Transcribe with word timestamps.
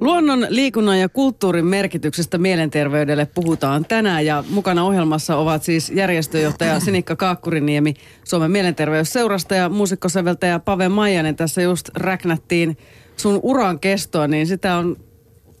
Luonnon, 0.00 0.46
liikunnan 0.48 1.00
ja 1.00 1.08
kulttuurin 1.08 1.66
merkityksestä 1.66 2.38
mielenterveydelle 2.38 3.26
puhutaan 3.26 3.84
tänään 3.84 4.26
ja 4.26 4.44
mukana 4.50 4.84
ohjelmassa 4.84 5.36
ovat 5.36 5.62
siis 5.62 5.90
järjestöjohtaja 5.90 6.80
Sinikka 6.80 7.16
Kaakkuriniemi 7.16 7.94
Suomen 8.24 8.50
mielenterveysseurasta 8.50 9.54
ja 9.54 9.68
muusikkosäveltäjä 9.68 10.58
Pave 10.58 10.88
Maijanen. 10.88 11.36
Tässä 11.36 11.62
just 11.62 11.88
räknättiin 11.96 12.78
sun 13.16 13.40
uran 13.42 13.80
kestoa, 13.80 14.28
niin 14.28 14.46
sitä 14.46 14.76
on 14.76 14.96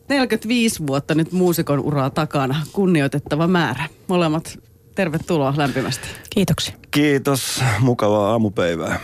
45 0.08 0.86
vuotta 0.86 1.14
nyt 1.14 1.32
muusikon 1.32 1.80
uraa 1.80 2.10
takana. 2.10 2.56
Kunnioitettava 2.72 3.46
määrä. 3.46 3.84
Molemmat 4.06 4.58
tervetuloa 4.94 5.54
lämpimästi. 5.56 6.08
Kiitoksia. 6.30 6.74
Kiitos, 6.90 7.62
mukavaa 7.80 8.30
aamupäivää. 8.30 9.00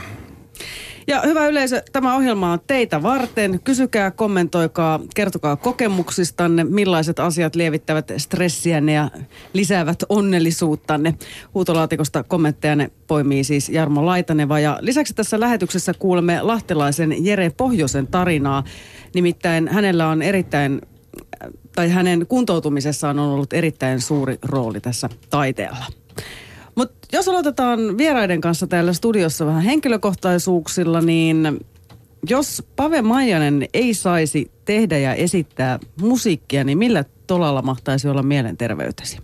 Ja 1.07 1.23
hyvä 1.27 1.47
yleisö, 1.47 1.83
tämä 1.93 2.17
ohjelma 2.17 2.53
on 2.53 2.61
teitä 2.67 3.03
varten. 3.03 3.61
Kysykää, 3.65 4.11
kommentoikaa, 4.11 5.01
kertokaa 5.15 5.57
kokemuksistanne, 5.57 6.65
millaiset 6.65 7.19
asiat 7.19 7.55
lievittävät 7.55 8.13
stressiänne 8.17 8.93
ja 8.93 9.11
lisäävät 9.53 9.99
onnellisuuttanne. 10.09 11.15
Huutolaatikosta 11.55 12.25
kommenttejanne 12.25 12.91
poimii 13.07 13.45
siis 13.45 13.69
Jarmo 13.69 14.07
Laitaneva. 14.07 14.61
Ja 14.61 14.79
lisäksi 14.81 15.15
tässä 15.15 15.41
lähetyksessä 15.41 15.95
kuulemme 15.99 16.43
lahtelaisen 16.43 17.25
Jere 17.25 17.51
Pohjosen 17.51 18.07
tarinaa. 18.07 18.65
Nimittäin 19.15 19.69
hänellä 19.69 20.09
on 20.09 20.23
erittäin 20.23 20.81
tai 21.75 21.91
hänen 21.91 22.27
kuntoutumisessaan 22.27 23.19
on 23.19 23.29
ollut 23.29 23.53
erittäin 23.53 24.01
suuri 24.01 24.39
rooli 24.43 24.81
tässä 24.81 25.09
taiteella. 25.31 25.85
Mutta 26.77 27.09
jos 27.13 27.29
aloitetaan 27.29 27.99
vieraiden 27.99 28.41
kanssa 28.41 28.67
täällä 28.67 28.93
studiossa 28.93 29.47
vähän 29.47 29.63
henkilökohtaisuuksilla, 29.63 31.01
niin 31.01 31.61
jos 32.29 32.63
Pave 32.77 33.03
Maijanen 33.03 33.69
ei 33.75 33.95
saisi 33.95 34.51
tehdä 34.65 34.99
ja 34.99 35.15
esittää 35.15 35.79
musiikkia, 36.01 36.65
niin 36.65 36.79
millä 36.79 37.05
tolalla 37.27 37.63
mahtaisi 37.63 38.09
olla 38.09 38.23
mielenterveytesi? 38.23 39.19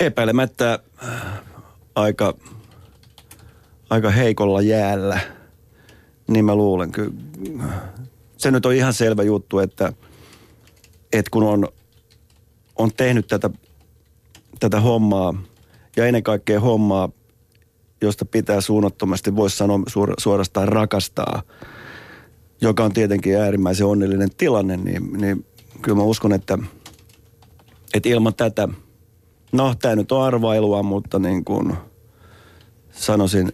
Epäilemättä 0.00 0.78
äh, 1.04 1.10
aika, 1.94 2.34
aika 3.90 4.10
heikolla 4.10 4.62
jäällä, 4.62 5.20
niin 6.28 6.44
mä 6.44 6.54
luulen. 6.54 6.92
Kyllä 6.92 7.12
se 8.36 8.50
nyt 8.50 8.66
on 8.66 8.74
ihan 8.74 8.94
selvä 8.94 9.22
juttu, 9.22 9.58
että, 9.58 9.92
että 11.12 11.30
kun 11.30 11.42
on, 11.42 11.68
on 12.76 12.92
tehnyt 12.96 13.26
tätä, 13.26 13.50
tätä 14.60 14.80
hommaa 14.80 15.34
ja 15.96 16.06
ennen 16.06 16.22
kaikkea 16.22 16.60
hommaa, 16.60 17.08
josta 18.00 18.24
pitää 18.24 18.60
suunnattomasti, 18.60 19.36
voisi 19.36 19.56
sanoa 19.56 19.80
suorastaan 20.18 20.68
rakastaa, 20.68 21.42
joka 22.60 22.84
on 22.84 22.92
tietenkin 22.92 23.36
äärimmäisen 23.36 23.86
onnellinen 23.86 24.30
tilanne, 24.36 24.76
niin, 24.76 25.12
niin 25.12 25.46
kyllä 25.82 25.96
mä 25.96 26.02
uskon, 26.02 26.32
että, 26.32 26.58
että 27.94 28.08
ilman 28.08 28.34
tätä, 28.34 28.68
no 29.52 29.74
tämä 29.74 29.96
nyt 29.96 30.12
on 30.12 30.22
arvailua, 30.22 30.82
mutta 30.82 31.18
niin 31.18 31.44
kuin 31.44 31.72
sanoisin, 32.90 33.52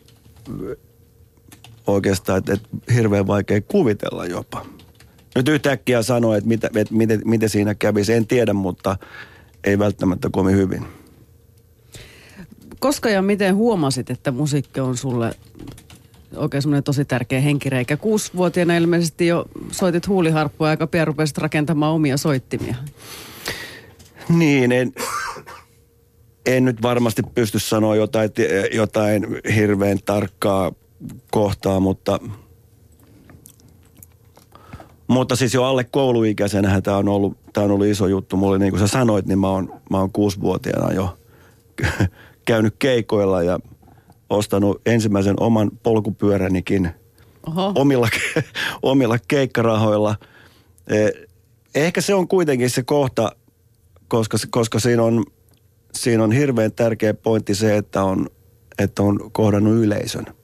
oikeastaan, 1.87 2.39
että, 2.39 2.53
että 2.53 2.69
hirveän 2.95 3.27
vaikea 3.27 3.61
kuvitella 3.61 4.27
jopa. 4.27 4.67
Nyt 5.35 5.49
yhtäkkiä 5.49 6.03
sanoa, 6.03 6.37
että 6.37 6.49
mitä, 6.49 6.71
että 6.77 6.95
miten, 6.95 7.23
miten 7.25 7.49
siinä 7.49 7.75
kävisi, 7.75 8.13
en 8.13 8.27
tiedä, 8.27 8.53
mutta 8.53 8.97
ei 9.65 9.79
välttämättä 9.79 10.29
kovin 10.33 10.57
hyvin. 10.57 10.85
Koska 12.79 13.11
ja 13.11 13.23
miten 13.23 13.55
huomasit, 13.55 14.11
että 14.11 14.31
musiikki 14.31 14.81
on 14.81 14.97
sulle 14.97 15.35
oikein 16.37 16.63
semmoinen 16.63 16.85
tosi 16.85 17.05
tärkeä 17.05 17.41
henkireikä? 17.41 17.97
Kuusivuotiaana 17.97 18.77
ilmeisesti 18.77 19.27
jo 19.27 19.45
soitit 19.71 20.09
huuliharppua 20.09 20.67
ja 20.67 20.71
aika 20.71 20.87
pian 20.87 21.07
rupesit 21.07 21.39
rakentamaan 21.39 21.93
omia 21.93 22.17
soittimia. 22.17 22.75
Niin, 24.29 24.73
en, 24.73 24.93
en 26.47 26.65
nyt 26.65 26.83
varmasti 26.83 27.23
pysty 27.35 27.59
sanoa 27.59 27.97
jotain, 27.97 28.31
jotain 28.73 29.27
hirveän 29.55 29.99
tarkkaa 30.05 30.73
kohtaa, 31.31 31.81
mutta, 31.81 32.19
mutta 35.09 35.37
siis 35.37 35.55
jo 35.55 35.65
alle 35.65 35.85
kouluikäisenä 35.85 36.81
tämä 36.81 36.97
on 36.97 37.09
ollut, 37.09 37.42
tämä 37.53 37.65
on 37.65 37.71
ollut 37.71 37.87
iso 37.87 38.07
juttu. 38.07 38.37
Mulle 38.37 38.59
niin 38.59 38.71
kuin 38.71 38.81
sä 38.81 38.87
sanoit, 38.87 39.27
niin 39.27 39.39
mä 39.39 39.49
oon, 39.49 39.81
mä 39.91 39.99
oon 39.99 40.13
kuusivuotiaana 40.13 40.93
jo 40.93 41.19
käynyt 42.45 42.75
keikoilla 42.79 43.43
ja 43.43 43.59
ostanut 44.31 44.81
ensimmäisen 44.87 45.37
oman 45.41 45.71
polkupyöränikin 45.83 46.91
Oho. 47.47 47.73
omilla, 47.75 48.09
omilla 48.83 49.19
keikkarahoilla. 49.29 50.17
E, 50.87 51.09
ehkä 51.75 52.01
se 52.01 52.15
on 52.15 52.29
kuitenkin 52.29 52.71
se 52.71 52.83
kohta, 52.83 53.33
koska, 54.09 54.37
koska 54.51 54.79
siinä, 54.79 55.03
on, 55.03 55.25
siinä 55.95 56.25
on 56.25 56.33
hirveän 56.33 56.73
tärkeä 56.73 57.15
pointti 57.15 57.55
se, 57.55 57.77
että 57.77 58.05
on, 58.05 58.27
että 58.79 59.03
on 59.03 59.31
kohdannut 59.33 59.75
yleisön– 59.75 60.27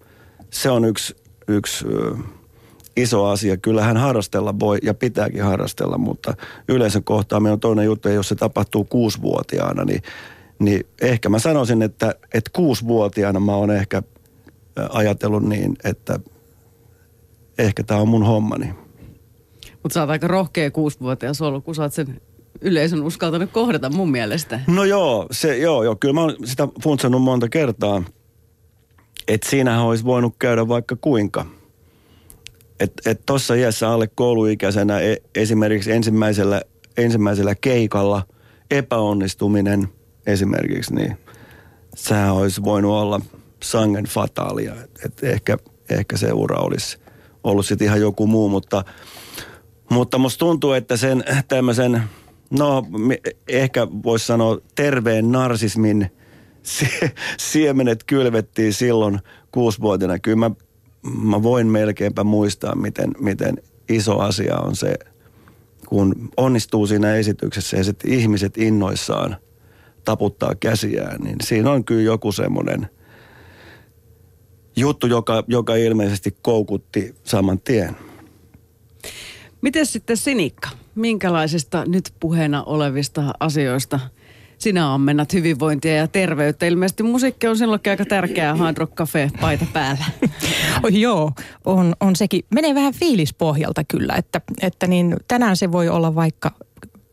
se 0.51 0.71
on 0.71 0.85
yksi, 0.85 1.17
yksi 1.49 1.85
iso 3.03 3.25
asia. 3.25 3.57
Kyllähän 3.57 3.97
harrastella 3.97 4.59
voi 4.61 4.79
ja 4.83 4.95
pitääkin 4.95 5.43
harrastella, 5.43 5.99
mutta 5.99 6.35
yleisön 6.69 7.05
kohtaaminen 7.05 7.53
on 7.53 7.61
toinen 7.61 7.85
juttu. 7.85 8.09
Ja 8.09 8.15
jos 8.15 8.29
se 8.29 8.35
tapahtuu 8.35 8.85
kuusivuotiaana, 8.85 9.85
niin, 9.85 10.03
niin 10.59 10.87
ehkä 11.03 11.29
mä 11.29 11.39
sanoisin, 11.39 11.83
että, 11.83 12.15
että 12.35 12.51
kuusivuotiaana 12.53 13.41
mä 13.41 13.55
oon 13.55 13.71
ehkä 13.71 14.03
ajatellut 14.91 15.43
niin, 15.43 15.77
että 15.85 16.21
ehkä 17.59 17.83
tämä 17.83 18.01
on 18.01 18.09
mun 18.09 18.27
hommani. 18.27 18.75
Mutta 19.83 19.95
sä 19.95 20.01
oot 20.01 20.11
aika 20.11 20.29
rohkea 20.29 20.71
kuusivuotias 20.71 21.43
ollut, 21.43 21.65
kun 21.65 21.75
sä 21.75 21.83
oot 21.83 21.93
sen 21.93 22.21
yleisön 22.61 23.03
uskaltanut 23.03 23.51
kohdata 23.51 23.91
mun 23.91 24.11
mielestä. 24.11 24.61
No 24.67 24.85
joo, 24.85 25.27
se, 25.31 25.59
joo, 25.59 25.85
joo, 25.85 25.97
kyllä 25.97 26.15
mä 26.15 26.21
oon 26.21 26.37
sitä 26.45 26.69
funtsannut 26.83 27.23
monta 27.23 27.49
kertaa– 27.49 28.03
että 29.29 29.51
siinähän 29.51 29.85
olisi 29.85 30.05
voinut 30.05 30.35
käydä 30.39 30.69
vaikka 30.69 30.97
kuinka. 30.97 31.47
Että 32.81 33.11
et 33.11 33.27
tuossa 33.27 33.55
et 33.55 33.61
iässä 33.61 33.91
alle 33.91 34.07
kouluikäisenä 34.15 35.01
e, 35.01 35.17
esimerkiksi 35.35 35.93
ensimmäisellä, 35.93 36.63
ensimmäisellä 36.97 37.55
keikalla 37.55 38.23
epäonnistuminen 38.71 39.89
esimerkiksi, 40.27 40.95
niin 40.95 41.19
sehän 41.97 42.35
olisi 42.35 42.65
voinut 42.65 42.93
olla 42.93 43.21
sangen 43.63 44.05
fataalia. 44.05 44.75
Että 44.85 45.01
et 45.05 45.25
ehkä, 45.25 45.59
ehkä 45.91 46.17
se 46.17 46.33
ura 46.33 46.57
olisi 46.57 46.99
ollut 47.45 47.67
sitten 47.67 47.87
ihan 47.87 48.01
joku 48.01 48.27
muu, 48.27 48.49
mutta, 48.49 48.85
mutta 49.91 50.19
musta 50.19 50.39
tuntuu, 50.39 50.73
että 50.73 50.97
sen 50.97 51.25
tämmöisen, 51.49 52.03
no 52.51 52.87
ehkä 53.49 53.87
voisi 54.03 54.27
sanoa 54.27 54.59
terveen 54.75 55.33
narsismin– 55.33 56.11
siemenet 57.41 58.05
kylvettiin 58.05 58.73
silloin 58.73 59.19
kuusivuotiaana. 59.53 60.19
Kyllä 60.19 60.37
mä, 60.37 60.51
mä 61.23 61.43
voin 61.43 61.67
melkeinpä 61.67 62.25
muistaa, 62.25 62.75
miten, 62.75 63.11
miten 63.19 63.63
iso 63.89 64.19
asia 64.19 64.57
on 64.57 64.77
se, 64.77 64.95
kun 65.89 66.31
onnistuu 66.37 66.87
siinä 66.87 67.15
esityksessä 67.15 67.77
ja 67.77 67.85
sitten 67.85 68.13
ihmiset 68.13 68.59
innoissaan 68.59 69.37
taputtaa 70.05 70.55
käsiään, 70.55 71.21
niin 71.21 71.37
siinä 71.43 71.71
on 71.71 71.85
kyllä 71.85 72.03
joku 72.03 72.33
semmoinen 72.33 72.89
juttu, 74.77 75.07
joka, 75.07 75.45
joka 75.47 75.75
ilmeisesti 75.75 76.37
koukutti 76.43 77.15
saman 77.25 77.61
tien. 77.61 77.97
Miten 79.63 79.87
sitten 79.87 80.17
Sinikka? 80.17 80.69
Minkälaisista 80.95 81.85
nyt 81.87 82.15
puheena 82.21 82.63
olevista 82.63 83.35
asioista– 83.41 84.01
sinä 84.59 84.95
ammennat 84.95 85.33
hyvinvointia 85.33 85.97
ja 85.97 86.09
terveyttä. 86.09 86.67
Ilmeisesti 86.67 87.03
musiikki 87.03 87.47
on 87.47 87.59
silloinkin 87.59 87.91
aika 87.91 88.05
tärkeää 88.05 88.55
Hard 88.55 88.77
Rock 88.77 88.95
Cafe 88.95 89.31
paita 89.41 89.67
päällä. 89.73 90.05
oh, 90.85 90.91
joo, 90.91 91.33
on, 91.65 91.97
on 92.01 92.17
sekin. 92.17 92.45
Menee 92.55 92.75
vähän 92.75 92.95
fiilispohjalta 92.95 93.85
kyllä, 93.85 94.15
että, 94.15 94.41
että 94.63 94.87
niin 94.87 95.17
tänään 95.29 95.57
se 95.57 95.73
voi 95.73 95.89
olla 95.89 96.15
vaikka 96.15 96.51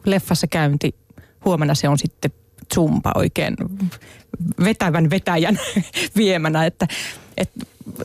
leffassa 0.06 0.48
käynti, 0.48 0.96
huomenna 1.46 1.76
se 1.76 1.90
on 1.90 1.98
sitten 1.98 2.32
zumba 2.74 3.12
oikein 3.16 3.56
vetävän 4.64 5.10
vetäjän 5.10 5.60
viemänä, 6.18 6.66
että, 6.66 6.88
että 7.38 7.60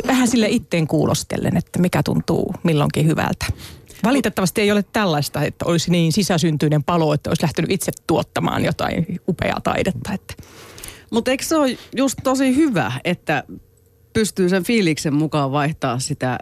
vähän 0.06 0.28
sille 0.28 0.48
itteen 0.48 0.86
kuulostellen, 0.86 1.56
että 1.56 1.78
mikä 1.78 2.02
tuntuu 2.02 2.54
milloinkin 2.62 3.06
hyvältä. 3.06 3.46
Valitettavasti 4.04 4.60
ei 4.60 4.72
ole 4.72 4.84
tällaista, 4.92 5.42
että 5.42 5.64
olisi 5.64 5.90
niin 5.90 6.12
sisäsyntyinen 6.12 6.84
palo, 6.84 7.14
että 7.14 7.30
olisi 7.30 7.42
lähtenyt 7.42 7.70
itse 7.70 7.92
tuottamaan 8.06 8.64
jotain 8.64 9.20
upeaa 9.28 9.60
taidetta. 9.60 10.12
Että. 10.12 10.34
Mutta 11.10 11.30
eikö 11.30 11.44
se 11.44 11.56
ole 11.56 11.78
just 11.96 12.18
tosi 12.22 12.56
hyvä, 12.56 12.92
että 13.04 13.44
pystyy 14.12 14.48
sen 14.48 14.64
fiiliksen 14.64 15.14
mukaan 15.14 15.52
vaihtaa 15.52 15.98
sitä, 15.98 16.38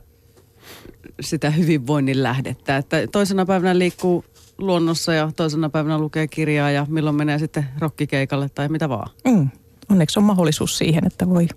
sitä 1.21 1.51
hyvinvoinnin 1.51 2.23
lähdettä. 2.23 2.77
Että 2.77 2.97
toisena 3.13 3.47
päivänä 3.47 3.79
liikkuu 3.79 4.25
luonnossa 4.59 5.15
ja 5.15 5.31
toisena 5.37 5.71
päivänä 5.71 5.99
lukee 5.99 6.29
kirjaa 6.29 6.71
ja 6.71 6.87
milloin 6.89 7.17
menee 7.17 7.39
sitten 7.39 7.69
rokkikeikalle 7.79 8.49
tai 8.49 8.69
mitä 8.69 8.89
vaan. 8.89 9.11
Mm. 9.25 9.49
Onneksi 9.91 10.19
on 10.19 10.25
mahdollisuus 10.25 10.79
siihen, 10.79 11.07
että 11.07 11.29
voi 11.29 11.49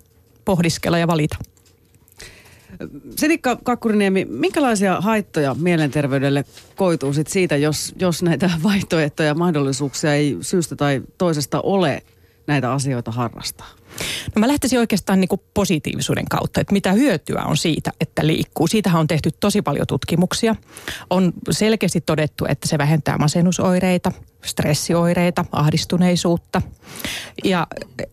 pohdiskella 0.44 0.98
ja 0.98 1.06
valita. 1.06 1.36
Sinikka 3.16 3.56
Kakkuriniemi, 3.62 4.24
minkälaisia 4.24 5.00
haittoja 5.00 5.54
mielenterveydelle 5.54 6.44
koituu 6.76 7.12
sit 7.12 7.26
siitä, 7.26 7.56
jos, 7.56 7.94
jos 7.98 8.22
näitä 8.22 8.50
vaihtoehtoja 8.62 9.28
ja 9.28 9.34
mahdollisuuksia 9.34 10.14
ei 10.14 10.36
syystä 10.40 10.76
tai 10.76 11.02
toisesta 11.18 11.60
ole 11.60 12.02
näitä 12.46 12.72
asioita 12.72 13.10
harrastaa? 13.10 13.68
No 14.34 14.40
mä 14.40 14.48
lähtisin 14.48 14.78
oikeastaan 14.78 15.20
niin 15.20 15.28
kuin 15.28 15.40
positiivisuuden 15.54 16.24
kautta, 16.30 16.60
että 16.60 16.72
mitä 16.72 16.92
hyötyä 16.92 17.42
on 17.46 17.56
siitä, 17.56 17.92
että 18.00 18.26
liikkuu. 18.26 18.66
Siitähän 18.66 19.00
on 19.00 19.06
tehty 19.06 19.30
tosi 19.40 19.62
paljon 19.62 19.86
tutkimuksia. 19.86 20.56
On 21.10 21.32
selkeästi 21.50 22.00
todettu, 22.00 22.44
että 22.48 22.68
se 22.68 22.78
vähentää 22.78 23.18
masennusoireita, 23.18 24.12
stressioireita, 24.44 25.44
ahdistuneisuutta. 25.52 26.62
Ja, 27.44 27.66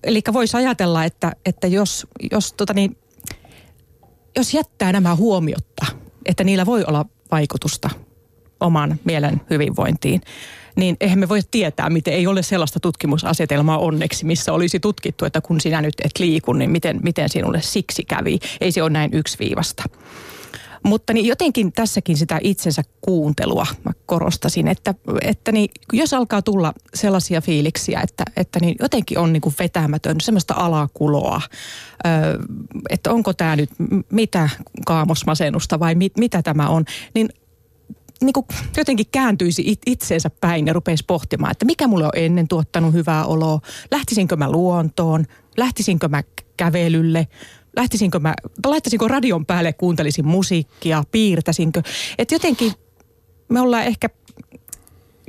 eli 0.04 0.22
voisi 0.34 0.58
ajatella, 0.58 1.06
että, 1.06 1.32
että 1.46 1.68
jos, 1.68 2.08
jos, 2.32 2.54
tota 2.54 2.74
niin, 2.74 2.98
jos 4.38 4.54
jättää 4.54 4.92
nämä 4.92 5.16
huomiotta, 5.16 5.86
että 6.26 6.44
niillä 6.44 6.66
voi 6.66 6.84
olla 6.88 7.06
vaikutusta 7.32 7.90
oman 8.60 9.00
mielen 9.04 9.42
hyvinvointiin, 9.50 10.22
niin 10.76 10.98
eihän 11.00 11.20
me 11.20 11.30
voi 11.30 11.40
tietää, 11.52 11.90
miten 11.90 12.14
ei 12.14 12.28
ole 12.28 12.44
sellaista 12.44 12.80
tutkimusasetelmaa 12.80 13.78
onneksi, 13.78 14.26
missä 14.26 14.54
olisi 14.54 14.80
tutkittu, 14.80 15.26
että 15.26 15.42
kun 15.42 15.62
sinä 15.62 15.82
nyt 15.82 15.94
et 16.04 16.20
liiku, 16.20 16.54
niin 16.54 16.72
miten, 16.72 17.00
miten 17.04 17.30
sinulle 17.30 17.62
siksi 17.62 18.04
kävi. 18.04 18.40
Ei 18.62 18.72
se 18.72 18.84
ole 18.84 18.90
näin 18.90 19.14
yksiviivasta. 19.14 19.84
Mutta 20.84 21.14
niin 21.14 21.26
jotenkin 21.26 21.72
tässäkin 21.74 22.18
sitä 22.18 22.40
itsensä 22.44 22.82
kuuntelua 23.02 23.68
mä 23.86 23.92
korostasin, 24.06 24.68
että, 24.68 24.96
että 25.22 25.52
niin, 25.52 25.70
jos 25.94 26.14
alkaa 26.14 26.42
tulla 26.42 26.74
sellaisia 26.94 27.42
fiiliksiä, 27.42 28.02
että, 28.02 28.24
että 28.36 28.60
niin 28.60 28.76
jotenkin 28.80 29.20
on 29.20 29.34
niin 29.34 29.42
kuin 29.42 29.56
vetämätön, 29.60 30.22
semmoista 30.22 30.54
alakuloa, 30.58 31.42
ö, 32.06 32.10
että 32.90 33.12
onko 33.12 33.34
tämä 33.34 33.56
nyt 33.56 33.70
mitä 34.12 34.50
kaamosmasennusta 34.86 35.80
vai 35.80 35.96
mit, 35.96 36.18
mitä 36.18 36.42
tämä 36.42 36.70
on, 36.70 36.86
niin 37.14 37.30
niin 38.22 38.34
kuin 38.34 38.46
jotenkin 38.78 39.06
kääntyisi 39.12 39.64
it, 39.66 39.80
itseensä 39.86 40.30
päin 40.42 40.68
ja 40.68 40.74
rupeisi 40.74 41.04
pohtimaan, 41.08 41.52
että 41.52 41.66
mikä 41.66 41.88
mulle 41.88 42.06
on 42.06 42.12
ennen 42.16 42.48
tuottanut 42.48 42.94
hyvää 42.94 43.26
oloa, 43.26 43.60
lähtisinkö 43.92 44.36
mä 44.36 44.52
luontoon, 44.52 45.26
lähtisinkö 45.58 46.08
mä 46.08 46.24
kävelylle, 46.58 47.28
lähtisinkö 47.80 48.20
mä, 48.20 48.34
laittaisinko 48.66 49.08
radion 49.08 49.46
päälle, 49.46 49.74
kuuntelisin 49.74 50.28
musiikkia, 50.28 51.04
piirtäisinkö. 51.12 51.82
Että 52.18 52.36
jotenkin 52.36 52.74
me 53.50 53.62
ollaan 53.62 53.84
ehkä 53.84 54.10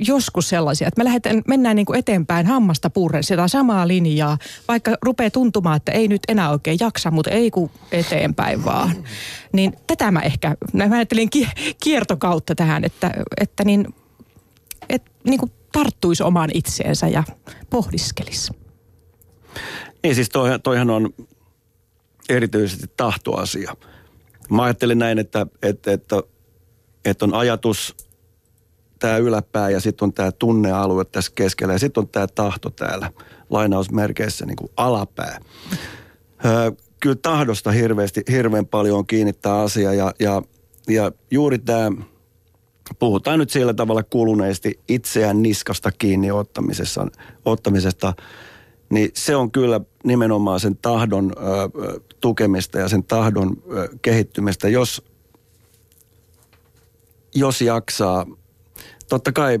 joskus 0.07 0.49
sellaisia, 0.49 0.87
että 0.87 0.99
me 0.99 1.05
lähdetään, 1.05 1.41
mennään 1.47 1.75
niin 1.75 1.85
kuin 1.85 1.99
eteenpäin 1.99 2.45
hammasta 2.45 2.89
purren 2.89 3.23
sitä 3.23 3.47
samaa 3.47 3.87
linjaa, 3.87 4.37
vaikka 4.67 4.95
rupeaa 5.01 5.29
tuntumaan, 5.29 5.77
että 5.77 5.91
ei 5.91 6.07
nyt 6.07 6.21
enää 6.27 6.49
oikein 6.49 6.77
jaksa, 6.79 7.11
mutta 7.11 7.29
ei 7.29 7.51
kun 7.51 7.69
eteenpäin 7.91 8.65
vaan. 8.65 8.95
Niin 9.53 9.73
tätä 9.87 10.11
mä 10.11 10.19
ehkä, 10.19 10.55
mä 10.73 10.95
ajattelin 10.95 11.29
kiertokautta 11.83 12.55
tähän, 12.55 12.83
että, 12.83 13.11
että 13.41 13.63
niin, 13.63 13.87
et, 14.89 15.03
niin 15.23 15.39
kuin 15.39 15.51
tarttuisi 15.71 16.23
omaan 16.23 16.49
itseensä 16.53 17.07
ja 17.07 17.23
pohdiskelisi. 17.69 18.51
Niin 20.03 20.15
siis 20.15 20.29
toi, 20.29 20.59
toihan 20.59 20.89
on 20.89 21.13
erityisesti 22.31 22.87
tahtoasia. 22.97 23.75
Mä 24.49 24.63
ajattelin 24.63 24.99
näin, 24.99 25.19
että, 25.19 25.45
että, 25.61 25.91
että, 25.91 26.23
että 27.05 27.25
on 27.25 27.33
ajatus 27.33 27.95
tämä 28.99 29.17
yläpää 29.17 29.69
ja 29.69 29.79
sitten 29.79 30.05
on 30.05 30.13
tämä 30.13 30.31
tunnealue 30.31 31.05
tässä 31.05 31.31
keskellä 31.35 31.73
ja 31.73 31.79
sitten 31.79 32.01
on 32.01 32.07
tämä 32.07 32.27
tahto 32.27 32.69
täällä 32.69 33.11
lainausmerkeissä 33.49 34.45
niin 34.45 34.55
kuin 34.55 34.71
alapää. 34.77 35.39
Öö, 36.45 36.71
kyllä 36.99 37.15
tahdosta 37.21 37.71
hirveästi, 37.71 38.23
hirveän 38.31 38.65
paljon 38.65 38.97
on 38.97 39.07
kiinnittää 39.07 39.59
asia 39.61 39.93
ja, 39.93 40.13
ja, 40.19 40.41
ja 40.87 41.11
juuri 41.31 41.59
tämä, 41.59 41.91
puhutaan 42.99 43.39
nyt 43.39 43.49
sillä 43.49 43.73
tavalla 43.73 44.03
kuluneesti 44.03 44.79
itseään 44.87 45.41
niskasta 45.41 45.91
kiinni 45.91 46.31
ottamisessa, 46.31 47.07
ottamisesta, 47.45 48.13
niin 48.91 49.09
se 49.13 49.35
on 49.35 49.51
kyllä 49.51 49.81
nimenomaan 50.03 50.59
sen 50.59 50.77
tahdon 50.77 51.31
ö, 51.37 51.99
tukemista 52.19 52.79
ja 52.79 52.87
sen 52.87 53.03
tahdon 53.03 53.57
ö, 53.73 53.89
kehittymistä, 54.01 54.69
jos, 54.69 55.03
jos 57.35 57.61
jaksaa 57.61 58.25
totta 59.09 59.31
kai 59.31 59.59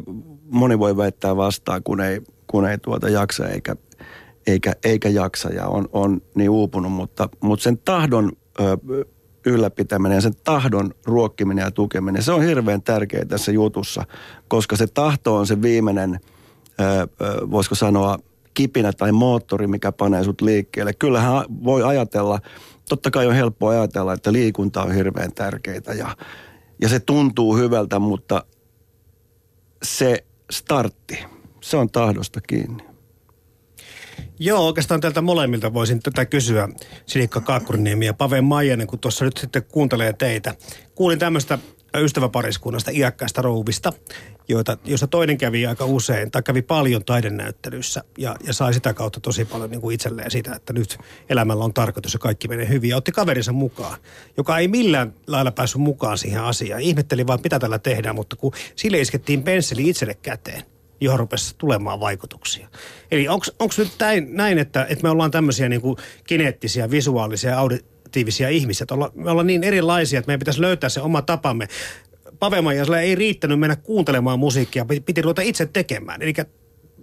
moni 0.49 0.79
voi 0.79 0.97
väittää 0.97 1.35
vastaan, 1.35 1.83
kun 1.83 2.01
ei, 2.01 2.21
kun 2.47 2.65
ei 2.65 2.77
tuota 2.77 3.09
jaksa 3.09 3.47
eikä, 3.47 3.75
eikä, 4.47 4.73
eikä 4.83 5.09
jaksa 5.09 5.49
ja 5.49 5.67
on, 5.67 5.89
on 5.93 6.21
niin 6.35 6.49
uupunut, 6.49 6.91
mutta, 6.91 7.29
mutta 7.39 7.63
sen 7.63 7.77
tahdon 7.77 8.31
ö, 8.59 8.77
ylläpitäminen 9.45 10.15
ja 10.15 10.21
sen 10.21 10.35
tahdon 10.43 10.93
ruokkiminen 11.05 11.63
ja 11.63 11.71
tukeminen, 11.71 12.23
se 12.23 12.31
on 12.31 12.43
hirveän 12.43 12.81
tärkeää 12.81 13.25
tässä 13.25 13.51
jutussa, 13.51 14.03
koska 14.47 14.75
se 14.77 14.87
tahto 14.87 15.35
on 15.35 15.47
se 15.47 15.61
viimeinen, 15.61 16.19
ö, 16.79 16.83
ö, 16.83 17.07
voisiko 17.51 17.75
sanoa, 17.75 18.17
kipinä 18.53 18.93
tai 18.93 19.11
moottori, 19.11 19.67
mikä 19.67 19.91
panee 19.91 20.23
sut 20.23 20.41
liikkeelle. 20.41 20.93
Kyllähän 20.93 21.45
voi 21.63 21.83
ajatella, 21.83 22.39
totta 22.89 23.11
kai 23.11 23.27
on 23.27 23.33
helppo 23.33 23.67
ajatella, 23.67 24.13
että 24.13 24.33
liikunta 24.33 24.83
on 24.83 24.91
hirveän 24.91 25.33
tärkeää 25.33 25.93
ja, 25.97 26.17
ja 26.81 26.89
se 26.89 26.99
tuntuu 26.99 27.57
hyvältä, 27.57 27.99
mutta 27.99 28.43
se 29.83 30.23
startti, 30.51 31.23
se 31.61 31.77
on 31.77 31.89
tahdosta 31.89 32.41
kiinni. 32.41 32.83
Joo, 34.39 34.65
oikeastaan 34.67 35.01
tältä 35.01 35.21
molemmilta 35.21 35.73
voisin 35.73 35.99
tätä 35.99 36.25
kysyä, 36.25 36.69
Sinikka 37.05 37.41
Kaakkuriniemi 37.41 38.05
ja 38.05 38.13
Pave 38.13 38.41
Maijanen, 38.41 38.87
kun 38.87 38.99
tuossa 38.99 39.25
nyt 39.25 39.37
sitten 39.37 39.63
kuuntelee 39.63 40.13
teitä. 40.13 40.55
Kuulin 40.95 41.19
tämmöistä 41.19 41.59
ystäväpariskunnasta, 41.99 42.91
iäkkäistä 42.91 43.41
rouvista, 43.41 43.93
joita, 44.47 44.77
joista 44.85 45.07
toinen 45.07 45.37
kävi 45.37 45.65
aika 45.65 45.85
usein 45.85 46.31
tai 46.31 46.43
kävi 46.43 46.61
paljon 46.61 47.05
taidenäyttelyissä 47.05 48.03
ja, 48.17 48.35
ja 48.43 48.53
sai 48.53 48.73
sitä 48.73 48.93
kautta 48.93 49.19
tosi 49.19 49.45
paljon 49.45 49.71
niin 49.71 49.81
kuin 49.81 49.93
itselleen 49.93 50.31
sitä, 50.31 50.55
että 50.55 50.73
nyt 50.73 50.97
elämällä 51.29 51.63
on 51.63 51.73
tarkoitus 51.73 52.13
ja 52.13 52.19
kaikki 52.19 52.47
menee 52.47 52.69
hyvin. 52.69 52.89
Ja 52.89 52.97
otti 52.97 53.11
kaverinsa 53.11 53.51
mukaan, 53.51 53.99
joka 54.37 54.57
ei 54.57 54.67
millään 54.67 55.13
lailla 55.27 55.51
päässyt 55.51 55.81
mukaan 55.81 56.17
siihen 56.17 56.43
asiaan. 56.43 56.81
Ihmetteli 56.81 57.27
vaan, 57.27 57.39
mitä 57.43 57.59
tällä 57.59 57.79
tehdään, 57.79 58.15
mutta 58.15 58.35
kun 58.35 58.53
sille 58.75 58.99
iskettiin 58.99 59.43
pensseli 59.43 59.89
itselle 59.89 60.13
käteen, 60.13 60.63
johon 61.01 61.19
rupesi 61.19 61.55
tulemaan 61.57 61.99
vaikutuksia. 61.99 62.67
Eli 63.11 63.27
onko 63.27 63.45
nyt 63.77 63.91
näin, 64.27 64.57
että, 64.57 64.85
että 64.89 65.03
me 65.03 65.09
ollaan 65.09 65.31
tämmöisiä 65.31 65.69
niin 65.69 65.81
kuin 65.81 65.97
kineettisiä, 66.27 66.91
visuaalisia, 66.91 67.57
auditiivisia 68.11 68.49
ihmisiä. 68.49 68.87
Olla, 68.91 69.11
me 69.15 69.31
ollaan 69.31 69.47
niin 69.47 69.63
erilaisia, 69.63 70.19
että 70.19 70.29
meidän 70.29 70.39
pitäisi 70.39 70.61
löytää 70.61 70.89
se 70.89 71.01
oma 71.01 71.21
tapamme 71.21 71.67
Pavemaijasella 72.39 72.99
ei 72.99 73.15
riittänyt 73.15 73.59
mennä 73.59 73.75
kuuntelemaan 73.75 74.39
musiikkia, 74.39 74.85
piti 75.05 75.21
ruveta 75.21 75.41
itse 75.41 75.65
tekemään. 75.65 76.21
Eli 76.21 76.33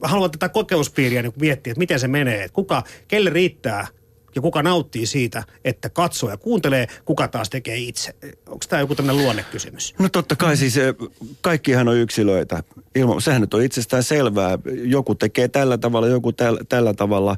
haluan 0.03 0.31
tätä 0.31 0.49
kokeuspiiriä 0.49 1.23
niin 1.23 1.33
miettiä, 1.41 1.71
että 1.71 1.79
miten 1.79 2.01
se 2.01 2.09
menee, 2.09 2.45
että 2.45 2.55
kuka, 2.55 2.83
kelle 3.09 3.31
riittää 3.31 3.87
ja 4.35 4.41
kuka 4.43 4.63
nauttii 4.63 5.07
siitä, 5.07 5.43
että 5.65 5.89
katsoo 5.89 6.31
ja 6.31 6.37
kuuntelee, 6.37 6.87
kuka 7.05 7.29
taas 7.29 7.51
tekee 7.51 7.77
itse. 7.77 8.15
Onko 8.47 8.65
tämä 8.69 8.81
joku 8.81 8.95
tämmöinen 8.95 9.23
luonnekysymys? 9.23 9.95
No 9.99 10.09
totta 10.09 10.37
kai 10.37 10.57
siis 10.57 10.77
eh, 10.77 10.95
kaikkihan 11.41 11.89
on 11.89 11.97
yksilöitä. 11.97 12.63
Ilman, 12.95 13.21
sehän 13.23 13.41
nyt 13.41 13.55
on 13.55 13.63
itsestään 13.63 14.03
selvää. 14.03 14.59
Joku 14.83 15.15
tekee 15.15 15.49
tällä 15.49 15.79
tavalla, 15.79 16.09
joku 16.09 16.33
täl, 16.33 16.59
tällä 16.69 16.95
tavalla. 16.95 17.37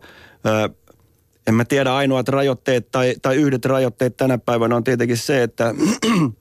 En 1.47 1.55
mä 1.55 1.65
tiedä, 1.65 1.95
ainoat 1.95 2.29
rajoitteet 2.29 2.91
tai, 2.91 3.15
tai 3.23 3.37
yhdet 3.37 3.65
rajoitteet 3.65 4.17
tänä 4.17 4.39
päivänä 4.39 4.77
on 4.77 4.85
tietenkin 4.85 5.17
se, 5.17 5.43
että 5.43 5.75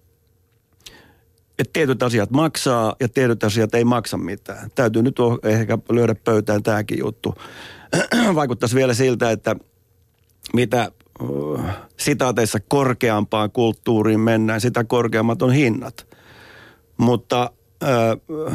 että 1.60 1.74
tietyt 1.74 2.03
asiat 2.03 2.32
maksaa 2.32 2.96
ja 3.00 3.10
tietyt 3.10 3.44
asiat 3.44 3.75
ei 3.75 3.84
maksa 3.84 4.18
mitään. 4.18 4.72
Täytyy 4.75 5.01
nyt 5.01 5.15
ehkä 5.44 5.77
lyödä 5.89 6.15
pöytään 6.15 6.63
tämäkin 6.63 7.00
juttu. 7.00 7.36
Vaikuttaisi 8.36 8.75
vielä 8.75 8.94
siltä, 8.94 9.32
että 9.32 9.56
mitä 10.53 10.91
uh, 11.22 11.62
sitaateissa 11.98 12.60
korkeampaan 12.68 13.51
kulttuuriin 13.51 14.20
mennään, 14.20 14.62
sitä 14.62 14.84
korkeammat 14.84 15.41
on 15.41 15.51
hinnat. 15.51 16.08
Mutta 16.98 17.51
uh, 18.38 18.53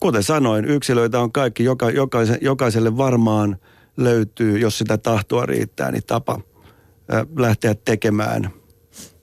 kuten 0.00 0.22
sanoin, 0.22 0.64
yksilöitä 0.64 1.20
on 1.20 1.32
kaikki. 1.32 1.64
Joka, 1.64 1.86
jokaiselle 2.40 2.96
varmaan 2.96 3.56
löytyy, 3.98 4.58
jos 4.58 4.78
sitä 4.78 4.98
tahtoa 4.98 5.46
riittää, 5.46 5.90
niin 5.90 6.04
tapa 6.06 6.40
lähteä 7.36 7.74
tekemään– 7.74 8.50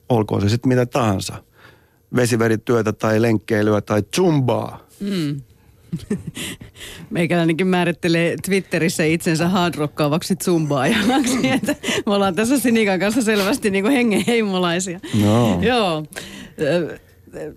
olkoon 0.08 0.42
se 0.42 0.48
sitten 0.48 0.68
mitä 0.68 0.86
tahansa 0.86 1.34
vesiverityötä 2.16 2.92
tai 2.92 3.22
lenkkeilyä 3.22 3.80
tai 3.80 4.02
zumbaa. 4.16 4.86
Mm. 5.00 5.40
Meikäläinenkin 7.10 7.66
määrittelee 7.66 8.36
Twitterissä 8.44 9.04
itsensä 9.04 9.48
hardrockaavaksi 9.48 10.34
zumbaajaksi. 10.44 11.38
me 12.06 12.14
ollaan 12.14 12.34
tässä 12.34 12.58
Sinikan 12.58 13.00
kanssa 13.00 13.22
selvästi 13.22 13.70
niin 13.70 13.84
kuin 13.84 13.94
hengenheimolaisia. 13.94 15.00
No. 15.22 15.62
Joo. 15.62 16.04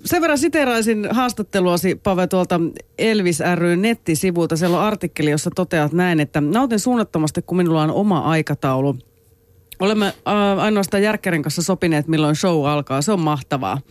Sen 0.05 0.21
verran 0.21 0.37
siteraisin 0.37 1.07
haastatteluasi, 1.11 1.95
Pave, 1.95 2.27
tuolta 2.27 2.61
Elvis 2.97 3.39
ry 3.55 3.75
nettisivulta. 3.75 4.57
Siellä 4.57 4.77
on 4.77 4.83
artikkeli, 4.83 5.29
jossa 5.29 5.51
toteat 5.55 5.93
näin, 5.93 6.19
että 6.19 6.41
nautin 6.41 6.79
suunnattomasti, 6.79 7.41
kun 7.41 7.57
minulla 7.57 7.83
on 7.83 7.91
oma 7.91 8.19
aikataulu– 8.19 8.95
Olemme 9.79 10.05
äh, 10.05 10.59
ainoastaan 10.59 11.03
Järkkärin 11.03 11.41
kanssa 11.41 11.63
sopineet, 11.63 12.07
milloin 12.07 12.35
show 12.35 12.65
alkaa. 12.65 13.01
Se 13.01 13.11
on 13.11 13.19
mahtavaa. 13.19 13.81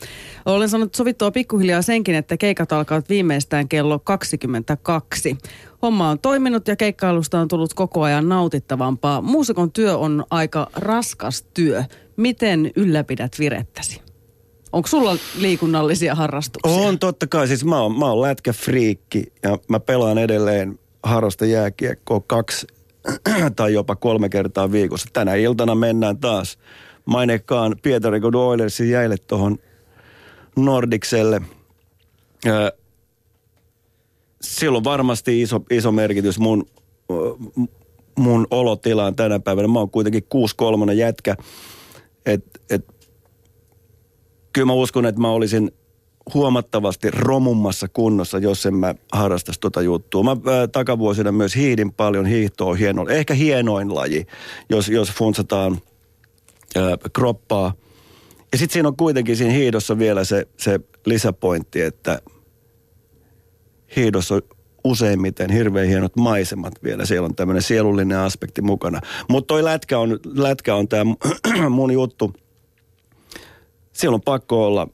Olen 0.46 0.68
sanonut 0.68 0.94
sovittua 0.94 1.30
pikkuhiljaa 1.30 1.82
senkin, 1.82 2.14
että 2.14 2.36
keikat 2.36 2.72
alkavat 2.72 3.08
viimeistään 3.08 3.68
kello 3.68 3.98
22. 3.98 5.38
Homma 5.82 6.10
on 6.10 6.18
toiminut 6.18 6.68
ja 6.68 6.76
keikkailusta 6.76 7.40
on 7.40 7.48
tullut 7.48 7.74
koko 7.74 8.02
ajan 8.02 8.28
nautittavampaa. 8.28 9.20
Muusikon 9.20 9.72
työ 9.72 9.96
on 9.96 10.24
aika 10.30 10.70
raskas 10.74 11.42
työ. 11.54 11.84
Miten 12.16 12.70
ylläpidät 12.76 13.32
virettäsi? 13.38 14.07
Onko 14.72 14.88
sulla 14.88 15.16
liikunnallisia 15.38 16.14
harrastuksia? 16.14 16.78
On 16.78 16.98
totta 16.98 17.26
kai. 17.26 17.48
Siis 17.48 17.64
mä 17.64 17.80
oon, 17.80 17.98
mä 17.98 18.06
oon 18.06 18.22
lätkäfriikki 18.22 19.32
ja 19.42 19.58
mä 19.68 19.80
pelaan 19.80 20.18
edelleen 20.18 20.78
harrasta 21.02 21.46
jääkiekkoa 21.46 22.20
kaksi 22.26 22.66
tai 23.56 23.72
jopa 23.72 23.96
kolme 23.96 24.28
kertaa 24.28 24.72
viikossa. 24.72 25.08
Tänä 25.12 25.34
iltana 25.34 25.74
mennään 25.74 26.18
taas 26.18 26.58
mainekkaan 27.04 27.76
Pietari 27.82 28.20
Oilersin 28.34 28.90
jäille 28.90 29.16
tuohon 29.16 29.58
Nordikselle. 30.56 31.42
Silloin 34.42 34.84
varmasti 34.84 35.42
iso, 35.42 35.60
iso 35.70 35.92
merkitys 35.92 36.38
mun, 36.38 36.66
mun 38.18 38.46
olotilaan 38.50 39.16
tänä 39.16 39.38
päivänä. 39.38 39.68
Mä 39.68 39.78
oon 39.78 39.90
kuitenkin 39.90 40.22
6-3 40.90 40.92
jätkä. 40.92 41.36
Et, 42.26 42.44
et, 42.70 42.97
kyllä 44.52 44.66
mä 44.66 44.72
uskon, 44.72 45.06
että 45.06 45.20
mä 45.20 45.30
olisin 45.30 45.70
huomattavasti 46.34 47.10
romummassa 47.10 47.88
kunnossa, 47.88 48.38
jos 48.38 48.66
en 48.66 48.74
mä 48.74 48.94
harrastaisi 49.12 49.60
tota 49.60 49.82
juttua. 49.82 50.22
Mä 50.22 50.30
ää, 50.30 50.68
takavuosina 50.68 51.32
myös 51.32 51.56
hiidin 51.56 51.92
paljon, 51.92 52.26
hiihtoa 52.26 52.74
hieno, 52.74 53.08
ehkä 53.08 53.34
hienoin 53.34 53.94
laji, 53.94 54.26
jos, 54.70 54.88
jos 54.88 55.12
funtsataan 55.12 55.78
ää, 56.76 56.96
kroppaa. 57.12 57.74
Ja 58.52 58.58
sitten 58.58 58.72
siinä 58.72 58.88
on 58.88 58.96
kuitenkin 58.96 59.36
siinä 59.36 59.52
hiidossa 59.52 59.98
vielä 59.98 60.24
se, 60.24 60.48
se 60.56 60.80
lisäpointti, 61.06 61.80
että 61.80 62.22
hiidossa 63.96 64.34
on 64.34 64.42
useimmiten 64.84 65.50
hirveän 65.50 65.88
hienot 65.88 66.16
maisemat 66.16 66.72
vielä. 66.82 67.06
Siellä 67.06 67.26
on 67.26 67.34
tämmöinen 67.34 67.62
sielullinen 67.62 68.18
aspekti 68.18 68.62
mukana. 68.62 69.00
Mutta 69.28 69.46
toi 69.46 69.64
lätkä 69.64 69.98
on, 69.98 70.18
lätkä 70.34 70.74
on 70.74 70.88
tämä 70.88 71.14
mun 71.70 71.90
juttu. 71.90 72.32
Siellä 73.98 74.14
on 74.14 74.22
pakko 74.22 74.66
olla 74.66 74.88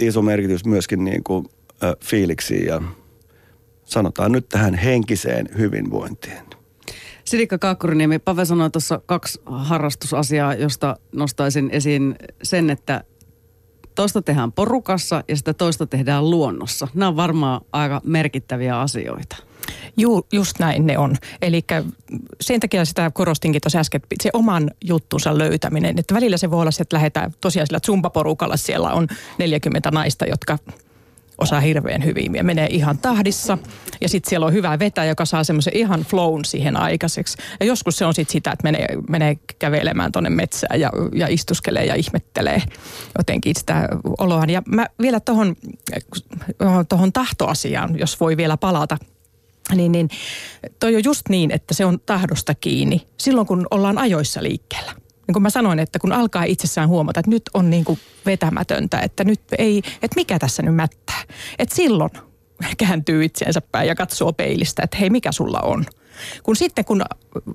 iso 0.00 0.22
merkitys 0.22 0.64
myöskin 0.64 1.04
niin 1.04 1.24
kuin, 1.24 1.46
äh, 1.84 1.94
fiiliksiin 2.04 2.66
ja 2.66 2.82
sanotaan 3.84 4.32
nyt 4.32 4.48
tähän 4.48 4.74
henkiseen 4.74 5.48
hyvinvointiin. 5.58 6.38
Sidikka 7.24 7.58
Kaakkuriniemi, 7.58 8.18
Pave 8.18 8.44
sanoi 8.44 8.70
tuossa 8.70 9.00
kaksi 9.06 9.40
harrastusasiaa, 9.46 10.54
josta 10.54 10.96
nostaisin 11.12 11.70
esiin 11.70 12.16
sen, 12.42 12.70
että 12.70 13.04
toista 13.94 14.22
tehdään 14.22 14.52
porukassa 14.52 15.24
ja 15.28 15.36
sitä 15.36 15.54
toista 15.54 15.86
tehdään 15.86 16.30
luonnossa. 16.30 16.88
Nämä 16.94 17.08
on 17.08 17.16
varmaan 17.16 17.60
aika 17.72 18.00
merkittäviä 18.04 18.80
asioita. 18.80 19.36
Juu, 19.96 20.26
just 20.32 20.58
näin 20.58 20.86
ne 20.86 20.98
on. 20.98 21.16
Eli 21.42 21.64
sen 22.40 22.60
takia 22.60 22.84
sitä 22.84 23.10
korostinkin 23.14 23.60
tuossa 23.60 23.78
äsken, 23.78 24.00
että 24.10 24.22
se 24.22 24.30
oman 24.32 24.70
juttunsa 24.84 25.38
löytäminen. 25.38 25.98
Että 25.98 26.14
välillä 26.14 26.36
se 26.36 26.50
voi 26.50 26.60
olla, 26.60 26.70
että 26.80 26.96
lähdetään 26.96 27.34
tosiaan 27.40 27.66
sillä 27.66 27.80
zumba-porukalla, 27.86 28.56
siellä 28.56 28.92
on 28.92 29.08
40 29.38 29.90
naista, 29.90 30.26
jotka 30.26 30.58
osaa 31.38 31.60
hirveän 31.60 32.04
hyvin 32.04 32.34
ja 32.34 32.44
menee 32.44 32.66
ihan 32.70 32.98
tahdissa. 32.98 33.58
Ja 34.00 34.08
sitten 34.08 34.30
siellä 34.30 34.46
on 34.46 34.52
hyvä 34.52 34.78
vetä, 34.78 35.04
joka 35.04 35.24
saa 35.24 35.44
semmoisen 35.44 35.76
ihan 35.76 36.00
flown 36.00 36.44
siihen 36.44 36.76
aikaiseksi. 36.76 37.38
Ja 37.60 37.66
joskus 37.66 37.96
se 37.96 38.04
on 38.04 38.14
sitten 38.14 38.32
sitä, 38.32 38.52
että 38.52 38.62
menee, 38.62 38.86
menee 39.08 39.36
kävelemään 39.58 40.12
tuonne 40.12 40.30
metsään 40.30 40.80
ja, 40.80 40.90
ja 41.14 41.26
istuskelee 41.28 41.84
ja 41.84 41.94
ihmettelee 41.94 42.62
jotenkin 43.18 43.54
sitä 43.56 43.88
oloa. 44.18 44.44
Ja 44.48 44.62
mä 44.66 44.86
vielä 45.02 45.20
tuohon 45.20 45.56
tohon 46.88 47.12
tahtoasiaan, 47.12 47.98
jos 47.98 48.20
voi 48.20 48.36
vielä 48.36 48.56
palata– 48.56 48.98
niin, 49.74 49.92
niin 49.92 50.08
toi 50.80 50.96
on 50.96 51.04
just 51.04 51.28
niin, 51.28 51.50
että 51.50 51.74
se 51.74 51.84
on 51.84 52.00
tahdosta 52.06 52.54
kiinni 52.54 53.06
silloin, 53.18 53.46
kun 53.46 53.66
ollaan 53.70 53.98
ajoissa 53.98 54.42
liikkeellä. 54.42 54.92
Niin 55.26 55.32
kuin 55.32 55.42
mä 55.42 55.50
sanoin, 55.50 55.78
että 55.78 55.98
kun 55.98 56.12
alkaa 56.12 56.44
itsessään 56.44 56.88
huomata, 56.88 57.20
että 57.20 57.30
nyt 57.30 57.42
on 57.54 57.70
niin 57.70 57.84
kuin 57.84 57.98
vetämätöntä, 58.26 59.00
että 59.00 59.24
nyt 59.24 59.40
ei, 59.58 59.78
että 59.78 60.16
mikä 60.16 60.38
tässä 60.38 60.62
nyt 60.62 60.74
mättää. 60.74 61.22
Että 61.58 61.74
silloin 61.74 62.10
kääntyy 62.78 63.24
itseensä 63.24 63.60
päin 63.60 63.88
ja 63.88 63.94
katsoo 63.94 64.32
peilistä, 64.32 64.82
että 64.82 64.96
hei, 64.96 65.10
mikä 65.10 65.32
sulla 65.32 65.60
on. 65.60 65.84
Kun 66.42 66.56
sitten 66.56 66.84
kun 66.84 67.02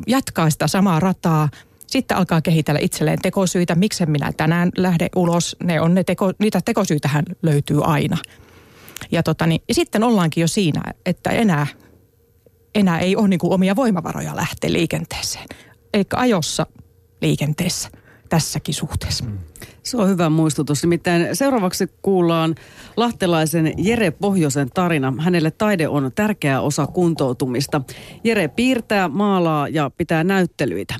jatkaa 0.08 0.50
sitä 0.50 0.68
samaa 0.68 1.00
rataa, 1.00 1.50
sitten 1.88 2.18
alkaa 2.18 2.42
kehitellä 2.42 2.80
itselleen 2.84 3.22
tekosyitä, 3.22 3.76
miksi 3.76 4.06
minä 4.06 4.32
tänään 4.38 4.72
lähde 4.78 5.08
ulos. 5.16 5.56
Ne 5.64 5.82
on 5.82 5.94
ne 5.94 6.04
teko, 6.04 6.32
niitä 6.40 6.62
tekosyitähän 6.66 7.26
löytyy 7.42 7.84
aina. 7.84 8.18
Ja, 9.12 9.24
tota, 9.24 9.48
niin, 9.48 9.62
ja 9.68 9.74
sitten 9.74 10.04
ollaankin 10.04 10.42
jo 10.42 10.48
siinä, 10.48 10.82
että 11.06 11.30
enää 11.30 11.68
enää 12.76 13.00
ei 13.00 13.16
ole 13.16 13.28
niin 13.28 13.40
kuin 13.40 13.54
omia 13.54 13.76
voimavaroja 13.76 14.36
lähteä 14.36 14.74
liikenteeseen. 14.74 15.46
Eikä 15.94 16.18
ajossa 16.18 16.66
liikenteessä 17.22 17.90
tässäkin 18.30 18.74
suhteessa. 18.74 19.26
Mm. 19.26 19.38
Se 19.84 19.98
on 19.98 20.10
hyvä 20.10 20.30
muistutus. 20.30 20.84
Nimittäin 20.84 21.36
seuraavaksi 21.36 21.88
kuullaan 22.02 22.56
lahtelaisen 22.98 23.74
Jere 23.78 24.12
Pohjosen 24.12 24.70
tarina. 24.74 25.14
Hänelle 25.20 25.52
taide 25.52 25.88
on 25.88 26.12
tärkeä 26.16 26.62
osa 26.62 26.88
kuntoutumista. 26.88 27.82
Jere 28.24 28.48
piirtää, 28.48 29.08
maalaa 29.08 29.68
ja 29.68 29.92
pitää 29.98 30.24
näyttelyitä. 30.24 30.96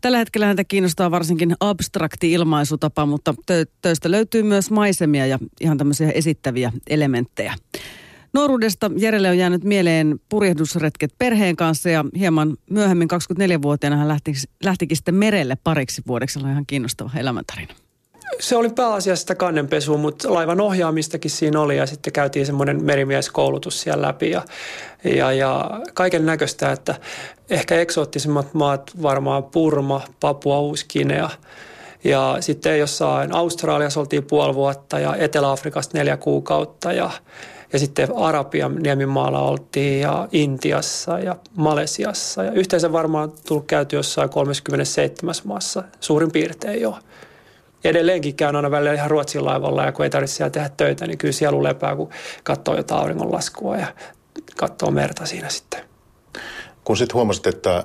Tällä 0.00 0.18
hetkellä 0.18 0.46
häntä 0.46 0.64
kiinnostaa 0.64 1.10
varsinkin 1.10 1.56
abstrakti 1.60 2.32
ilmaisutapa, 2.32 3.06
mutta 3.06 3.34
tö- 3.52 3.70
töistä 3.82 4.10
löytyy 4.10 4.42
myös 4.42 4.70
maisemia 4.70 5.26
ja 5.26 5.38
ihan 5.60 5.78
tämmöisiä 5.78 6.10
esittäviä 6.10 6.72
elementtejä. 6.90 7.54
Nuoruudesta 8.34 8.90
Jerelle 8.96 9.30
on 9.30 9.38
jäänyt 9.38 9.64
mieleen 9.64 10.20
purjehdusretket 10.28 11.10
perheen 11.18 11.56
kanssa 11.56 11.88
ja 11.88 12.04
hieman 12.18 12.56
myöhemmin 12.70 13.08
24-vuotiaana 13.10 13.96
hän 13.96 14.08
lähti, 14.08 14.32
lähtikin 14.64 14.96
sitten 14.96 15.14
merelle 15.14 15.56
pariksi 15.64 16.02
vuodeksi. 16.06 16.38
Se 16.38 16.46
on 16.46 16.50
ihan 16.50 16.66
kiinnostava 16.66 17.10
elämäntarina. 17.16 17.74
Se 18.40 18.56
oli 18.56 18.70
pääasiassa 18.70 19.20
sitä 19.20 19.34
kannenpesua, 19.34 19.96
mutta 19.96 20.34
laivan 20.34 20.60
ohjaamistakin 20.60 21.30
siinä 21.30 21.60
oli 21.60 21.76
ja 21.76 21.86
sitten 21.86 22.12
käytiin 22.12 22.46
semmoinen 22.46 22.84
merimieskoulutus 22.84 23.80
siellä 23.80 24.08
läpi 24.08 24.30
ja, 24.30 24.42
ja, 25.04 25.32
ja 25.32 25.80
kaiken 25.94 26.26
näköistä, 26.26 26.72
että 26.72 26.94
ehkä 27.50 27.80
eksoottisimmat 27.80 28.54
maat 28.54 29.02
varmaan 29.02 29.44
Purma, 29.44 30.00
Papua, 30.20 30.60
Uuskinea 30.60 31.30
ja 32.04 32.36
sitten 32.40 32.78
jossain 32.78 33.34
Australiassa 33.34 34.00
oltiin 34.00 34.24
puoli 34.24 34.54
vuotta 34.54 34.98
ja 34.98 35.16
Etelä-Afrikasta 35.16 35.98
neljä 35.98 36.16
kuukautta 36.16 36.92
ja 36.92 37.10
ja 37.74 37.78
sitten 37.78 38.16
Arabian 38.16 38.76
niemimaalla 38.76 39.40
oltiin 39.40 40.00
ja 40.00 40.28
Intiassa 40.32 41.18
ja 41.18 41.36
Malesiassa. 41.56 42.44
Ja 42.44 42.52
yhteensä 42.52 42.92
varmaan 42.92 43.32
tullut 43.48 43.66
käyty 43.66 43.96
jossain 43.96 44.30
37 44.30 45.34
maassa 45.44 45.82
suurin 46.00 46.32
piirtein 46.32 46.80
jo. 46.80 46.98
Ja 47.84 47.90
edelleenkin 47.90 48.34
käyn 48.34 48.56
aina 48.56 48.70
välillä 48.70 48.92
ihan 48.92 49.10
Ruotsin 49.10 49.44
laivalla 49.44 49.84
ja 49.84 49.92
kun 49.92 50.04
ei 50.04 50.10
tarvitse 50.10 50.36
siellä 50.36 50.50
tehdä 50.50 50.70
töitä, 50.76 51.06
niin 51.06 51.18
kyllä 51.18 51.32
siellä 51.32 51.62
lepää, 51.62 51.96
kun 51.96 52.10
katsoo 52.44 52.76
jotain 52.76 53.00
auringonlaskua 53.00 53.76
ja 53.76 53.86
katsoo 54.56 54.90
merta 54.90 55.26
siinä 55.26 55.48
sitten. 55.48 55.80
Kun 56.84 56.96
sitten 56.96 57.14
huomasit, 57.14 57.46
että 57.46 57.84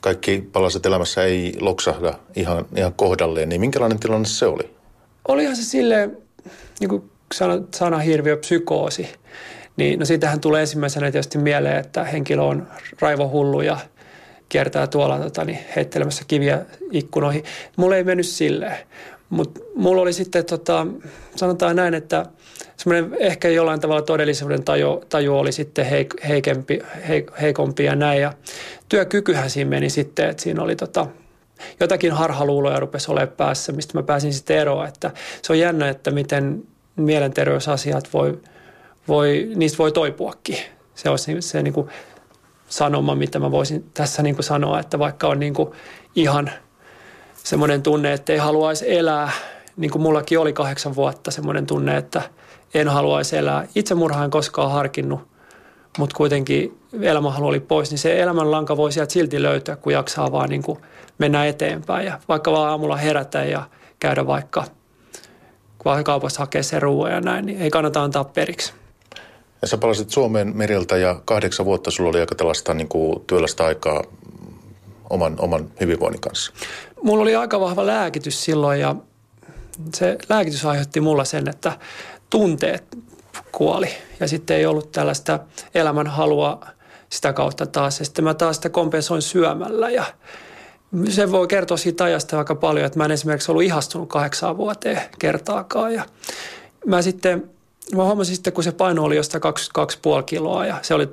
kaikki 0.00 0.48
palaset 0.52 0.86
elämässä 0.86 1.24
ei 1.24 1.56
loksahda 1.60 2.14
ihan, 2.36 2.66
ihan 2.76 2.92
kohdalleen, 2.92 3.48
niin 3.48 3.60
minkälainen 3.60 3.98
tilanne 3.98 4.28
se 4.28 4.46
oli? 4.46 4.74
Olihan 5.28 5.56
se 5.56 5.62
silleen, 5.62 6.18
niin 6.80 6.88
kuin 6.88 7.10
sana, 7.34 7.62
sana 7.74 7.98
hirviö 7.98 8.36
psykoosi, 8.36 9.08
niin 9.76 9.98
no 9.98 10.04
siitähän 10.04 10.40
tulee 10.40 10.60
ensimmäisenä 10.60 11.10
tietysti 11.10 11.38
mieleen, 11.38 11.76
että 11.76 12.04
henkilö 12.04 12.42
on 12.42 12.68
raivohullu 13.00 13.60
ja 13.60 13.78
kiertää 14.48 14.86
tuolla 14.86 15.18
tota, 15.18 15.44
niin 15.44 15.58
heittelemässä 15.76 16.24
kiviä 16.28 16.60
ikkunoihin. 16.92 17.44
Mulla 17.76 17.96
ei 17.96 18.04
mennyt 18.04 18.26
silleen, 18.26 18.76
mutta 19.30 19.60
mulla 19.74 20.02
oli 20.02 20.12
sitten, 20.12 20.44
tota, 20.44 20.86
sanotaan 21.36 21.76
näin, 21.76 21.94
että 21.94 22.26
semmoinen 22.76 23.16
ehkä 23.20 23.48
jollain 23.48 23.80
tavalla 23.80 24.02
todellisuuden 24.02 24.64
taju, 24.64 25.04
taju 25.08 25.38
oli 25.38 25.52
sitten 25.52 25.86
heik, 25.86 26.14
heikempi, 26.28 26.78
heik, 27.08 27.30
heikompi 27.40 27.84
ja 27.84 27.96
näin. 27.96 28.20
Ja 28.20 28.32
työkykyhän 28.88 29.50
siinä 29.50 29.70
meni 29.70 29.90
sitten, 29.90 30.28
että 30.28 30.42
siinä 30.42 30.62
oli 30.62 30.76
tota, 30.76 31.06
jotakin 31.80 32.12
harhaluuloja 32.12 32.80
rupesi 32.80 33.10
olemaan 33.10 33.36
päässä, 33.36 33.72
mistä 33.72 33.98
mä 33.98 34.02
pääsin 34.02 34.32
sitten 34.32 34.56
eroon. 34.56 34.88
Että 34.88 35.10
se 35.42 35.52
on 35.52 35.58
jännä, 35.58 35.88
että 35.88 36.10
miten 36.10 36.62
mielenterveysasiat 36.98 38.12
voi, 38.12 38.38
voi, 39.08 39.50
niistä 39.54 39.78
voi 39.78 39.92
toipuakin. 39.92 40.58
Se 40.94 41.10
olisi 41.10 41.24
se, 41.24 41.40
se 41.40 41.62
niin 41.62 41.74
kuin 41.74 41.88
sanoma, 42.68 43.14
mitä 43.14 43.38
mä 43.38 43.50
voisin 43.50 43.90
tässä 43.94 44.22
niin 44.22 44.34
kuin 44.34 44.44
sanoa, 44.44 44.80
että 44.80 44.98
vaikka 44.98 45.28
on 45.28 45.40
niin 45.40 45.54
kuin 45.54 45.70
ihan 46.14 46.50
semmoinen 47.44 47.82
tunne, 47.82 48.12
että 48.12 48.32
ei 48.32 48.38
haluaisi 48.38 48.96
elää, 48.96 49.30
niin 49.76 49.90
kuin 49.90 50.02
mullakin 50.02 50.38
oli 50.38 50.52
kahdeksan 50.52 50.96
vuotta 50.96 51.30
semmoinen 51.30 51.66
tunne, 51.66 51.96
että 51.96 52.22
en 52.74 52.88
haluaisi 52.88 53.36
elää. 53.36 53.66
Itsemurhaa 53.74 54.24
en 54.24 54.30
koskaan 54.30 54.72
harkinnut, 54.72 55.20
mutta 55.98 56.16
kuitenkin 56.16 56.78
elämänhalu 57.02 57.46
oli 57.46 57.60
pois, 57.60 57.90
niin 57.90 57.98
se 57.98 58.20
elämänlanka 58.20 58.76
voi 58.76 58.92
sieltä 58.92 59.12
silti 59.12 59.42
löytyä, 59.42 59.76
kun 59.76 59.92
jaksaa 59.92 60.32
vaan 60.32 60.48
niin 60.48 60.62
kuin 60.62 60.78
mennä 61.18 61.46
eteenpäin 61.46 62.06
ja 62.06 62.20
vaikka 62.28 62.52
vaan 62.52 62.70
aamulla 62.70 62.96
herätä 62.96 63.44
ja 63.44 63.62
käydä 64.00 64.26
vaikka 64.26 64.64
kaupassa 66.04 66.40
hakea 66.40 66.62
se 66.62 66.80
ruoan 66.80 67.12
ja 67.12 67.20
näin, 67.20 67.46
niin 67.46 67.62
ei 67.62 67.70
kannata 67.70 68.02
antaa 68.02 68.24
periksi. 68.24 68.72
Ja 69.62 69.68
sä 69.68 69.78
palasit 69.78 70.10
Suomeen 70.10 70.56
meriltä 70.56 70.96
ja 70.96 71.20
kahdeksan 71.24 71.66
vuotta 71.66 71.90
sulla 71.90 72.10
oli 72.10 72.20
aika 72.20 72.34
tällaista 72.34 72.74
niin 72.74 72.88
kuin 72.88 73.20
työlästä 73.26 73.64
aikaa 73.64 74.04
oman, 75.10 75.36
oman 75.38 75.70
hyvinvoinnin 75.80 76.20
kanssa. 76.20 76.52
Mulla 77.02 77.22
oli 77.22 77.36
aika 77.36 77.60
vahva 77.60 77.86
lääkitys 77.86 78.44
silloin 78.44 78.80
ja 78.80 78.96
se 79.94 80.18
lääkitys 80.28 80.64
aiheutti 80.64 81.00
mulla 81.00 81.24
sen, 81.24 81.48
että 81.48 81.78
tunteet 82.30 82.98
kuoli. 83.52 83.88
Ja 84.20 84.28
sitten 84.28 84.56
ei 84.56 84.66
ollut 84.66 84.92
tällaista 84.92 85.38
elämän 85.74 86.06
halua 86.06 86.60
sitä 87.08 87.32
kautta 87.32 87.66
taas. 87.66 87.98
Ja 87.98 88.04
sitten 88.04 88.24
mä 88.24 88.34
taas 88.34 88.56
sitä 88.56 88.68
kompensoin 88.68 89.22
syömällä 89.22 89.90
ja 89.90 90.04
se 91.08 91.30
voi 91.30 91.48
kertoa 91.48 91.76
siitä 91.76 92.04
ajasta 92.04 92.38
aika 92.38 92.54
paljon, 92.54 92.86
että 92.86 92.98
mä 92.98 93.04
en 93.04 93.10
esimerkiksi 93.10 93.50
ollut 93.50 93.64
ihastunut 93.64 94.08
kahdeksaan 94.08 94.56
vuoteen 94.56 95.00
kertaakaan. 95.18 95.94
Ja 95.94 96.04
mä 96.86 97.02
sitten, 97.02 97.50
mä 97.96 98.04
huomasin 98.04 98.34
sitten, 98.34 98.52
kun 98.52 98.64
se 98.64 98.72
paino 98.72 99.04
oli 99.04 99.16
jostain 99.16 99.42
22,5 100.18 100.22
kiloa 100.26 100.66
ja 100.66 100.78
se 100.82 100.94
oli 100.94 101.08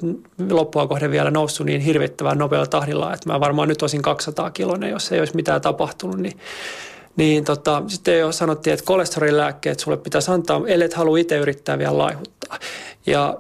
loppua 0.50 0.88
kohden 0.88 1.12
vielä 1.12 1.32
noussut 1.32 1.66
niin 1.66 1.82
hirvittävän 1.82 2.38
nopealla 2.38 2.68
tahdilla, 2.68 3.14
että 3.14 3.30
mä 3.30 3.40
varmaan 3.40 3.68
nyt 3.68 3.82
olisin 3.82 4.02
200 4.02 4.52
kiloinen, 4.52 4.90
jos 4.90 5.12
ei 5.12 5.20
olisi 5.20 5.36
mitään 5.36 5.62
tapahtunut, 5.62 6.18
niin 6.18 6.40
niin 7.18 7.44
tota, 7.44 7.84
sitten 7.88 8.20
jo 8.20 8.32
sanottiin, 8.32 8.74
että 8.74 8.86
kolesterolilääkkeet 8.86 9.80
sulle 9.80 9.98
pitäisi 9.98 10.32
antaa, 10.32 10.62
ellei 10.68 10.90
halua 10.96 11.18
itse 11.18 11.38
yrittää 11.38 11.78
vielä 11.78 11.98
laihuttaa. 11.98 12.60
Ja 13.06 13.38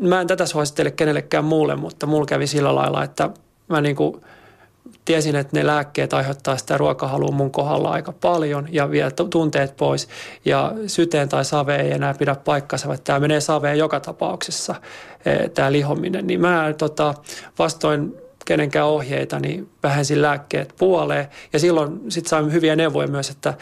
mä 0.00 0.20
en 0.20 0.26
tätä 0.26 0.46
suosittele 0.46 0.90
kenellekään 0.90 1.44
muulle, 1.44 1.76
mutta 1.76 2.06
mulla 2.06 2.26
kävi 2.26 2.46
sillä 2.46 2.74
lailla, 2.74 3.04
että 3.04 3.30
mä 3.68 3.80
niin 3.80 3.96
kuin 3.96 4.20
tiesin, 5.04 5.36
että 5.36 5.56
ne 5.56 5.66
lääkkeet 5.66 6.12
aiheuttaa 6.12 6.56
sitä 6.56 6.78
ruokahalua 6.78 7.30
mun 7.30 7.50
kohdalla 7.50 7.90
aika 7.90 8.12
paljon 8.12 8.68
ja 8.70 8.90
vie 8.90 9.10
tunteet 9.30 9.76
pois. 9.76 10.08
Ja 10.44 10.72
syteen 10.86 11.28
tai 11.28 11.44
save 11.44 11.76
ei 11.76 11.92
enää 11.92 12.14
pidä 12.14 12.34
paikkansa, 12.34 12.88
vaan 12.88 12.98
tämä 13.04 13.20
menee 13.20 13.40
saveen 13.40 13.78
joka 13.78 14.00
tapauksessa, 14.00 14.74
eh, 15.24 15.50
tämä 15.50 15.72
lihominen. 15.72 16.26
Niin 16.26 16.40
mä 16.40 16.74
tota, 16.78 17.14
vastoin 17.58 18.14
kenenkään 18.44 18.86
ohjeita, 18.86 19.40
niin 19.40 19.68
vähensin 19.82 20.22
lääkkeet 20.22 20.74
puoleen. 20.78 21.28
Ja 21.52 21.58
silloin 21.58 22.00
sitten 22.08 22.28
saimme 22.28 22.52
hyviä 22.52 22.76
neuvoja 22.76 23.08
myös, 23.08 23.30
että 23.30 23.54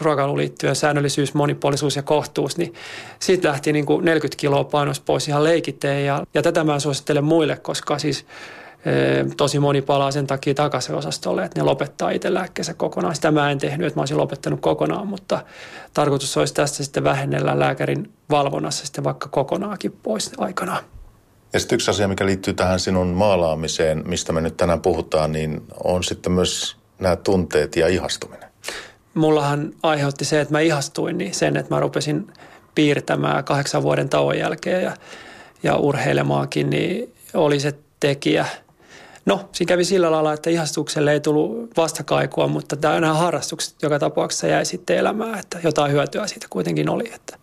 ruokailuun 0.00 0.38
liittyen 0.38 0.76
säännöllisyys, 0.76 1.34
monipuolisuus 1.34 1.96
ja 1.96 2.02
kohtuus, 2.02 2.56
niin 2.56 2.74
siitä 3.18 3.48
lähti 3.48 3.72
niin 3.72 3.86
kuin 3.86 4.04
40 4.04 4.40
kiloa 4.40 4.64
painos 4.64 5.00
pois 5.00 5.28
ihan 5.28 5.44
leikiteen. 5.44 6.06
Ja, 6.06 6.22
ja 6.34 6.42
tätä 6.42 6.64
mä 6.64 6.78
suosittelen 6.78 7.24
muille, 7.24 7.56
koska 7.56 7.98
siis 7.98 8.26
tosi 9.36 9.58
moni 9.58 9.82
palaa 9.82 10.10
sen 10.10 10.26
takia 10.26 10.54
takaisin 10.54 10.94
osastolle, 10.94 11.44
että 11.44 11.60
ne 11.60 11.64
lopettaa 11.64 12.10
itse 12.10 12.34
lääkkeensä 12.34 12.74
kokonaan. 12.74 13.14
Sitä 13.14 13.30
mä 13.30 13.50
en 13.50 13.58
tehnyt, 13.58 13.86
että 13.86 13.98
mä 13.98 14.02
olisin 14.02 14.16
lopettanut 14.16 14.60
kokonaan, 14.60 15.06
mutta 15.06 15.44
tarkoitus 15.94 16.36
olisi 16.36 16.54
tästä 16.54 16.84
sitten 16.84 17.04
vähennellä 17.04 17.58
lääkärin 17.58 18.12
valvonnassa 18.30 18.84
sitten 18.84 19.04
vaikka 19.04 19.28
kokonaakin 19.28 19.92
pois 20.02 20.30
aikanaan. 20.38 20.84
Ja 21.52 21.60
sitten 21.60 21.76
yksi 21.76 21.90
asia, 21.90 22.08
mikä 22.08 22.26
liittyy 22.26 22.54
tähän 22.54 22.80
sinun 22.80 23.06
maalaamiseen, 23.06 24.02
mistä 24.06 24.32
me 24.32 24.40
nyt 24.40 24.56
tänään 24.56 24.80
puhutaan, 24.80 25.32
niin 25.32 25.62
on 25.84 26.04
sitten 26.04 26.32
myös 26.32 26.76
nämä 26.98 27.16
tunteet 27.16 27.76
ja 27.76 27.88
ihastuminen. 27.88 28.48
Mullahan 29.14 29.72
aiheutti 29.82 30.24
se, 30.24 30.40
että 30.40 30.54
mä 30.54 30.60
ihastuin, 30.60 31.18
niin 31.18 31.34
sen, 31.34 31.56
että 31.56 31.74
mä 31.74 31.80
rupesin 31.80 32.26
piirtämään 32.74 33.44
kahdeksan 33.44 33.82
vuoden 33.82 34.08
tauon 34.08 34.38
jälkeen 34.38 34.82
ja, 34.82 34.92
ja 35.62 35.76
urheilemaankin, 35.76 36.70
niin 36.70 37.14
oli 37.34 37.60
se 37.60 37.74
tekijä. 38.00 38.46
No, 39.26 39.48
siinä 39.52 39.68
kävi 39.68 39.84
sillä 39.84 40.10
lailla, 40.10 40.32
että 40.32 40.50
ihastukselle 40.50 41.12
ei 41.12 41.20
tullut 41.20 41.76
vastakaikua, 41.76 42.48
mutta 42.48 42.76
nämä 43.00 43.14
harrastukset 43.14 43.82
joka 43.82 43.98
tapauksessa 43.98 44.46
jäi 44.46 44.64
sitten 44.64 44.96
elämään, 44.96 45.38
että 45.38 45.58
jotain 45.62 45.92
hyötyä 45.92 46.26
siitä 46.26 46.46
kuitenkin 46.50 46.88
oli. 46.88 47.12
Että 47.14 47.38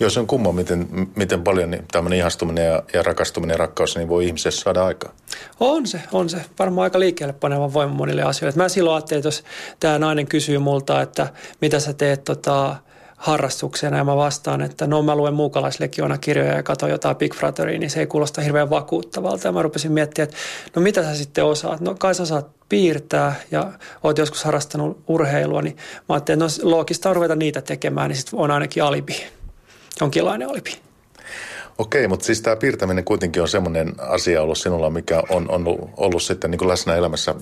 Joo, 0.00 0.10
se 0.10 0.20
on 0.20 0.26
kumma, 0.26 0.52
miten, 0.52 0.88
miten 1.16 1.42
paljon 1.42 1.70
niin 1.70 1.84
tämmöinen 1.92 2.18
ihastuminen 2.18 2.66
ja, 2.66 2.82
ja 2.92 3.02
rakastuminen 3.02 3.54
ja 3.54 3.58
rakkaus 3.58 3.96
niin 3.96 4.08
voi 4.08 4.26
ihmisessä 4.26 4.60
saada 4.60 4.84
aikaa. 4.84 5.12
On 5.60 5.86
se, 5.86 6.00
on 6.12 6.28
se. 6.28 6.44
Varmaan 6.58 6.82
aika 6.82 7.00
liikkeelle 7.00 7.32
paneva 7.32 7.72
voima 7.72 7.94
monille 7.94 8.22
asioille. 8.22 8.56
Mä 8.56 8.68
silloin 8.68 8.94
ajattelin, 8.94 9.18
että 9.18 9.26
jos 9.26 9.44
tämä 9.80 9.98
nainen 9.98 10.26
kysyy 10.26 10.58
multa, 10.58 11.02
että 11.02 11.28
mitä 11.60 11.80
sä 11.80 11.92
teet 11.92 12.24
tota, 12.24 12.76
harrastuksena 13.24 13.96
ja 13.96 14.04
mä 14.04 14.16
vastaan, 14.16 14.62
että 14.62 14.86
no 14.86 15.02
mä 15.02 15.16
luen 15.16 15.34
muukalaislegiona 15.34 16.18
kirjoja 16.18 16.52
ja 16.52 16.62
katson 16.62 16.90
jotain 16.90 17.16
Big 17.16 17.34
Brotheria, 17.36 17.78
niin 17.78 17.90
se 17.90 18.00
ei 18.00 18.06
kuulosta 18.06 18.40
hirveän 18.40 18.70
vakuuttavalta. 18.70 19.48
Ja 19.48 19.52
mä 19.52 19.62
rupesin 19.62 19.92
miettimään, 19.92 20.28
että 20.28 20.36
no 20.76 20.82
mitä 20.82 21.02
sä 21.02 21.14
sitten 21.14 21.44
osaat? 21.44 21.80
No 21.80 21.94
kai 21.98 22.14
sä 22.14 22.26
saat 22.26 22.46
piirtää 22.68 23.34
ja 23.50 23.72
oot 24.02 24.18
joskus 24.18 24.44
harrastanut 24.44 24.98
urheilua, 25.08 25.62
niin 25.62 25.76
mä 26.08 26.14
ajattelin, 26.14 26.42
että 26.42 26.62
no 26.64 26.70
loogista 26.70 27.08
on 27.08 27.16
ruveta 27.16 27.36
niitä 27.36 27.62
tekemään, 27.62 28.08
niin 28.08 28.16
sitten 28.16 28.38
on 28.38 28.50
ainakin 28.50 28.82
alibi 28.82 29.16
jonkinlainen 30.00 30.48
alibi. 30.48 30.76
Okei, 31.78 32.08
mutta 32.08 32.26
siis 32.26 32.42
tämä 32.42 32.56
piirtäminen 32.56 33.04
kuitenkin 33.04 33.42
on 33.42 33.48
semmoinen 33.48 33.92
asia 33.98 34.42
ollut 34.42 34.58
sinulla, 34.58 34.90
mikä 34.90 35.22
on, 35.28 35.50
on 35.50 35.90
ollut 35.96 36.22
sitten 36.22 36.50
niin 36.50 36.58
kuin 36.58 36.68
läsnä 36.68 36.96
elämässä 36.96 37.34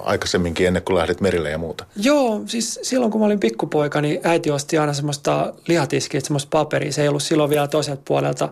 aikaisemminkin 0.00 0.66
ennen 0.66 0.82
kuin 0.82 0.96
lähdit 0.96 1.20
merille 1.20 1.50
ja 1.50 1.58
muuta. 1.58 1.84
Joo, 1.96 2.42
siis 2.46 2.80
silloin 2.82 3.12
kun 3.12 3.20
mä 3.20 3.26
olin 3.26 3.40
pikkupoika, 3.40 4.00
niin 4.00 4.20
äiti 4.22 4.50
osti 4.50 4.78
aina 4.78 4.92
semmoista 4.92 5.54
lihatiskiä, 5.68 6.20
semmoista 6.20 6.48
paperia. 6.50 6.92
Se 6.92 7.02
ei 7.02 7.08
ollut 7.08 7.22
silloin 7.22 7.50
vielä 7.50 7.68
toiselta 7.68 8.02
puolelta 8.04 8.48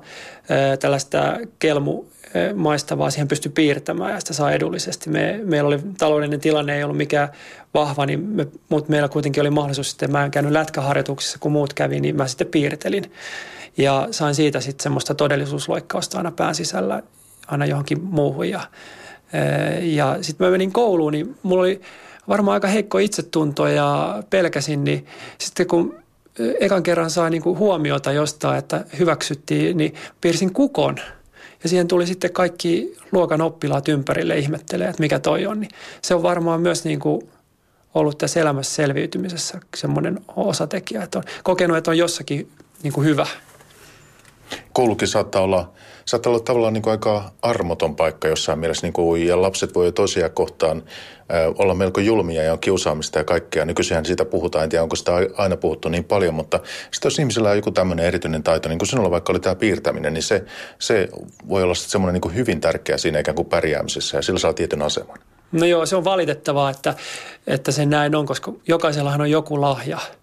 tällaista 0.80 1.38
kelmu 1.58 2.04
maistavaa, 2.54 3.10
siihen 3.10 3.28
pystyi 3.28 3.52
piirtämään 3.54 4.12
ja 4.12 4.20
sitä 4.20 4.32
saa 4.32 4.52
edullisesti. 4.52 5.10
Me, 5.10 5.40
meillä 5.44 5.68
oli 5.68 5.78
taloudellinen 5.98 6.40
tilanne, 6.40 6.76
ei 6.76 6.84
ollut 6.84 6.96
mikään 6.96 7.28
vahva, 7.74 8.06
niin 8.06 8.20
me, 8.20 8.46
mutta 8.68 8.90
meillä 8.90 9.08
kuitenkin 9.08 9.40
oli 9.40 9.50
mahdollisuus 9.50 9.90
sitten, 9.90 10.12
mä 10.12 10.24
en 10.24 10.30
käynyt 10.30 10.52
lätkäharjoituksissa, 10.52 11.38
kun 11.40 11.52
muut 11.52 11.74
kävi, 11.74 12.00
niin 12.00 12.16
mä 12.16 12.26
sitten 12.26 12.46
piirtelin. 12.46 13.12
Ja 13.76 14.08
sain 14.10 14.34
siitä 14.34 14.60
sitten 14.60 14.82
semmoista 14.82 15.14
todellisuusloikkausta 15.14 16.18
aina 16.18 16.30
pään 16.30 16.54
sisällä, 16.54 17.02
aina 17.46 17.66
johonkin 17.66 18.04
muuhun. 18.04 18.48
Ja, 18.48 18.60
ja 19.80 20.18
sitten 20.20 20.46
mä 20.46 20.50
menin 20.50 20.72
kouluun, 20.72 21.12
niin 21.12 21.36
mulla 21.42 21.62
oli 21.62 21.80
varmaan 22.28 22.54
aika 22.54 22.68
heikko 22.68 22.98
itsetunto 22.98 23.66
ja 23.66 24.22
pelkäsin, 24.30 24.84
niin 24.84 25.06
sitten 25.38 25.66
kun 25.66 25.94
ekan 26.60 26.82
kerran 26.82 27.10
sai 27.10 27.30
niin 27.30 27.42
kuin 27.42 27.58
huomiota 27.58 28.12
jostain, 28.12 28.58
että 28.58 28.84
hyväksyttiin, 28.98 29.76
niin 29.76 29.94
piirsin 30.20 30.52
kukon– 30.52 30.96
ja 31.62 31.68
siihen 31.68 31.88
tuli 31.88 32.06
sitten 32.06 32.32
kaikki 32.32 32.96
luokan 33.12 33.40
oppilaat 33.40 33.88
ympärille 33.88 34.38
ihmettelee, 34.38 34.88
että 34.88 35.02
mikä 35.02 35.18
toi 35.18 35.46
on. 35.46 35.60
Niin 35.60 35.70
se 36.02 36.14
on 36.14 36.22
varmaan 36.22 36.60
myös 36.60 36.84
niin 36.84 37.00
kuin 37.00 37.28
ollut 37.94 38.18
tässä 38.18 38.40
elämässä 38.40 38.74
selviytymisessä 38.74 39.60
semmoinen 39.76 40.20
osatekijä, 40.36 41.02
että 41.02 41.18
on 41.18 41.24
kokenut, 41.42 41.76
että 41.76 41.90
on 41.90 41.98
jossakin 41.98 42.48
niin 42.82 42.92
kuin 42.92 43.06
hyvä. 43.06 43.26
Koulukin 44.72 45.08
saattaa 45.08 45.42
olla, 45.42 45.72
saattaa 46.04 46.30
olla 46.32 46.42
tavallaan 46.42 46.72
niin 46.72 46.82
kuin 46.82 46.90
aika 46.90 47.30
armoton 47.42 47.96
paikka 47.96 48.28
jossain 48.28 48.58
mielessä, 48.58 48.86
niin 48.86 48.92
kuin, 48.92 49.26
ja 49.26 49.42
lapset 49.42 49.74
voi 49.74 49.86
jo 49.86 49.92
tosiaan 49.92 50.30
kohtaan 50.30 50.82
olla 51.58 51.74
melko 51.74 52.00
julmia 52.00 52.42
ja 52.42 52.52
on 52.52 52.58
kiusaamista 52.58 53.18
ja 53.18 53.24
kaikkea. 53.24 53.64
Nykyisinhän 53.64 54.04
siitä 54.04 54.24
puhutaan, 54.24 54.64
en 54.64 54.70
tiedä 54.70 54.82
onko 54.82 54.96
sitä 54.96 55.12
aina 55.36 55.56
puhuttu 55.56 55.88
niin 55.88 56.04
paljon, 56.04 56.34
mutta 56.34 56.60
sitten 56.90 57.06
jos 57.06 57.18
ihmisellä 57.18 57.50
on 57.50 57.56
joku 57.56 57.70
tämmöinen 57.70 58.06
erityinen 58.06 58.42
taito, 58.42 58.68
niin 58.68 58.78
kuin 58.78 58.88
sinulla 58.88 59.10
vaikka 59.10 59.32
oli 59.32 59.40
tämä 59.40 59.54
piirtäminen, 59.54 60.14
niin 60.14 60.22
se, 60.22 60.44
se 60.78 61.08
voi 61.48 61.62
olla 61.62 61.74
semmoinen 61.74 62.12
niin 62.12 62.20
kuin 62.20 62.34
hyvin 62.34 62.60
tärkeä 62.60 62.98
siinä 62.98 63.18
ikään 63.18 63.34
kuin 63.34 63.48
pärjäämisessä 63.48 64.18
ja 64.18 64.22
sillä 64.22 64.38
saa 64.38 64.52
tietyn 64.52 64.82
aseman. 64.82 65.18
No 65.52 65.66
joo, 65.66 65.86
se 65.86 65.96
on 65.96 66.04
valitettavaa, 66.04 66.70
että, 66.70 66.94
että 67.46 67.72
se 67.72 67.86
näin 67.86 68.14
on, 68.14 68.26
koska 68.26 68.52
jokaisellahan 68.68 69.20
on 69.20 69.30
joku 69.30 69.60
lahja– 69.60 69.98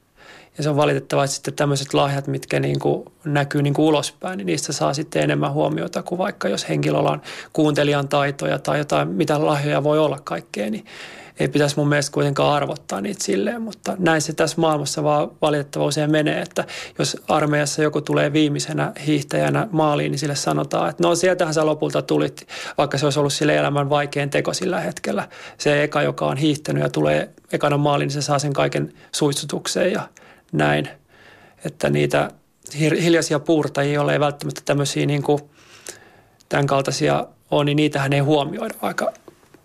ja 0.59 0.63
se 0.63 0.69
on 0.69 0.75
valitettavaa, 0.75 1.25
että 1.25 1.35
sitten 1.35 1.53
tämmöiset 1.53 1.93
lahjat, 1.93 2.27
mitkä 2.27 2.59
niin 2.59 2.79
kuin 2.79 3.05
näkyy 3.25 3.61
niin 3.61 3.73
kuin 3.73 3.85
ulospäin, 3.85 4.37
niin 4.37 4.45
niistä 4.45 4.73
saa 4.73 4.93
sitten 4.93 5.23
enemmän 5.23 5.53
huomiota 5.53 6.03
kuin 6.03 6.19
vaikka 6.19 6.49
jos 6.49 6.69
henkilöllä 6.69 7.09
on 7.09 7.21
kuuntelijan 7.53 8.07
taitoja 8.07 8.59
tai 8.59 8.77
jotain, 8.77 9.07
mitä 9.07 9.45
lahjoja 9.45 9.83
voi 9.83 9.99
olla 9.99 10.19
kaikkea, 10.23 10.69
niin 10.69 10.85
ei 11.39 11.47
pitäisi 11.47 11.75
mun 11.77 11.89
mielestä 11.89 12.13
kuitenkaan 12.13 12.53
arvottaa 12.53 13.01
niitä 13.01 13.23
silleen, 13.23 13.61
mutta 13.61 13.95
näin 13.99 14.21
se 14.21 14.33
tässä 14.33 14.61
maailmassa 14.61 15.03
vaan 15.03 15.31
valitettava 15.41 15.85
usein 15.85 16.11
menee, 16.11 16.41
että 16.41 16.65
jos 16.99 17.17
armeijassa 17.27 17.83
joku 17.83 18.01
tulee 18.01 18.33
viimeisenä 18.33 18.91
hiihtäjänä 19.05 19.67
maaliin, 19.71 20.11
niin 20.11 20.19
sille 20.19 20.35
sanotaan, 20.35 20.89
että 20.89 21.03
no 21.03 21.15
sieltähän 21.15 21.53
sä 21.53 21.65
lopulta 21.65 22.01
tulit, 22.01 22.47
vaikka 22.77 22.97
se 22.97 23.05
olisi 23.05 23.19
ollut 23.19 23.33
sille 23.33 23.55
elämän 23.55 23.89
vaikein 23.89 24.29
teko 24.29 24.53
sillä 24.53 24.79
hetkellä. 24.79 25.27
Se 25.57 25.83
eka, 25.83 26.01
joka 26.01 26.25
on 26.25 26.37
hiihtänyt 26.37 26.83
ja 26.83 26.89
tulee 26.89 27.29
ekana 27.51 27.77
maaliin, 27.77 28.07
niin 28.07 28.13
se 28.13 28.21
saa 28.21 28.39
sen 28.39 28.53
kaiken 28.53 28.93
suistutukseen 29.11 29.91
ja 29.91 30.01
näin, 30.51 30.89
että 31.65 31.89
niitä 31.89 32.31
hiljaisia 32.79 33.39
puurtajia, 33.39 34.01
ole 34.01 34.13
ei 34.13 34.19
välttämättä 34.19 34.61
tämmöisiä 34.65 35.05
niin 35.05 35.23
kuin 35.23 35.39
tämän 36.49 36.67
kaltaisia 36.67 37.25
on, 37.51 37.65
niin 37.65 37.75
niitähän 37.75 38.13
ei 38.13 38.19
huomioida 38.19 38.75
aika 38.81 39.13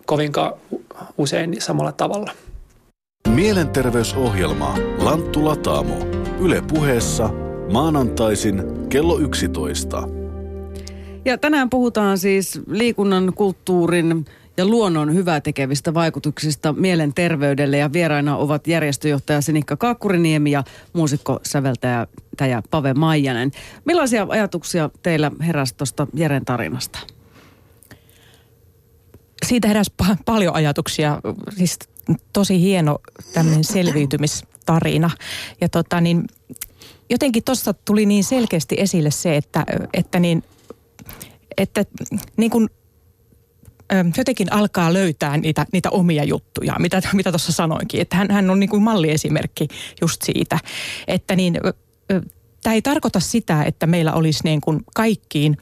kovinkaan 0.05 0.53
usein 1.17 1.61
samalla 1.61 1.91
tavalla. 1.91 2.31
Mielenterveysohjelma 3.27 4.75
Lanttu 4.97 5.45
Lataamo. 5.45 5.97
Yle 6.39 6.61
puheessa 6.73 7.29
maanantaisin 7.71 8.63
kello 8.89 9.19
11. 9.19 10.07
Ja 11.25 11.37
tänään 11.37 11.69
puhutaan 11.69 12.17
siis 12.17 12.61
liikunnan, 12.67 13.33
kulttuurin 13.35 14.25
ja 14.57 14.65
luonnon 14.65 15.13
hyvää 15.13 15.41
tekevistä 15.41 15.93
vaikutuksista 15.93 16.73
mielenterveydelle. 16.73 17.77
Ja 17.77 17.93
vieraina 17.93 18.37
ovat 18.37 18.67
järjestöjohtaja 18.67 19.41
Sinikka 19.41 19.77
Kaakkuriniemi 19.77 20.51
ja 20.51 20.63
muusikko, 20.93 21.39
säveltäjä 21.43 22.07
Täjä 22.37 22.63
Pave 22.71 22.93
Maijanen. 22.93 23.51
Millaisia 23.85 24.25
ajatuksia 24.29 24.89
teillä 25.03 25.31
heräsi 25.47 25.75
tuosta 25.75 26.07
Jeren 26.13 26.45
tarinasta? 26.45 26.99
Siitä 29.45 29.67
heräsi 29.67 29.91
pa- 30.03 30.17
paljon 30.25 30.55
ajatuksia. 30.55 31.21
Siis 31.57 31.79
tosi 32.33 32.61
hieno 32.61 32.99
tämmöinen 33.33 33.63
selviytymistarina. 33.63 35.09
Ja 35.61 35.69
tota 35.69 36.01
niin, 36.01 36.27
jotenkin 37.09 37.43
tuossa 37.43 37.73
tuli 37.73 38.05
niin 38.05 38.23
selkeästi 38.23 38.75
esille 38.79 39.11
se, 39.11 39.37
että, 39.37 39.65
että, 39.93 40.19
niin, 40.19 40.43
että 41.57 41.85
niin 42.37 42.51
kuin 42.51 42.69
jotenkin 44.17 44.53
alkaa 44.53 44.93
löytää 44.93 45.37
niitä, 45.37 45.65
niitä 45.73 45.89
omia 45.89 46.23
juttuja, 46.23 46.75
mitä 46.79 47.01
mitä 47.13 47.31
tuossa 47.31 47.51
sanoinkin. 47.51 48.01
Että 48.01 48.15
hän, 48.15 48.31
hän 48.31 48.49
on 48.49 48.59
niin 48.59 48.69
kuin 48.69 48.83
malliesimerkki 48.83 49.67
just 50.01 50.21
siitä, 50.21 50.59
että 51.07 51.35
niin, 51.35 51.59
tämä 52.63 52.73
ei 52.73 52.81
tarkoita 52.81 53.19
sitä, 53.19 53.63
että 53.63 53.87
meillä 53.87 54.13
olisi 54.13 54.39
niin 54.43 54.61
kuin 54.61 54.83
kaikkiin 54.95 55.57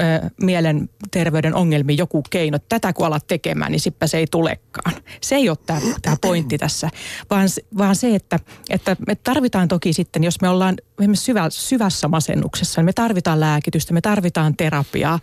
ö, 0.00 0.30
mielenterveyden 0.40 1.54
ongelmiin 1.54 1.98
joku 1.98 2.22
keino. 2.30 2.58
Tätä 2.68 2.92
kun 2.92 3.06
alat 3.06 3.26
tekemään, 3.26 3.72
niin 3.72 3.80
sippä 3.80 4.06
se 4.06 4.18
ei 4.18 4.26
tulekaan. 4.30 4.94
Se 5.20 5.34
ei 5.34 5.48
ole 5.48 5.58
tämä, 5.66 6.16
pointti 6.20 6.58
tässä, 6.58 6.90
vaan, 7.30 7.48
vaan 7.78 7.96
se, 7.96 8.14
että, 8.14 8.38
että 8.70 8.96
me 9.06 9.14
tarvitaan 9.14 9.68
toki 9.68 9.92
sitten, 9.92 10.24
jos 10.24 10.40
me 10.40 10.48
ollaan 10.48 10.76
syvä, 11.14 11.50
syvässä 11.50 12.08
masennuksessa, 12.08 12.80
niin 12.80 12.86
me 12.86 12.92
tarvitaan 12.92 13.40
lääkitystä, 13.40 13.94
me 13.94 14.00
tarvitaan 14.00 14.56
terapiaa. 14.56 15.18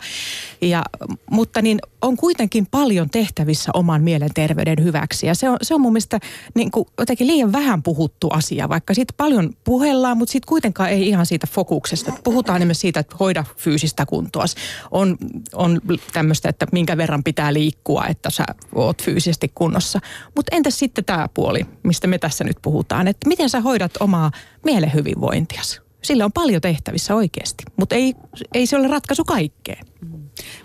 Ja, 0.60 0.82
mutta 1.30 1.62
niin 1.62 1.78
on 2.02 2.16
kuitenkin 2.16 2.66
paljon 2.70 3.10
tehtävissä 3.10 3.70
oman 3.74 4.02
mielenterveyden 4.02 4.84
hyväksi. 4.84 5.26
Ja 5.26 5.34
se 5.34 5.48
on, 5.48 5.56
se 5.62 5.74
on 5.74 5.80
mun 5.80 5.92
mielestä 5.92 6.20
niin 6.54 6.70
kuin 6.70 6.88
jotenkin 6.98 7.26
liian 7.26 7.52
vähän 7.52 7.82
puhuttu 7.82 8.28
asia, 8.28 8.68
vaikka 8.68 8.94
siitä 8.94 9.14
paljon 9.16 9.50
puhellaan, 9.64 10.18
mutta 10.18 10.32
sitten 10.32 10.48
kuitenkaan 10.48 10.90
ei 10.90 11.08
ihan 11.08 11.26
siitä 11.26 11.46
fokuksesta. 11.50 12.12
Puhutaan 12.24 12.60
nimessä 12.60 12.80
siitä, 12.80 13.00
että 13.00 13.16
hoida 13.20 13.44
fyysistä 13.56 14.06
kuntoa. 14.06 14.44
On, 14.90 15.16
on 15.52 15.80
tämmöistä, 16.12 16.48
että 16.48 16.66
minkä 16.72 16.96
verran 16.96 17.24
pitää 17.24 17.52
liikkua, 17.52 18.06
että 18.06 18.30
sä 18.30 18.44
oot 18.74 19.02
fyysisesti 19.02 19.52
kunnossa. 19.54 20.00
Mutta 20.36 20.56
entäs 20.56 20.78
sitten 20.78 21.04
tämä 21.04 21.28
puoli, 21.34 21.66
mistä 21.82 22.06
me 22.06 22.18
tässä 22.18 22.44
nyt 22.44 22.56
puhutaan, 22.62 23.08
että 23.08 23.28
miten 23.28 23.50
sä 23.50 23.60
hoidat 23.60 23.92
omaa 24.00 24.30
mielen 24.64 24.92
hyvinvointiasi? 24.94 25.80
Sillä 26.02 26.24
on 26.24 26.32
paljon 26.32 26.60
tehtävissä 26.60 27.14
oikeasti, 27.14 27.64
mutta 27.76 27.94
ei, 27.94 28.14
ei 28.54 28.66
se 28.66 28.76
ole 28.76 28.88
ratkaisu 28.88 29.24
kaikkeen. 29.24 29.86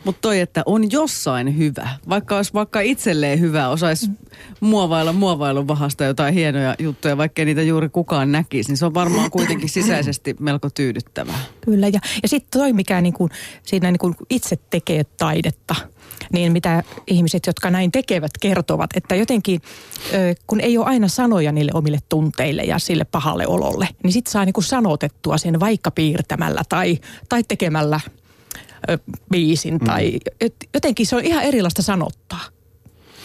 Mutta 0.03 0.21
toi, 0.21 0.39
että 0.39 0.63
on 0.65 0.91
jossain 0.91 1.57
hyvä, 1.57 1.89
vaikka 2.09 2.35
olisi 2.35 2.53
vaikka 2.53 2.79
itselleen 2.79 3.39
hyvä, 3.39 3.69
osaisi 3.69 4.09
muovailla 4.59 5.13
muovailun 5.13 5.67
vahasta 5.67 6.03
jotain 6.03 6.33
hienoja 6.33 6.75
juttuja, 6.79 7.17
vaikka 7.17 7.45
niitä 7.45 7.61
juuri 7.61 7.89
kukaan 7.89 8.31
näkisi, 8.31 8.69
niin 8.69 8.77
se 8.77 8.85
on 8.85 8.93
varmaan 8.93 9.31
kuitenkin 9.31 9.69
sisäisesti 9.69 10.35
melko 10.39 10.69
tyydyttävää. 10.69 11.39
Kyllä, 11.61 11.87
ja, 11.87 11.99
ja 12.23 12.29
sitten 12.29 12.59
toi, 12.59 12.73
mikä 12.73 13.01
niinku, 13.01 13.29
siinä 13.63 13.91
niinku 13.91 14.15
itse 14.29 14.55
tekee 14.69 15.03
taidetta, 15.03 15.75
niin 16.33 16.51
mitä 16.51 16.83
ihmiset, 17.07 17.47
jotka 17.47 17.69
näin 17.69 17.91
tekevät, 17.91 18.31
kertovat, 18.41 18.89
että 18.95 19.15
jotenkin 19.15 19.61
kun 20.47 20.59
ei 20.59 20.77
ole 20.77 20.85
aina 20.85 21.07
sanoja 21.07 21.51
niille 21.51 21.71
omille 21.73 21.99
tunteille 22.09 22.63
ja 22.63 22.79
sille 22.79 23.05
pahalle 23.05 23.47
ololle, 23.47 23.87
niin 24.03 24.13
sitten 24.13 24.31
saa 24.31 24.45
niinku 24.45 24.61
sanotettua 24.61 25.37
sen 25.37 25.59
vaikka 25.59 25.91
piirtämällä 25.91 26.61
tai, 26.69 26.99
tai 27.29 27.43
tekemällä 27.47 27.99
biisin 29.31 29.73
mm. 29.73 29.85
tai 29.85 30.19
jotenkin 30.73 31.05
se 31.05 31.15
on 31.15 31.25
ihan 31.25 31.43
erilaista 31.43 31.81
sanottaa. 31.81 32.41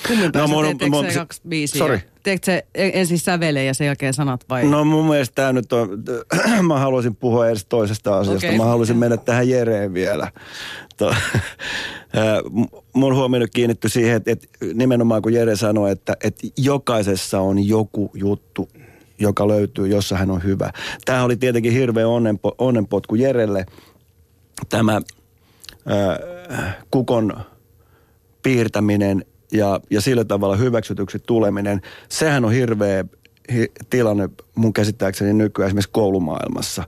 Kummin 0.06 0.30
no, 0.34 0.48
mun, 0.48 0.64
teet, 0.78 0.90
mun, 0.90 1.06
kaksi 1.14 1.40
biisiä? 1.48 1.78
Sorry. 1.78 2.00
Teekö 2.22 2.44
se 2.44 2.66
ensin 2.74 3.18
sävelee 3.18 3.64
ja 3.64 3.74
sen 3.74 3.86
jälkeen 3.86 4.14
sanat 4.14 4.44
vai? 4.48 4.64
No 4.64 4.84
mun 4.84 5.08
mielestä 5.08 5.34
tämä 5.34 5.52
nyt 5.52 5.72
on, 5.72 5.88
mä 6.68 6.78
haluaisin 6.78 7.16
puhua 7.16 7.48
edes 7.48 7.64
toisesta 7.64 8.18
asiasta. 8.18 8.46
Okay. 8.46 8.58
Mä 8.58 8.64
haluaisin 8.64 8.96
mennä 8.96 9.16
tähän 9.16 9.48
Jereen 9.48 9.94
vielä. 9.94 10.32
To, 10.96 11.14
mun 12.92 13.14
huomioon 13.14 13.48
kiinnitty 13.54 13.88
siihen, 13.88 14.16
että, 14.16 14.32
että 14.32 14.46
nimenomaan 14.74 15.22
kun 15.22 15.32
Jere 15.32 15.56
sanoi, 15.56 15.90
että, 15.90 16.16
että 16.24 16.46
jokaisessa 16.56 17.40
on 17.40 17.68
joku 17.68 18.10
juttu, 18.14 18.68
joka 19.18 19.48
löytyy, 19.48 19.86
jossa 19.86 20.16
hän 20.16 20.30
on 20.30 20.44
hyvä. 20.44 20.70
Tämä 21.04 21.24
oli 21.24 21.36
tietenkin 21.36 21.72
hirveä 21.72 22.08
onnenpo, 22.08 22.54
onnenpotku 22.58 23.14
Jerelle. 23.14 23.66
Tämä 24.68 25.00
kukon 26.90 27.40
piirtäminen 28.42 29.24
ja, 29.52 29.80
ja 29.90 30.00
sillä 30.00 30.24
tavalla 30.24 30.56
hyväksytyksi 30.56 31.18
tuleminen, 31.18 31.80
sehän 32.08 32.44
on 32.44 32.52
hirveä 32.52 33.04
hi, 33.52 33.72
tilanne 33.90 34.28
mun 34.54 34.72
käsittääkseni 34.72 35.32
nykyään 35.32 35.66
esimerkiksi 35.66 35.90
koulumaailmassa. 35.92 36.84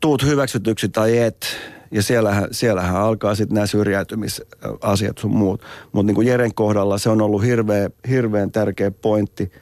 Tuut 0.00 0.22
hyväksytyksi 0.22 0.88
tai 0.88 1.18
et, 1.18 1.56
ja 1.90 2.02
siellähän, 2.02 2.48
siellähän 2.50 2.96
alkaa 2.96 3.34
sitten 3.34 3.54
nämä 3.54 3.66
syrjäytymisasiat 3.66 5.18
sun 5.18 5.36
muut. 5.36 5.62
Mutta 5.92 6.06
niin 6.06 6.14
kuin 6.14 6.26
Jeren 6.26 6.54
kohdalla 6.54 6.98
se 6.98 7.10
on 7.10 7.22
ollut 7.22 7.42
hirveä, 7.42 7.90
hirveän 8.08 8.52
tärkeä 8.52 8.90
pointti. 8.90 9.52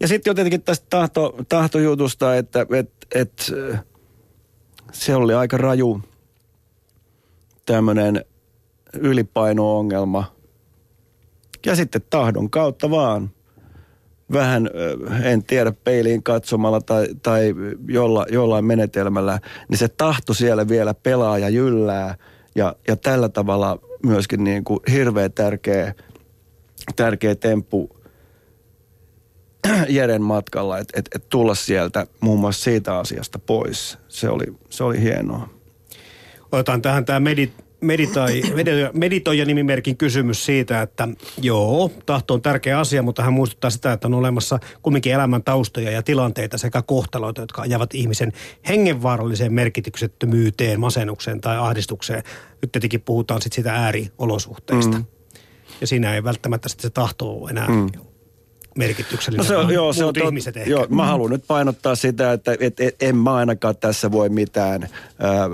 Ja 0.00 0.08
sitten 0.08 0.30
jotenkin 0.30 0.62
tästä 0.62 0.86
tahto, 0.90 1.36
tahtojutusta, 1.48 2.36
että 2.36 2.66
et, 2.70 2.90
et, 3.14 3.52
se 4.92 5.14
oli 5.14 5.34
aika 5.34 5.56
raju 5.56 6.00
tämmöinen 7.72 8.24
ylipaino-ongelma. 8.98 10.24
Ja 11.66 11.76
sitten 11.76 12.02
tahdon 12.10 12.50
kautta 12.50 12.90
vaan 12.90 13.30
vähän, 14.32 14.70
en 15.22 15.42
tiedä, 15.42 15.72
peiliin 15.84 16.22
katsomalla 16.22 16.80
tai, 16.80 17.06
tai 17.22 17.54
jolla, 17.88 18.26
jollain 18.30 18.64
menetelmällä, 18.64 19.40
niin 19.68 19.78
se 19.78 19.88
tahto 19.88 20.34
siellä 20.34 20.68
vielä 20.68 20.94
pelaa 20.94 21.38
ja 21.38 21.48
jyllää. 21.48 22.16
Ja, 22.54 22.76
ja 22.88 22.96
tällä 22.96 23.28
tavalla 23.28 23.78
myöskin 24.02 24.44
niin 24.44 24.64
kuin 24.64 24.80
hirveän 24.90 25.32
tärkeä, 25.32 25.94
tärkeä 26.96 27.34
temppu 27.34 27.96
Jeren 29.88 30.22
matkalla, 30.22 30.78
että 30.78 31.00
et, 31.00 31.08
et 31.14 31.28
tulla 31.28 31.54
sieltä 31.54 32.06
muun 32.20 32.40
muassa 32.40 32.64
siitä 32.64 32.98
asiasta 32.98 33.38
pois. 33.38 33.98
Se 34.08 34.28
oli, 34.28 34.46
se 34.70 34.84
oli 34.84 35.00
hienoa. 35.00 35.61
Otetaan 36.52 36.82
tähän 36.82 37.04
tämä 37.04 37.20
medit, 37.20 37.52
meditoi, 37.80 38.42
meditoija 38.92 39.44
nimimerkin 39.44 39.96
kysymys 39.96 40.44
siitä, 40.46 40.82
että 40.82 41.08
joo, 41.38 41.90
tahto 42.06 42.34
on 42.34 42.42
tärkeä 42.42 42.78
asia, 42.78 43.02
mutta 43.02 43.22
hän 43.22 43.32
muistuttaa 43.32 43.70
sitä, 43.70 43.92
että 43.92 44.08
on 44.08 44.14
olemassa 44.14 44.58
kumminkin 44.82 45.12
elämän 45.12 45.42
taustoja 45.42 45.90
ja 45.90 46.02
tilanteita 46.02 46.58
sekä 46.58 46.82
kohtaloita, 46.82 47.40
jotka 47.40 47.62
ajavat 47.62 47.94
ihmisen 47.94 48.32
hengenvaaralliseen 48.68 49.52
merkityksettömyyteen, 49.52 50.80
masennukseen 50.80 51.40
tai 51.40 51.58
ahdistukseen. 51.58 52.22
Nyt 52.62 52.72
tietenkin 52.72 53.00
puhutaan 53.00 53.42
sitten 53.42 53.56
sitä 53.56 53.74
ääriolosuhteista. 53.74 54.96
Mm. 54.96 55.04
Ja 55.80 55.86
siinä 55.86 56.14
ei 56.14 56.24
välttämättä 56.24 56.68
sitten 56.68 56.82
se 56.82 56.90
tahto 56.90 57.30
ole 57.30 57.50
enää 57.50 57.68
mm 57.68 57.86
merkityksellinen. 58.76 59.44
No 59.44 59.48
se 59.48 59.56
on, 59.56 59.74
joo, 59.74 59.92
se 59.92 60.04
on 60.04 60.14
ihmiset 60.24 60.56
ehkä. 60.56 60.70
Joo, 60.70 60.86
mä 60.90 61.06
haluan 61.06 61.30
nyt 61.30 61.44
painottaa 61.46 61.94
sitä, 61.94 62.32
että 62.32 62.56
et, 62.60 62.80
et, 62.80 63.02
en 63.02 63.16
mä 63.16 63.34
ainakaan 63.34 63.76
tässä 63.76 64.12
voi 64.12 64.28
mitään, 64.28 64.88
ää, 65.18 65.48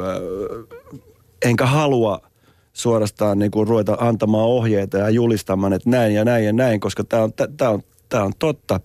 enkä 1.44 1.66
halua 1.66 2.20
suorastaan 2.72 3.38
niin 3.38 3.50
kuin 3.50 3.68
ruveta 3.68 3.96
antamaan 4.00 4.44
ohjeita 4.44 4.98
ja 4.98 5.10
julistamaan, 5.10 5.72
että 5.72 5.90
näin 5.90 6.14
ja 6.14 6.24
näin 6.24 6.44
ja 6.44 6.52
näin, 6.52 6.80
koska 6.80 7.04
tämä 7.04 7.22
on, 7.22 7.32
on, 7.70 7.82
on 8.24 8.32
totta. 8.38 8.80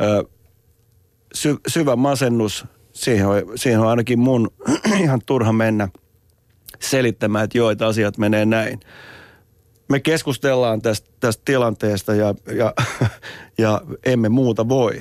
Ö, 0.00 0.24
sy, 1.34 1.56
syvä 1.68 1.96
masennus, 1.96 2.64
siihen 2.92 3.26
on, 3.26 3.42
siihen 3.54 3.80
on 3.80 3.88
ainakin 3.88 4.18
mun 4.18 4.50
ihan 5.02 5.20
turha 5.26 5.52
mennä 5.52 5.88
selittämään, 6.80 7.44
että 7.44 7.58
että 7.72 7.86
asiat 7.86 8.18
menee 8.18 8.46
näin. 8.46 8.80
Me 9.88 10.00
keskustellaan 10.00 10.82
tästä, 10.82 11.10
tästä 11.20 11.42
tilanteesta 11.44 12.14
ja, 12.14 12.34
ja, 12.56 12.74
ja 13.58 13.80
emme 14.04 14.28
muuta 14.28 14.68
voi 14.68 15.00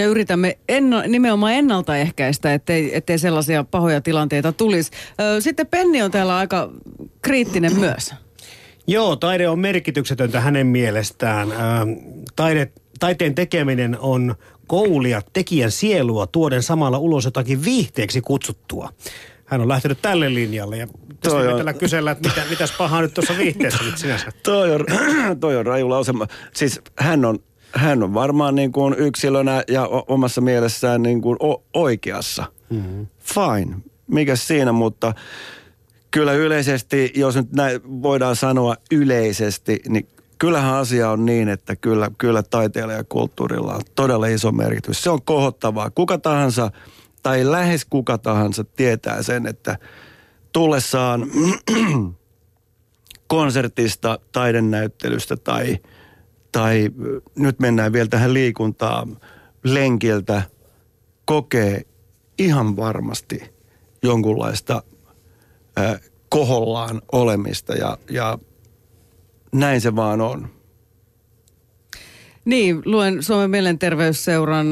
ja 0.00 0.06
yritämme 0.06 0.58
enno, 0.68 1.02
nimenomaan 1.06 1.52
ennaltaehkäistä, 1.52 2.54
ettei, 2.54 2.96
ettei 2.96 3.18
sellaisia 3.18 3.64
pahoja 3.64 4.00
tilanteita 4.00 4.52
tulisi. 4.52 4.90
Sitten 5.40 5.66
Penni 5.66 6.02
on 6.02 6.10
täällä 6.10 6.36
aika 6.36 6.70
kriittinen 7.22 7.78
myös. 7.78 8.14
Joo, 8.86 9.16
taide 9.16 9.48
on 9.48 9.58
merkityksetöntä 9.58 10.40
hänen 10.40 10.66
mielestään. 10.66 11.48
Taide, 12.36 12.72
taiteen 12.98 13.34
tekeminen 13.34 13.98
on 14.00 14.34
koulia 14.66 15.22
tekijän 15.32 15.70
sielua 15.70 16.26
tuoden 16.26 16.62
samalla 16.62 16.98
ulos 16.98 17.24
jotakin 17.24 17.64
viihteeksi 17.64 18.20
kutsuttua. 18.20 18.92
Hän 19.44 19.60
on 19.60 19.68
lähtenyt 19.68 19.98
tälle 20.02 20.34
linjalle 20.34 20.76
ja 20.76 20.86
tässä 21.20 21.38
on... 21.38 21.74
kysellä, 21.78 22.10
että 22.10 22.28
mitä, 22.28 22.42
mitäs 22.50 22.72
pahaa 22.78 23.02
nyt 23.02 23.14
tuossa 23.14 23.38
viihteessä 23.38 23.84
nyt 23.84 23.98
sinänsä. 23.98 24.32
toi 24.42 24.74
on, 24.74 24.84
toi 25.40 25.56
on 25.56 25.66
raju 25.66 25.90
lause. 25.90 26.12
Siis 26.54 26.80
hän 26.98 27.24
on 27.24 27.38
hän 27.74 28.02
on 28.02 28.14
varmaan 28.14 28.54
niin 28.54 28.72
kuin 28.72 28.94
yksilönä 28.98 29.62
ja 29.68 29.86
omassa 29.86 30.40
mielessään 30.40 31.02
niin 31.02 31.20
kuin 31.20 31.38
oikeassa. 31.74 32.44
Mm-hmm. 32.70 33.06
Fine. 33.18 33.76
mikä 34.06 34.36
siinä, 34.36 34.72
mutta 34.72 35.14
kyllä 36.10 36.32
yleisesti, 36.32 37.12
jos 37.16 37.36
nyt 37.36 37.52
näin 37.52 37.80
voidaan 38.02 38.36
sanoa 38.36 38.76
yleisesti, 38.90 39.80
niin 39.88 40.08
kyllähän 40.38 40.74
asia 40.74 41.10
on 41.10 41.26
niin, 41.26 41.48
että 41.48 41.76
kyllä, 41.76 42.10
kyllä 42.18 42.42
taiteella 42.42 42.92
ja 42.92 43.04
kulttuurilla 43.04 43.74
on 43.74 43.80
todella 43.94 44.26
iso 44.26 44.52
merkitys. 44.52 45.02
Se 45.02 45.10
on 45.10 45.22
kohottavaa. 45.22 45.90
Kuka 45.90 46.18
tahansa 46.18 46.70
tai 47.22 47.50
lähes 47.50 47.84
kuka 47.84 48.18
tahansa 48.18 48.64
tietää 48.64 49.22
sen, 49.22 49.46
että 49.46 49.78
tullessaan 50.52 51.26
konsertista, 53.26 54.18
taidenäyttelystä 54.32 55.36
tai, 55.36 55.78
tai 56.52 56.90
nyt 57.36 57.60
mennään 57.60 57.92
vielä 57.92 58.08
tähän 58.08 58.34
liikuntaan 58.34 59.16
lenkiltä, 59.64 60.42
kokee 61.24 61.82
ihan 62.38 62.76
varmasti 62.76 63.42
jonkunlaista 64.02 64.82
kohollaan 66.28 67.02
olemista 67.12 67.74
ja, 67.74 67.98
ja 68.10 68.38
näin 69.52 69.80
se 69.80 69.96
vaan 69.96 70.20
on. 70.20 70.48
Niin, 72.44 72.82
luen 72.84 73.22
Suomen 73.22 73.50
mielenterveysseuran 73.50 74.66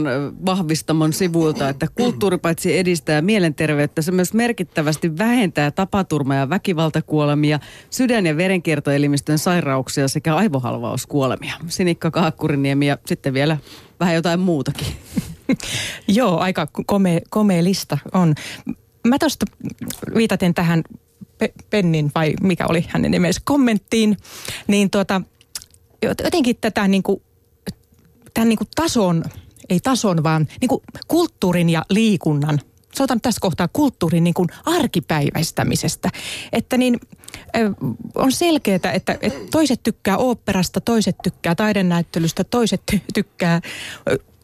vahvistamon 0.46 1.12
sivuilta, 1.12 1.68
että 1.68 1.86
kulttuuri 1.94 2.38
paitsi 2.38 2.78
edistää 2.78 3.22
mielenterveyttä, 3.22 4.02
se 4.02 4.12
myös 4.12 4.34
merkittävästi 4.34 5.18
vähentää 5.18 5.70
tapaturma- 5.70 6.34
ja 6.34 6.48
väkivaltakuolemia, 6.50 7.60
sydän- 7.90 8.26
ja 8.26 8.36
verenkiertoelimistön 8.36 9.38
sairauksia 9.38 10.08
sekä 10.08 10.36
aivohalvauskuolemia. 10.36 11.54
Sinikka 11.66 12.10
Kaakkuriniemi 12.10 12.86
ja 12.86 12.98
sitten 13.06 13.34
vielä 13.34 13.58
vähän 14.00 14.14
jotain 14.14 14.40
muutakin. 14.40 14.86
Joo, 16.08 16.38
aika 16.38 16.68
komea, 16.86 17.20
komea 17.30 17.64
lista 17.64 17.98
on. 18.12 18.34
Mä 19.06 19.18
tuosta 19.18 19.46
viitaten 20.14 20.54
tähän 20.54 20.82
Pe- 21.38 21.52
Pennin, 21.70 22.10
vai 22.14 22.34
mikä 22.42 22.66
oli 22.66 22.84
hänen 22.88 23.10
nimensä, 23.10 23.40
kommenttiin, 23.44 24.16
niin 24.66 24.90
tuota, 24.90 25.22
jotenkin 26.02 26.56
tätä 26.60 26.88
niin 26.88 27.02
kuin, 27.02 27.22
tämän 28.38 28.48
niin 28.48 28.58
kuin 28.58 28.68
tason, 28.76 29.24
ei 29.68 29.80
tason, 29.80 30.22
vaan 30.22 30.48
niin 30.60 30.68
kuin 30.68 30.82
kulttuurin 31.08 31.70
ja 31.70 31.84
liikunnan 31.90 32.60
sanotaan 32.94 33.20
tässä 33.20 33.40
kohtaa 33.40 33.68
kulttuurin 33.72 34.24
niin 34.24 34.34
kuin 34.34 34.48
arkipäiväistämisestä. 34.64 36.10
Että 36.52 36.76
niin, 36.76 37.00
on 38.14 38.32
selkeää, 38.32 38.74
että, 38.74 39.18
että 39.22 39.38
toiset 39.50 39.82
tykkää 39.82 40.16
oopperasta, 40.16 40.80
toiset 40.80 41.16
tykkää 41.22 41.54
taidennäyttelystä, 41.54 42.44
toiset 42.44 42.82
tykkää 43.14 43.60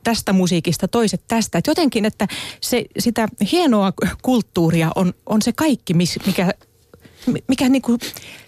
tästä 0.04 0.32
musiikista, 0.32 0.88
toiset 0.88 1.22
tästä. 1.28 1.58
Et 1.58 1.66
jotenkin, 1.66 2.04
että 2.04 2.26
se, 2.60 2.84
sitä 2.98 3.28
hienoa 3.52 3.92
kulttuuria 4.22 4.90
on, 4.94 5.12
on 5.26 5.42
se 5.42 5.52
kaikki, 5.52 5.94
mikä, 5.94 6.54
mikä 7.48 7.68
niin 7.68 7.82
kuin 7.82 7.98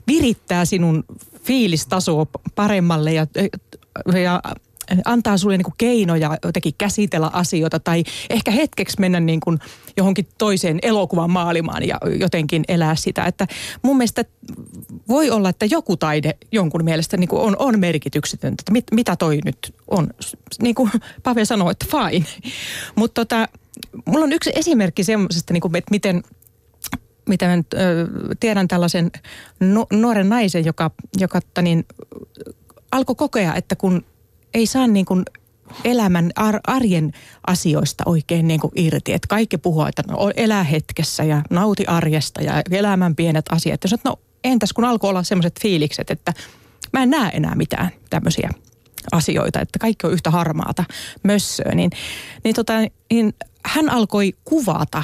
virittää 0.06 0.64
sinun 0.64 1.04
fiilistasoa 1.44 2.26
paremmalle 2.54 3.12
ja, 3.12 3.26
ja 4.22 4.42
antaa 5.04 5.38
sulle 5.38 5.56
niin 5.56 5.64
kuin 5.64 5.74
keinoja 5.78 6.38
jotenkin 6.44 6.72
käsitellä 6.78 7.30
asioita 7.32 7.80
tai 7.80 8.04
ehkä 8.30 8.50
hetkeksi 8.50 9.00
mennä 9.00 9.20
niin 9.20 9.40
kuin 9.40 9.58
johonkin 9.96 10.28
toiseen 10.38 10.78
elokuvan 10.82 11.30
maailmaan 11.30 11.88
ja 11.88 11.98
jotenkin 12.18 12.64
elää 12.68 12.94
sitä. 12.94 13.24
Että 13.24 13.46
mun 13.82 13.96
mielestä 13.96 14.24
voi 15.08 15.30
olla, 15.30 15.48
että 15.48 15.66
joku 15.66 15.96
taide 15.96 16.36
jonkun 16.52 16.84
mielestä 16.84 17.16
niin 17.16 17.28
kuin 17.28 17.42
on, 17.42 17.56
on 17.58 17.78
merkityksetöntä, 17.80 18.60
että 18.60 18.72
mit, 18.72 18.84
mitä 18.92 19.16
toi 19.16 19.38
nyt 19.44 19.74
on. 19.88 20.10
Niin 20.62 20.74
kuin 20.74 20.90
Pave 21.22 21.44
sanoi, 21.44 21.70
että 21.70 21.86
fine. 21.90 22.26
Mutta 22.94 23.24
tota, 23.24 23.48
mulla 24.04 24.24
on 24.24 24.32
yksi 24.32 24.50
esimerkki 24.54 25.04
semmoisesta, 25.04 25.52
niin 25.52 25.76
että 25.76 25.90
miten– 25.90 26.22
mitä 27.28 27.46
mä 27.46 27.56
nyt, 27.56 27.74
ö, 27.74 27.78
tiedän 28.40 28.68
tällaisen 28.68 29.10
nu, 29.60 29.86
nuoren 29.92 30.28
naisen, 30.28 30.64
joka, 30.64 30.90
joka 31.18 31.40
niin, 31.62 31.84
alkoi 32.92 33.14
kokea, 33.14 33.54
että 33.54 33.76
kun 33.76 34.04
ei 34.56 34.66
saa 34.66 34.86
niin 34.86 35.06
kuin 35.06 35.22
elämän 35.84 36.30
ar, 36.36 36.60
arjen 36.66 37.12
asioista 37.46 38.04
oikein 38.06 38.48
niin 38.48 38.60
kuin 38.60 38.72
irti. 38.76 39.12
Että 39.12 39.28
kaikki 39.28 39.58
puhuu, 39.58 39.84
että 39.84 40.02
no, 40.08 40.30
elää 40.36 40.64
hetkessä 40.64 41.24
ja 41.24 41.42
nauti 41.50 41.86
arjesta 41.86 42.42
ja 42.42 42.62
elämän 42.70 43.16
pienet 43.16 43.44
asiat. 43.50 43.80
Ja 43.84 43.98
no 44.04 44.18
entäs 44.44 44.72
kun 44.72 44.84
alkoi 44.84 45.10
olla 45.10 45.22
sellaiset 45.22 45.60
fiilikset, 45.60 46.10
että 46.10 46.32
mä 46.92 47.02
en 47.02 47.10
näe 47.10 47.30
enää 47.34 47.54
mitään 47.54 47.90
tämmöisiä 48.10 48.50
asioita, 49.12 49.60
että 49.60 49.78
kaikki 49.78 50.06
on 50.06 50.12
yhtä 50.12 50.30
harmaata 50.30 50.84
mössöä, 51.22 51.74
niin, 51.74 51.90
niin, 52.44 52.54
tota, 52.54 52.72
niin 53.10 53.34
hän 53.64 53.90
alkoi 53.90 54.32
kuvata, 54.44 55.02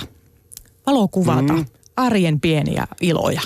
valokuvata 0.87 1.53
mm 1.53 1.65
arjen 1.97 2.41
pieniä 2.41 2.87
iloja. 3.01 3.41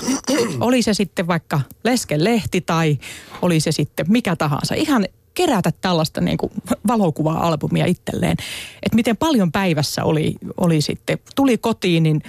Oli 0.61 0.83
se 0.83 0.95
sitten 0.95 1.27
vaikka 1.27 1.61
leskelehti 1.85 2.61
tai 2.61 2.99
oli 3.43 3.61
se 3.61 3.73
sitten 3.73 4.07
mikä 4.09 4.37
tahansa. 4.37 4.75
Ihan 4.75 5.07
kerätä 5.37 5.73
tällaista 5.81 6.21
niin 6.21 6.39
kuin 6.39 6.53
valokuvaa-albumia 6.87 7.87
itselleen. 7.87 8.37
Että 8.83 8.97
miten 8.97 9.17
paljon 9.17 9.53
päivässä 9.53 10.05
oli, 10.05 10.35
oli 10.57 10.81
sitten, 10.81 11.19
tuli 11.37 11.59
kotiin, 11.59 12.03
niin 12.03 12.23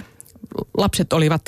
lapset 0.76 1.12
olivat 1.12 1.42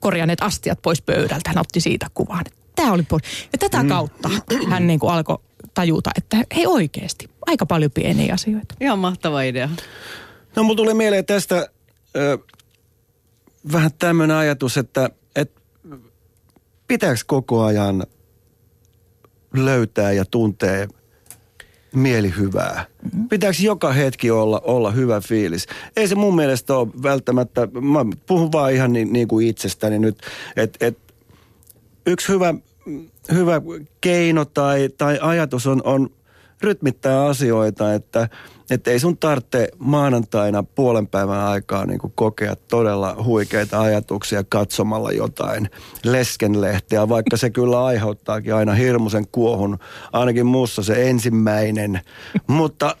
korjanneet 0.00 0.42
astiat 0.42 0.82
pois 0.82 1.02
pöydältä. 1.02 1.50
Hän 1.50 1.58
otti 1.58 1.80
siitä 1.80 2.06
kuvan. 2.14 2.44
Tämä 2.76 2.92
oli 2.92 3.02
pois. 3.02 3.22
Ja 3.52 3.58
tätä 3.58 3.82
mm. 3.82 3.88
kautta 3.88 4.30
hän 4.68 4.86
niin 4.86 5.00
kuin 5.00 5.12
alkoi 5.12 5.38
tajuta, 5.74 6.10
että 6.16 6.36
hei 6.56 6.66
oikeasti, 6.66 7.30
aika 7.46 7.66
paljon 7.66 7.90
pieniä 7.90 8.34
asioita. 8.34 8.74
Ihan 8.80 8.98
mahtava 8.98 9.42
idea. 9.42 9.68
No 10.56 10.62
mulla 10.62 10.76
tuli 10.76 10.94
mieleen 10.94 11.26
tästä 11.26 11.68
ö, 12.16 12.38
vähän 13.72 13.90
tämmöinen 13.98 14.36
ajatus, 14.36 14.76
että, 14.76 15.10
että 15.36 15.60
pitääkö 16.86 17.20
koko 17.26 17.62
ajan 17.62 18.06
löytää 19.54 20.12
ja 20.12 20.24
tuntee 20.24 20.88
mielihyvää? 21.94 22.84
Mm-hmm. 23.02 23.28
Pitääkö 23.28 23.56
joka 23.60 23.92
hetki 23.92 24.30
olla, 24.30 24.60
olla 24.64 24.90
hyvä 24.90 25.20
fiilis? 25.20 25.66
Ei 25.96 26.08
se 26.08 26.14
mun 26.14 26.36
mielestä 26.36 26.76
ole 26.76 26.88
välttämättä, 27.02 27.68
mä 27.80 28.04
puhun 28.26 28.52
vaan 28.52 28.72
ihan 28.72 28.92
niin, 28.92 29.12
niin 29.12 29.28
kuin 29.28 29.46
itsestäni 29.46 29.98
nyt, 29.98 30.18
että 30.56 30.86
et, 30.86 30.98
yksi 32.06 32.28
hyvä, 32.28 32.54
hyvä 33.32 33.60
keino 34.00 34.44
tai, 34.44 34.88
tai 34.98 35.18
ajatus 35.22 35.66
on, 35.66 35.80
on 35.84 36.10
rytmittää 36.62 37.26
asioita, 37.26 37.94
että– 37.94 38.28
että 38.70 38.90
ei 38.90 39.00
sun 39.00 39.16
tarvitse 39.16 39.68
maanantaina 39.78 40.62
puolen 40.62 41.06
päivän 41.06 41.40
aikaa 41.40 41.86
niin 41.86 42.00
kokea 42.14 42.56
todella 42.56 43.16
huikeita 43.24 43.80
ajatuksia 43.80 44.44
katsomalla 44.48 45.12
jotain 45.12 45.70
leskenlehteä, 46.04 47.08
vaikka 47.08 47.36
se 47.36 47.50
kyllä 47.50 47.84
aiheuttaakin 47.84 48.54
aina 48.54 48.74
hirmuisen 48.74 49.26
kuohun, 49.32 49.78
ainakin 50.12 50.46
muussa 50.46 50.82
se 50.82 51.10
ensimmäinen. 51.10 52.00
Mutta 52.46 52.96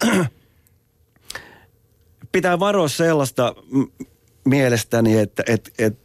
pitää 2.32 2.58
varoa 2.58 2.88
sellaista 2.88 3.54
mielestäni, 4.44 5.18
että 5.18 5.42
et, 5.46 5.70
et, 5.78 5.98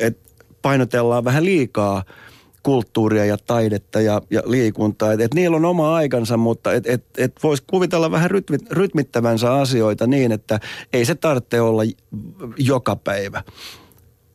et 0.00 0.18
painotellaan 0.62 1.24
vähän 1.24 1.44
liikaa– 1.44 2.04
kulttuuria 2.62 3.24
ja 3.24 3.36
taidetta 3.46 4.00
ja, 4.00 4.22
ja 4.30 4.42
liikuntaa. 4.46 5.12
Että 5.12 5.24
et 5.24 5.34
niillä 5.34 5.56
on 5.56 5.64
oma 5.64 5.94
aikansa, 5.94 6.36
mutta 6.36 6.72
et, 6.72 6.86
et, 6.86 7.04
et 7.18 7.32
voisi 7.42 7.62
kuvitella 7.66 8.10
vähän 8.10 8.30
rytmit, 8.30 8.70
rytmittävänsä 8.72 9.54
asioita 9.54 10.06
niin, 10.06 10.32
että 10.32 10.60
ei 10.92 11.04
se 11.04 11.14
tarvitse 11.14 11.60
olla 11.60 11.82
joka 12.58 12.96
päivä. 12.96 13.42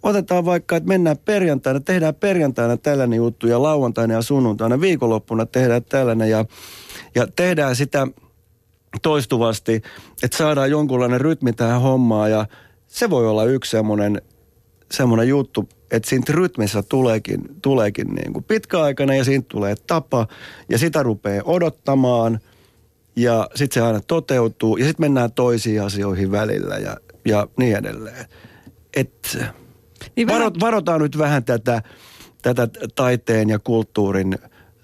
Otetaan 0.03 0.45
vaikka, 0.45 0.75
että 0.75 0.88
mennään 0.88 1.17
perjantaina, 1.17 1.79
tehdään 1.79 2.15
perjantaina 2.15 2.77
tällainen 2.77 3.17
juttu 3.17 3.47
ja 3.47 3.63
lauantaina 3.63 4.13
ja 4.13 4.21
sunnuntaina, 4.21 4.81
viikonloppuna 4.81 5.45
tehdään 5.45 5.83
tällainen 5.83 6.29
ja, 6.29 6.45
ja 7.15 7.27
tehdään 7.35 7.75
sitä 7.75 8.07
toistuvasti, 9.01 9.81
että 10.23 10.38
saadaan 10.38 10.71
jonkunlainen 10.71 11.21
rytmi 11.21 11.53
tähän 11.53 11.81
hommaan 11.81 12.31
ja 12.31 12.45
se 12.88 13.09
voi 13.09 13.27
olla 13.27 13.43
yksi 13.43 13.71
semmoinen 13.71 14.21
semmoinen 14.91 15.28
juttu, 15.28 15.69
että 15.91 16.10
siitä 16.10 16.34
rytmissä 16.34 16.84
tuleekin, 16.84 17.41
tuleekin 17.62 18.08
niin 18.08 18.34
kuin 18.34 18.43
pitkäaikainen 18.43 19.17
ja 19.17 19.24
siitä 19.24 19.45
tulee 19.50 19.76
tapa 19.88 20.28
ja 20.69 20.78
sitä 20.78 21.04
rupeaa 21.04 21.43
odottamaan 21.45 22.39
ja 23.15 23.50
sitten 23.56 23.82
se 23.82 23.88
aina 23.88 24.00
toteutuu 24.08 24.78
ja 24.78 24.86
sitten 24.86 25.04
mennään 25.04 25.32
toisiin 25.32 25.82
asioihin 25.82 26.32
välillä 26.32 26.78
ja, 26.78 26.98
ja 27.26 27.48
niin 27.58 27.76
edelleen. 27.76 28.26
Et 28.95 29.38
niin 30.15 30.28
varo, 30.28 30.52
varotaan 30.60 31.02
nyt 31.02 31.17
vähän 31.17 31.43
tätä, 31.43 31.82
tätä 32.41 32.67
taiteen 32.95 33.50
ja 33.50 33.60
kulttuurin, 33.60 34.38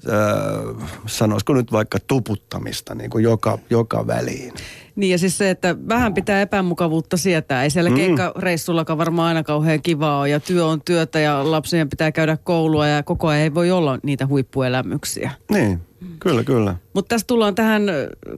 äh, 0.09 0.89
sanoisiko 1.07 1.53
nyt 1.53 1.71
vaikka 1.71 1.97
tuputtamista 2.07 2.95
niin 2.95 3.09
kuin 3.09 3.23
joka, 3.23 3.59
joka 3.69 4.07
väliin. 4.07 4.53
Niin 4.95 5.11
ja 5.11 5.17
siis 5.17 5.37
se, 5.37 5.49
että 5.49 5.75
vähän 5.89 6.13
pitää 6.13 6.41
epämukavuutta 6.41 7.17
sietää. 7.17 7.63
Ei 7.63 7.69
siellä 7.69 7.89
mm. 7.89 7.95
keikkareissullakaan 7.95 8.97
varmaan 8.97 9.27
aina 9.27 9.43
kauhean 9.43 9.81
kivaa 9.81 10.19
ole. 10.19 10.29
Ja 10.29 10.39
työ 10.39 10.65
on 10.65 10.81
työtä 10.85 11.19
ja 11.19 11.51
lapsien 11.51 11.89
pitää 11.89 12.11
käydä 12.11 12.37
koulua 12.43 12.87
ja 12.87 13.03
koko 13.03 13.27
ajan 13.27 13.43
ei 13.43 13.53
voi 13.53 13.71
olla 13.71 13.99
niitä 14.03 14.27
huippuelämyksiä. 14.27 15.31
Niin, 15.51 15.81
kyllä, 16.19 16.43
kyllä. 16.43 16.75
Mutta 16.93 17.09
tässä 17.09 17.27
tullaan 17.27 17.55
tähän 17.55 17.83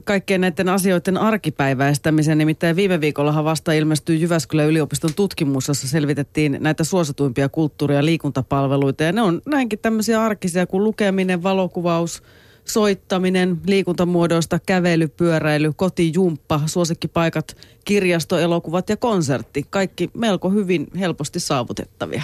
kaikkien 0.04 0.40
näiden 0.40 0.68
asioiden 0.68 1.18
arkipäiväistämiseen. 1.18 2.38
Nimittäin 2.38 2.76
viime 2.76 3.00
viikollahan 3.00 3.44
vasta 3.44 3.72
ilmestyi 3.72 4.20
Jyväskylän 4.20 4.66
yliopiston 4.66 5.14
tutkimus, 5.16 5.68
jossa 5.68 5.88
selvitettiin 5.88 6.56
näitä 6.60 6.84
suosituimpia 6.84 7.48
kulttuuri- 7.48 7.94
ja 7.94 8.04
liikuntapalveluita. 8.04 9.04
Ja 9.04 9.12
ne 9.12 9.22
on 9.22 9.42
näinkin 9.46 9.78
tämmöisiä 9.78 10.22
arkisia 10.22 10.66
kuin 10.66 10.84
lukeminen, 10.84 11.42
valokuvaus, 11.42 12.22
soittaminen, 12.64 13.60
liikuntamuodoista, 13.66 14.58
kävely, 14.66 15.08
pyöräily, 15.08 15.72
kotijumppa, 15.76 16.60
suosikkipaikat, 16.66 17.56
kirjasto, 17.84 18.38
elokuvat 18.38 18.88
ja 18.88 18.96
konsertti. 18.96 19.66
Kaikki 19.70 20.10
melko 20.14 20.50
hyvin 20.50 20.86
helposti 20.98 21.40
saavutettavia. 21.40 22.22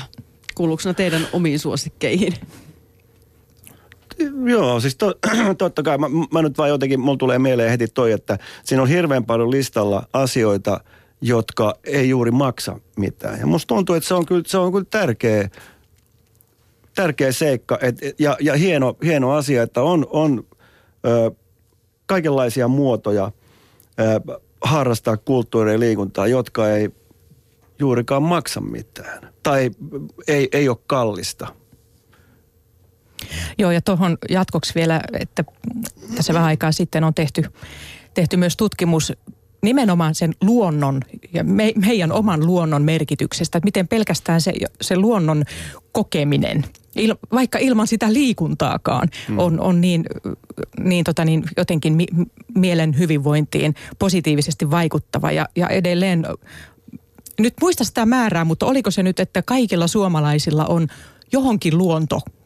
Kuuluuko 0.54 0.82
teidän 0.96 1.26
omiin 1.32 1.58
suosikkeihin? 1.58 2.34
Joo, 4.44 4.80
siis 4.80 4.96
to, 4.96 5.14
totta 5.58 5.82
kai. 5.82 5.98
Mä, 5.98 6.06
mä 6.32 6.42
nyt 6.42 6.58
vaan 6.58 6.68
jotenkin, 6.68 7.00
mulla 7.00 7.18
tulee 7.18 7.38
mieleen 7.38 7.70
heti 7.70 7.88
toi, 7.88 8.12
että 8.12 8.38
siinä 8.64 8.82
on 8.82 8.88
hirveän 8.88 9.24
paljon 9.24 9.50
listalla 9.50 10.06
asioita, 10.12 10.80
jotka 11.20 11.74
ei 11.84 12.08
juuri 12.08 12.30
maksa 12.30 12.80
mitään. 12.96 13.40
Ja 13.40 13.46
musta 13.46 13.66
tuntuu, 13.66 13.94
että 13.94 14.08
se 14.08 14.14
on 14.14 14.26
kyllä, 14.26 14.42
se 14.46 14.58
on 14.58 14.72
kyllä 14.72 14.86
tärkeä, 14.90 15.48
tärkeä 17.00 17.32
seikka 17.32 17.78
et, 17.82 17.96
ja, 18.18 18.36
ja 18.40 18.54
hieno, 18.54 18.96
hieno 19.04 19.32
asia, 19.32 19.62
että 19.62 19.82
on, 19.82 20.06
on 20.10 20.44
ö, 21.06 21.30
kaikenlaisia 22.06 22.68
muotoja 22.68 23.32
ö, 24.00 24.40
harrastaa 24.62 25.16
kulttuuria 25.16 25.72
ja 25.72 25.80
liikuntaa, 25.80 26.26
jotka 26.26 26.68
ei 26.68 26.90
juurikaan 27.78 28.22
maksa 28.22 28.60
mitään. 28.60 29.32
Tai 29.42 29.70
ei, 30.28 30.48
ei 30.52 30.68
ole 30.68 30.78
kallista. 30.86 31.46
Joo, 33.58 33.70
ja 33.70 33.80
tuohon 33.80 34.18
jatkoksi 34.30 34.74
vielä, 34.74 35.00
että 35.20 35.44
tässä 36.16 36.34
vähän 36.34 36.48
aikaa 36.48 36.72
sitten 36.72 37.04
on 37.04 37.14
tehty, 37.14 37.44
tehty 38.14 38.36
myös 38.36 38.56
tutkimus 38.56 39.12
nimenomaan 39.62 40.14
sen 40.14 40.34
luonnon 40.42 41.00
ja 41.32 41.44
me, 41.44 41.72
meidän 41.86 42.12
oman 42.12 42.46
luonnon 42.46 42.82
merkityksestä, 42.82 43.58
että 43.58 43.66
miten 43.66 43.88
pelkästään 43.88 44.40
se, 44.40 44.52
se 44.80 44.96
luonnon 44.96 45.44
kokeminen, 45.92 46.64
il, 46.96 47.14
vaikka 47.32 47.58
ilman 47.58 47.86
sitä 47.86 48.12
liikuntaakaan, 48.12 49.08
hmm. 49.28 49.38
on, 49.38 49.60
on 49.60 49.80
niin, 49.80 50.04
niin, 50.80 51.04
tota 51.04 51.24
niin 51.24 51.44
jotenkin 51.56 51.92
mi, 51.92 52.06
mielen 52.54 52.98
hyvinvointiin 52.98 53.74
positiivisesti 53.98 54.70
vaikuttava 54.70 55.32
ja, 55.32 55.48
ja 55.56 55.68
edelleen 55.68 56.26
nyt 57.38 57.54
muista 57.60 57.84
sitä 57.84 58.06
määrää, 58.06 58.44
mutta 58.44 58.66
oliko 58.66 58.90
se 58.90 59.02
nyt, 59.02 59.20
että 59.20 59.42
kaikilla 59.42 59.86
suomalaisilla 59.86 60.66
on 60.66 60.88
johonkin 61.32 61.78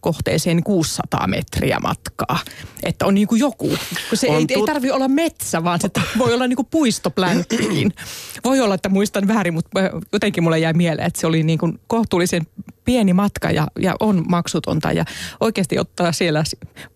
luontokohteeseen 0.05 0.63
600 0.63 1.27
metriä 1.27 1.79
matkaa. 1.81 2.39
Että 2.83 3.07
on 3.07 3.15
niin 3.15 3.29
kuin 3.29 3.39
joku. 3.39 3.71
Se 4.15 4.29
on 4.31 4.37
ei, 4.37 4.43
tut- 4.43 4.51
ei 4.51 4.63
tarvi 4.67 4.91
olla 4.91 5.09
metsä, 5.09 5.65
vaan 5.65 5.81
se 5.81 5.89
voi 6.19 6.35
olla 6.35 6.47
niin 6.47 6.57
kuin 6.57 6.69
puistoplänkkiin. 6.71 7.93
Voi 8.45 8.61
olla, 8.61 8.75
että 8.75 8.89
muistan 8.89 9.29
väärin, 9.29 9.55
mutta 9.55 9.81
jotenkin 10.13 10.43
mulle 10.43 10.59
jäi 10.59 10.73
mieleen, 10.73 11.07
että 11.07 11.21
se 11.21 11.27
oli 11.27 11.43
niin 11.43 11.59
kuin 11.59 11.81
kohtuullisen 11.87 12.47
pieni 12.85 13.13
matka 13.13 13.51
ja, 13.51 13.69
ja 13.79 13.95
on 14.01 14.25
maksutonta. 14.29 14.93
Ja 14.93 15.05
oikeasti 15.41 15.79
ottaa 15.79 16.13
siellä 16.13 16.45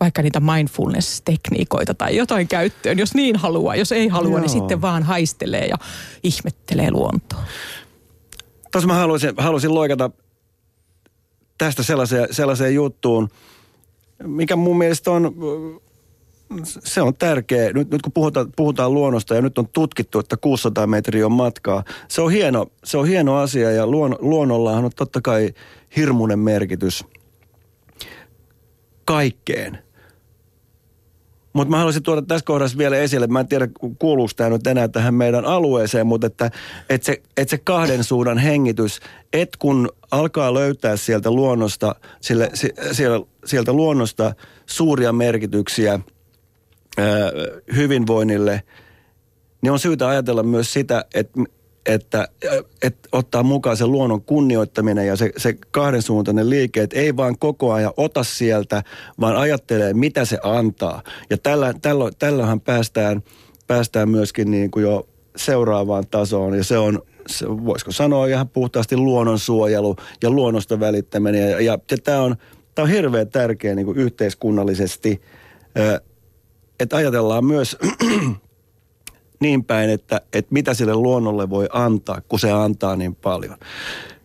vaikka 0.00 0.22
niitä 0.22 0.40
mindfulness-tekniikoita 0.40 1.94
tai 1.94 2.16
jotain 2.16 2.48
käyttöön, 2.48 2.98
jos 2.98 3.14
niin 3.14 3.36
haluaa. 3.36 3.76
Jos 3.76 3.92
ei 3.92 4.08
halua, 4.08 4.28
niin 4.28 4.32
Joo. 4.32 4.40
niin 4.40 4.50
sitten 4.50 4.82
vaan 4.82 5.02
haistelee 5.02 5.66
ja 5.66 5.76
ihmettelee 6.22 6.90
luontoa. 6.90 7.42
Tuossa 8.72 8.88
mä 8.88 8.94
haluaisin, 8.94 9.32
haluaisin 9.38 9.74
loikata 9.74 10.10
tästä 11.58 11.82
sellaiseen, 11.82 12.28
sellaiseen 12.30 12.74
juttuun, 12.74 13.28
mikä 14.22 14.56
mun 14.56 14.78
mielestä 14.78 15.10
on, 15.10 15.34
se 16.66 17.02
on 17.02 17.14
tärkeä. 17.14 17.72
Nyt, 17.72 17.90
nyt 17.90 18.02
kun 18.02 18.12
puhutaan, 18.12 18.52
puhutaan 18.56 18.94
luonnosta 18.94 19.34
ja 19.34 19.42
nyt 19.42 19.58
on 19.58 19.68
tutkittu, 19.68 20.18
että 20.18 20.36
600 20.36 20.86
metriä 20.86 21.26
on 21.26 21.32
matkaa, 21.32 21.84
se 22.08 22.20
on 22.20 22.32
hieno, 22.32 22.66
se 22.84 22.98
on 22.98 23.06
hieno 23.06 23.36
asia 23.36 23.70
ja 23.70 23.86
luon, 23.86 24.16
luonnollahan 24.20 24.84
on 24.84 24.90
totta 24.96 25.20
kai 25.20 25.54
hirmuinen 25.96 26.38
merkitys 26.38 27.04
kaikkeen– 29.04 29.78
mutta 31.58 31.70
mä 31.70 31.76
haluaisin 31.76 32.02
tuoda 32.02 32.22
tässä 32.22 32.44
kohdassa 32.44 32.78
vielä 32.78 32.96
esille, 32.96 33.26
mä 33.26 33.40
en 33.40 33.48
tiedä 33.48 33.68
kuuluuko 33.98 34.32
tämä 34.36 34.50
nyt 34.50 34.66
enää 34.66 34.88
tähän 34.88 35.14
meidän 35.14 35.44
alueeseen, 35.44 36.06
mutta 36.06 36.26
että, 36.26 36.50
että, 36.88 37.06
se, 37.06 37.22
että 37.36 37.50
se 37.50 37.58
kahden 37.58 38.04
suunnan 38.04 38.38
hengitys, 38.38 39.00
että 39.32 39.56
kun 39.58 39.88
alkaa 40.10 40.54
löytää 40.54 40.96
sieltä 40.96 41.30
luonnosta, 41.30 41.94
sille, 42.20 42.50
sieltä, 42.92 43.26
sieltä 43.44 43.72
luonnosta 43.72 44.34
suuria 44.66 45.12
merkityksiä 45.12 45.92
ää, 45.92 47.06
hyvinvoinnille, 47.76 48.62
niin 49.62 49.72
on 49.72 49.78
syytä 49.78 50.08
ajatella 50.08 50.42
myös 50.42 50.72
sitä, 50.72 51.04
että 51.14 51.40
että, 51.88 52.28
että 52.82 53.08
ottaa 53.12 53.42
mukaan 53.42 53.76
se 53.76 53.86
luonnon 53.86 54.22
kunnioittaminen 54.22 55.06
ja 55.06 55.16
se, 55.16 55.32
se 55.36 55.56
kahdensuuntainen 55.70 56.50
liike, 56.50 56.82
että 56.82 56.98
ei 56.98 57.16
vaan 57.16 57.38
koko 57.38 57.72
ajan 57.72 57.92
ota 57.96 58.24
sieltä, 58.24 58.82
vaan 59.20 59.36
ajattelee, 59.36 59.94
mitä 59.94 60.24
se 60.24 60.38
antaa. 60.42 61.02
Ja 61.30 61.38
tällä, 61.38 61.74
tällä, 61.82 62.10
tällähän 62.18 62.60
päästään, 62.60 63.22
päästään 63.66 64.08
myöskin 64.08 64.50
niin 64.50 64.70
kuin 64.70 64.82
jo 64.82 65.08
seuraavaan 65.36 66.06
tasoon, 66.10 66.54
ja 66.54 66.64
se 66.64 66.78
on, 66.78 67.02
se, 67.26 67.46
voisiko 67.48 67.92
sanoa 67.92 68.26
ihan 68.26 68.48
puhtaasti 68.48 68.96
luonnonsuojelu 68.96 69.96
ja 70.22 70.30
luonnosta 70.30 70.80
välittäminen. 70.80 71.50
Ja, 71.50 71.60
ja, 71.60 71.78
ja 71.90 71.98
tämä 72.04 72.22
on, 72.22 72.36
on 72.78 72.88
hirveän 72.88 73.28
tärkeä 73.28 73.74
niin 73.74 73.86
kuin 73.86 73.98
yhteiskunnallisesti, 73.98 75.20
että 76.80 76.96
ajatellaan 76.96 77.44
myös 77.44 77.76
niin 79.40 79.64
päin, 79.64 79.90
että, 79.90 80.20
että 80.32 80.52
mitä 80.52 80.74
sille 80.74 80.94
luonnolle 80.94 81.50
voi 81.50 81.68
antaa, 81.72 82.20
kun 82.28 82.38
se 82.38 82.50
antaa 82.50 82.96
niin 82.96 83.14
paljon. 83.14 83.56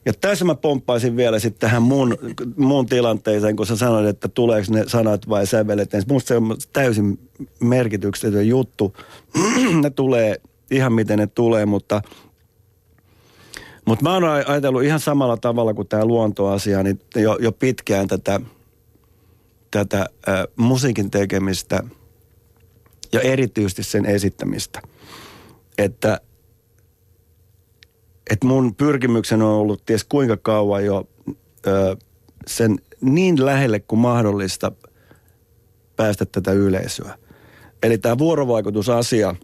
Ja 0.05 0.13
tässä 0.13 0.45
mä 0.45 0.55
pomppaisin 0.55 1.17
vielä 1.17 1.39
sitten 1.39 1.59
tähän 1.59 1.81
mun, 1.81 2.17
mun 2.57 2.85
tilanteeseen, 2.85 3.55
kun 3.55 3.65
sä 3.65 3.75
sanoit, 3.75 4.07
että 4.07 4.27
tuleeko 4.27 4.73
ne 4.73 4.83
sanat 4.87 5.29
vai 5.29 5.47
sävelet. 5.47 5.93
Niin 5.93 6.03
musta 6.09 6.27
se 6.27 6.37
on 6.37 6.57
täysin 6.73 7.19
merkityksetön 7.59 8.47
juttu. 8.47 8.97
ne 9.83 9.89
tulee 9.89 10.41
ihan 10.71 10.93
miten 10.93 11.19
ne 11.19 11.27
tulee, 11.27 11.65
mutta, 11.65 12.01
mutta 13.85 14.03
mä 14.03 14.13
oon 14.13 14.23
ajatellut 14.23 14.83
ihan 14.83 14.99
samalla 14.99 15.37
tavalla 15.37 15.73
kuin 15.73 15.87
tämä 15.87 16.05
luontoasia, 16.05 16.83
niin 16.83 17.01
jo, 17.15 17.37
jo 17.41 17.51
pitkään 17.51 18.07
tätä, 18.07 18.39
tätä 19.71 19.99
äh, 19.99 20.43
musiikin 20.55 21.11
tekemistä 21.11 21.83
ja 23.13 23.21
erityisesti 23.21 23.83
sen 23.83 24.05
esittämistä– 24.05 24.81
että, 25.77 26.21
että 28.31 28.47
mun 28.47 28.75
pyrkimyksen 28.75 29.41
on 29.41 29.53
ollut 29.53 29.85
ties 29.85 30.03
kuinka 30.03 30.37
kauan 30.37 30.85
jo 30.85 31.07
ö, 31.67 31.95
sen 32.47 32.79
niin 33.01 33.45
lähelle 33.45 33.79
kuin 33.79 33.99
mahdollista 33.99 34.71
päästä 35.95 36.25
tätä 36.25 36.51
yleisöä. 36.51 37.17
Eli 37.83 37.97
tämä 37.97 38.17
vuorovaikutusasia, 38.17 39.35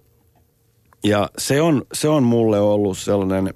ja 1.04 1.30
se 1.38 1.62
on, 1.62 1.86
se 1.94 2.10
on 2.10 2.24
mulle 2.24 2.60
ollut 2.60 2.98
sellainen, 2.98 3.54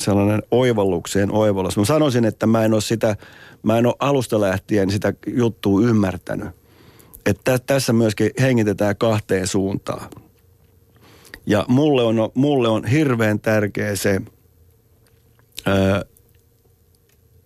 sellainen 0.00 0.42
oivallukseen 0.50 1.32
oivallus. 1.32 1.76
Mä 1.76 1.84
sanoisin, 1.84 2.24
että 2.24 2.46
mä 2.46 2.64
en 2.64 2.72
ole 2.72 2.80
sitä, 2.80 3.16
mä 3.62 3.78
en 3.78 3.86
ole 3.86 3.94
alusta 3.98 4.40
lähtien 4.40 4.90
sitä 4.90 5.14
juttua 5.26 5.80
ymmärtänyt. 5.80 6.48
Että 7.26 7.58
tässä 7.58 7.92
myöskin 7.92 8.30
hengitetään 8.40 8.96
kahteen 8.96 9.46
suuntaan. 9.46 10.10
Ja 11.46 11.64
mulle 11.68 12.02
on, 12.02 12.16
mulle 12.34 12.68
on 12.68 12.84
hirveän 12.84 13.40
tärkeä 13.40 13.96
se, 13.96 14.20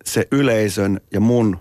se 0.05 0.27
yleisön 0.31 1.01
ja 1.13 1.19
mun 1.19 1.57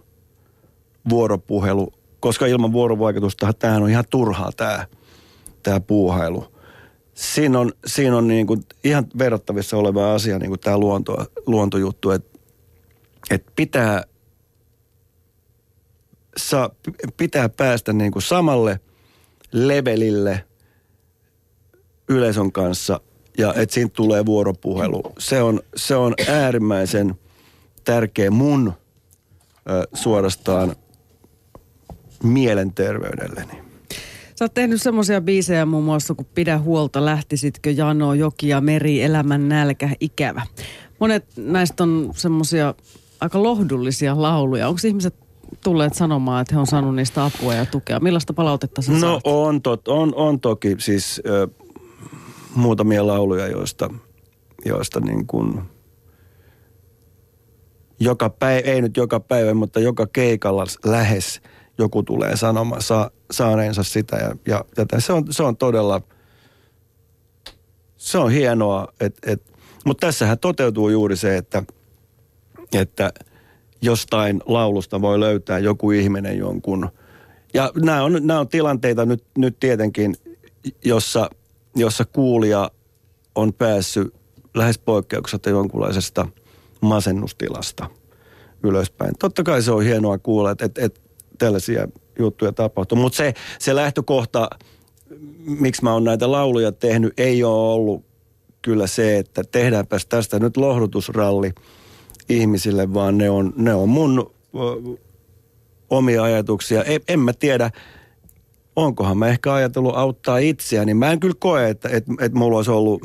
vuoropuhelu, 1.09 1.93
koska 2.21 2.47
ilman 2.47 2.73
vuorovaikutusta 2.73 3.53
tämähän 3.53 3.83
on 3.83 3.91
ihan 3.91 4.05
turhaa 4.11 4.51
tämä, 4.57 4.87
tämä 5.63 5.81
puuhailu. 5.81 6.45
Siinä 7.15 7.59
on, 7.59 7.73
siinä 7.87 8.17
on 8.17 8.29
niin 8.29 8.47
kuin 8.47 8.63
ihan 8.85 9.07
verrattavissa 9.19 9.77
oleva 9.77 10.15
asia 10.15 10.39
niin 10.39 10.51
kuin 10.51 10.61
tämä 10.61 10.79
luonto, 10.79 11.27
luontojuttu, 11.47 12.11
että, 12.11 12.39
että 13.31 13.53
pitää, 13.57 14.05
saa, 16.37 16.71
pitää 17.17 17.49
päästä 17.49 17.93
niin 17.93 18.13
kuin 18.13 18.23
samalle 18.23 18.81
levelille– 19.53 20.45
yleisön 22.11 22.53
kanssa 22.53 23.01
ja 23.39 23.55
että 23.55 23.75
siitä 23.75 23.93
tulee 23.93 24.27
vuoropuhelu. 24.27 25.03
Se 25.19 25.43
on, 25.43 25.61
se 25.77 25.97
on 25.97 26.15
äärimmäisen 26.29 27.15
tärkeä 27.85 28.31
mun 28.31 28.73
ö, 29.71 29.89
suorastaan 29.95 30.77
mielenterveydelleni. 32.23 33.53
Sä 34.39 34.45
oot 34.45 34.55
tehnyt 34.55 34.83
semmoisia 34.83 35.21
biisejä 35.21 35.67
muun 35.67 35.85
muassa 35.85 36.15
kuin 36.15 36.29
Pidä 36.35 36.59
huolta, 36.59 37.05
lähtisitkö 37.05 37.71
jano, 37.71 38.15
joki 38.15 38.49
ja 38.49 38.61
meri, 38.61 39.03
elämän 39.03 39.49
nälkä, 39.49 39.91
ikävä. 40.01 40.43
Monet 40.99 41.25
näistä 41.37 41.83
on 41.83 42.11
semmoisia 42.17 42.75
aika 43.21 43.43
lohdullisia 43.43 44.23
lauluja. 44.23 44.69
Onko 44.69 44.81
ihmiset 44.87 45.15
tulleet 45.65 45.95
sanomaan, 45.95 46.43
että 46.43 46.55
he 46.55 46.61
on 46.61 46.67
saanut 46.67 46.95
niistä 46.95 47.25
apua 47.25 47.55
ja 47.55 47.67
tukea? 47.67 48.01
Millaista 48.01 48.33
palautetta 48.33 48.83
sä 48.83 48.93
No 48.93 48.99
saat? 48.99 49.21
on, 49.25 49.63
tot, 49.63 49.89
on, 49.89 50.15
on 50.15 50.41
toki 50.41 50.77
siis 50.79 51.21
ö, 51.27 51.49
muutamia 52.55 53.07
lauluja, 53.07 53.49
joista, 53.49 53.91
joista 54.65 55.01
niin 55.01 55.27
kuin 55.27 55.63
joka 58.01 58.31
päivä, 58.31 58.71
ei 58.71 58.83
nyt 58.83 58.97
joka 58.97 59.21
päivä, 59.21 59.55
mutta 59.55 59.81
joka 59.81 60.07
keikalla 60.07 60.65
lähes 60.85 61.41
joku 61.79 62.03
tulee 62.03 62.37
sanomaan 62.37 62.83
sa, 62.83 63.11
saaneensa 63.31 63.83
sitä. 63.83 64.17
Ja, 64.17 64.35
ja 64.47 64.65
tätä. 64.75 65.01
Se, 65.01 65.13
on, 65.13 65.25
se 65.31 65.43
on 65.43 65.57
todella, 65.57 66.01
se 67.97 68.19
on 68.19 68.31
hienoa, 68.31 68.89
et, 69.01 69.19
et, 69.27 69.43
mutta 69.87 70.07
tässähän 70.07 70.39
toteutuu 70.39 70.89
juuri 70.89 71.17
se, 71.17 71.37
että, 71.37 71.63
että 72.73 73.13
jostain 73.83 74.41
laulusta 74.47 75.01
voi 75.01 75.21
löytää 75.21 75.59
joku 75.59 75.91
ihminen 75.91 76.39
jonkun. 76.39 76.89
Ja 77.55 77.73
nämä 77.83 78.05
on, 78.05 78.19
nämä 78.21 78.41
on 78.41 78.49
tilanteita 78.49 79.07
nyt, 79.07 79.25
nyt 79.39 79.57
tietenkin, 79.61 80.17
jossa, 80.85 81.31
jossa 81.77 82.05
kuulija 82.05 82.71
on 83.35 83.53
päässyt 83.53 84.15
lähes 84.55 84.79
poikkeuksetta 84.79 85.51
jonkunlaisesta 85.51 86.27
masennustilasta 86.81 87.87
ylöspäin. 88.63 89.13
Totta 89.19 89.43
kai 89.43 89.63
se 89.63 89.73
on 89.73 89.83
hienoa 89.83 90.19
kuulla, 90.19 90.51
että, 90.51 90.65
että, 90.65 90.85
että 90.85 91.01
tällaisia 91.39 91.89
juttuja 92.19 92.53
tapahtuu. 92.53 92.99
Mutta 92.99 93.17
se, 93.17 93.35
se 93.59 93.75
lähtökohta, 93.75 94.51
miksi 95.45 95.83
mä 95.83 95.93
oon 95.93 96.05
näitä 96.05 96.31
lauluja 96.31 96.73
tehnyt, 96.73 97.21
ei 97.21 97.45
ole 97.45 97.73
ollut 97.73 98.05
kyllä 98.63 98.87
se, 98.87 99.19
että 99.19 99.43
tehdäänpäs 99.45 100.07
tästä 100.07 100.39
nyt 100.39 100.57
lohdutusralli 100.57 101.53
ihmisille, 102.31 102.95
vaan 102.95 103.19
ne 103.19 103.31
on, 103.31 103.53
ne 103.57 103.75
on 103.75 103.89
mun 103.89 104.31
omia 105.91 106.23
ajatuksia. 106.23 106.85
En, 106.85 107.01
en 107.09 107.21
mä 107.21 107.33
tiedä, 107.33 107.71
onkohan 108.77 109.19
mä 109.19 109.29
ehkä 109.29 109.55
ajatellut 109.55 109.97
auttaa 109.97 110.39
itseäni. 110.39 110.95
Mä 110.95 111.13
en 111.13 111.21
kyllä 111.21 111.35
koe, 111.39 111.71
että, 111.71 111.89
että, 111.89 112.13
että 112.21 112.39
mulla 112.39 112.57
olisi 112.57 112.71
ollut 112.71 113.03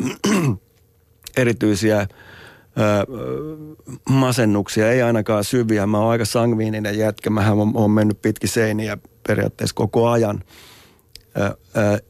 erityisiä 1.38 2.00
ö, 2.00 2.08
masennuksia, 4.10 4.92
ei 4.92 5.02
ainakaan 5.02 5.44
syviä. 5.44 5.88
Mä 5.88 6.00
oon 6.00 6.12
aika 6.12 6.26
sangviininen 6.26 6.98
jätkä. 6.98 7.30
Mähän 7.30 7.60
on, 7.60 7.72
on 7.76 7.92
mennyt 7.92 8.22
pitki 8.22 8.48
seiniä 8.48 8.98
periaatteessa 9.28 9.76
koko 9.76 10.10
ajan. 10.10 10.44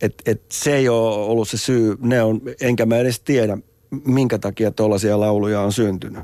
Et, 0.01 0.22
et 0.26 0.41
se 0.51 0.76
ei 0.76 0.89
ole 0.89 1.16
ollut 1.16 1.49
se 1.49 1.57
syy. 1.57 1.97
Ne 1.99 2.24
on, 2.24 2.41
enkä 2.61 2.86
mä 2.86 2.97
edes 2.97 3.20
tiedä, 3.20 3.57
minkä 4.05 4.38
takia 4.38 4.72
tuollaisia 4.72 5.20
lauluja 5.20 5.61
on 5.61 5.72
syntynyt. 5.72 6.24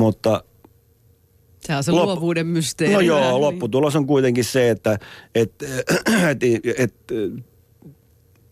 Mutta 0.00 0.44
Se 1.60 1.76
on 1.76 1.84
se 1.84 1.92
Loppu- 1.92 1.94
luovuuden 2.06 2.46
mysteeri. 2.46 2.94
No 2.94 3.00
joo, 3.00 3.30
niin. 3.30 3.40
lopputulos 3.40 3.96
on 3.96 4.06
kuitenkin 4.06 4.44
se, 4.44 4.70
että 4.70 4.98
et, 5.34 5.52
et, 6.30 6.38
et, 6.78 6.94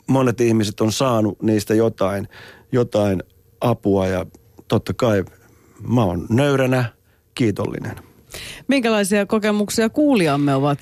monet 0.06 0.40
ihmiset 0.40 0.80
on 0.80 0.92
saanut 0.92 1.42
niistä 1.42 1.74
jotain, 1.74 2.28
jotain 2.72 3.22
apua 3.60 4.06
ja 4.06 4.26
totta 4.68 4.94
kai 4.94 5.24
mä 5.88 6.04
oon 6.04 6.26
nöyränä 6.30 6.84
kiitollinen. 7.34 7.96
Minkälaisia 8.68 9.26
kokemuksia 9.26 9.88
kuulijamme 9.88 10.54
ovat 10.54 10.80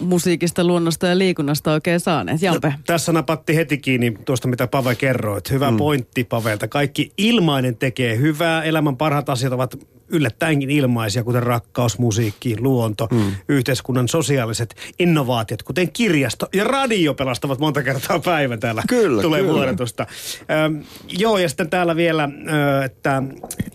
musiikista, 0.00 0.64
luonnosta 0.64 1.06
ja 1.06 1.18
liikunnasta 1.18 1.72
oikein 1.72 2.00
saaneet? 2.00 2.42
Jampe. 2.42 2.74
Tässä 2.86 3.12
napatti 3.12 3.56
heti 3.56 3.78
kiinni 3.78 4.14
tuosta, 4.24 4.48
mitä 4.48 4.66
Pave 4.66 4.94
kerroit. 4.94 5.50
Hyvä 5.50 5.70
mm. 5.70 5.76
pointti 5.76 6.24
Pavelta. 6.24 6.68
Kaikki 6.68 7.12
ilmainen 7.18 7.76
tekee 7.76 8.16
hyvää. 8.16 8.64
Elämän 8.64 8.96
parhaat 8.96 9.28
asiat 9.28 9.52
ovat 9.52 9.74
yllättäenkin 10.08 10.70
ilmaisia, 10.70 11.24
kuten 11.24 11.42
rakkaus, 11.42 11.98
musiikki, 11.98 12.56
luonto, 12.60 13.08
mm. 13.10 13.32
yhteiskunnan 13.48 14.08
sosiaaliset 14.08 14.74
innovaatiot, 14.98 15.62
kuten 15.62 15.92
kirjasto 15.92 16.46
ja 16.54 16.64
radio 16.64 17.14
pelastavat 17.14 17.58
monta 17.58 17.82
kertaa 17.82 18.18
päivän 18.18 18.60
täällä. 18.60 18.82
Kyllä, 18.88 19.22
Tulee 19.22 19.40
kyllä. 19.40 19.54
vuodatusta. 19.54 20.06
Ähm, 20.50 20.80
joo, 21.18 21.38
ja 21.38 21.48
sitten 21.48 21.70
täällä 21.70 21.96
vielä, 21.96 22.24
äh, 22.24 22.84
että 22.84 23.22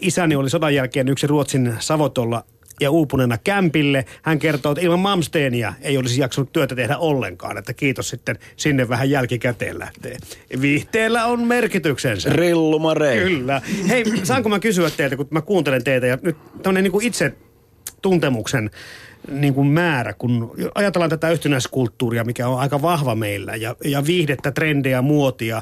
isäni 0.02 0.36
oli 0.36 0.50
sodan 0.50 0.76
jälkeen 0.76 1.10
yksi 1.10 1.28
Ruotsin 1.28 1.74
Savotolla 1.80 2.44
ja 2.82 2.92
uupuneena 2.92 3.38
kämpille. 3.38 4.06
Hän 4.22 4.40
kertoo, 4.40 4.72
että 4.72 4.82
ilman 4.82 5.00
Malmsteenia 5.00 5.74
ei 5.82 5.98
olisi 5.98 6.22
jaksanut 6.22 6.54
työtä 6.54 6.76
tehdä 6.76 6.98
ollenkaan. 6.98 7.58
Että 7.58 7.74
kiitos 7.74 8.10
sitten 8.10 8.40
sinne 8.56 8.90
vähän 8.90 9.10
jälkikäteen 9.10 9.80
lähtee. 9.80 10.18
Viihteellä 10.62 11.26
on 11.26 11.42
merkityksensä. 11.42 12.30
Rillumarei. 12.30 13.20
Kyllä. 13.20 13.62
Hei, 13.90 14.04
saanko 14.24 14.50
mä 14.50 14.60
kysyä 14.60 14.90
teiltä, 14.90 15.16
kun 15.16 15.28
mä 15.30 15.42
kuuntelen 15.42 15.84
teitä 15.84 16.08
ja 16.08 16.18
nyt 16.22 16.38
tämmöinen 16.64 16.84
niin 16.84 16.92
kuin 16.92 17.06
itse 17.06 17.34
tuntemuksen 18.02 18.70
niin 19.32 19.54
kuin 19.54 19.68
määrä, 19.68 20.14
kun 20.14 20.56
ajatellaan 20.76 21.10
tätä 21.10 21.32
yhtenäiskulttuuria, 21.32 22.24
mikä 22.24 22.48
on 22.48 22.60
aika 22.60 22.82
vahva 22.82 23.16
meillä, 23.16 23.56
ja, 23.56 23.76
ja 23.86 24.06
viihdettä, 24.06 24.52
trendejä, 24.52 25.02
muotia, 25.02 25.62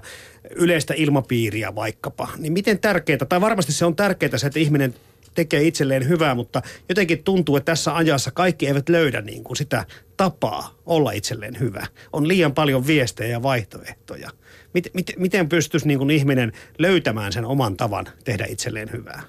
yleistä 0.55 0.93
ilmapiiriä 0.97 1.75
vaikkapa, 1.75 2.27
niin 2.37 2.53
miten 2.53 2.79
tärkeää, 2.79 3.25
tai 3.29 3.41
varmasti 3.41 3.71
se 3.71 3.85
on 3.85 3.95
tärkeää 3.95 4.37
se, 4.37 4.47
että 4.47 4.59
ihminen 4.59 4.93
tekee 5.35 5.63
itselleen 5.63 6.07
hyvää, 6.07 6.35
mutta 6.35 6.61
jotenkin 6.89 7.23
tuntuu, 7.23 7.55
että 7.55 7.71
tässä 7.71 7.95
ajassa 7.95 8.31
kaikki 8.31 8.67
eivät 8.67 8.89
löydä 8.89 9.21
niin 9.21 9.43
kuin 9.43 9.57
sitä 9.57 9.85
tapaa 10.17 10.75
olla 10.85 11.11
itselleen 11.11 11.59
hyvä. 11.59 11.87
On 12.13 12.27
liian 12.27 12.53
paljon 12.53 12.87
viestejä 12.87 13.29
ja 13.29 13.43
vaihtoehtoja. 13.43 14.29
Miten, 14.73 14.91
miten, 14.95 15.15
miten 15.17 15.49
pystyisi 15.49 15.87
niin 15.87 15.97
kuin 15.97 16.11
ihminen 16.11 16.51
löytämään 16.79 17.33
sen 17.33 17.45
oman 17.45 17.77
tavan 17.77 18.07
tehdä 18.23 18.45
itselleen 18.45 18.91
hyvää? 18.91 19.21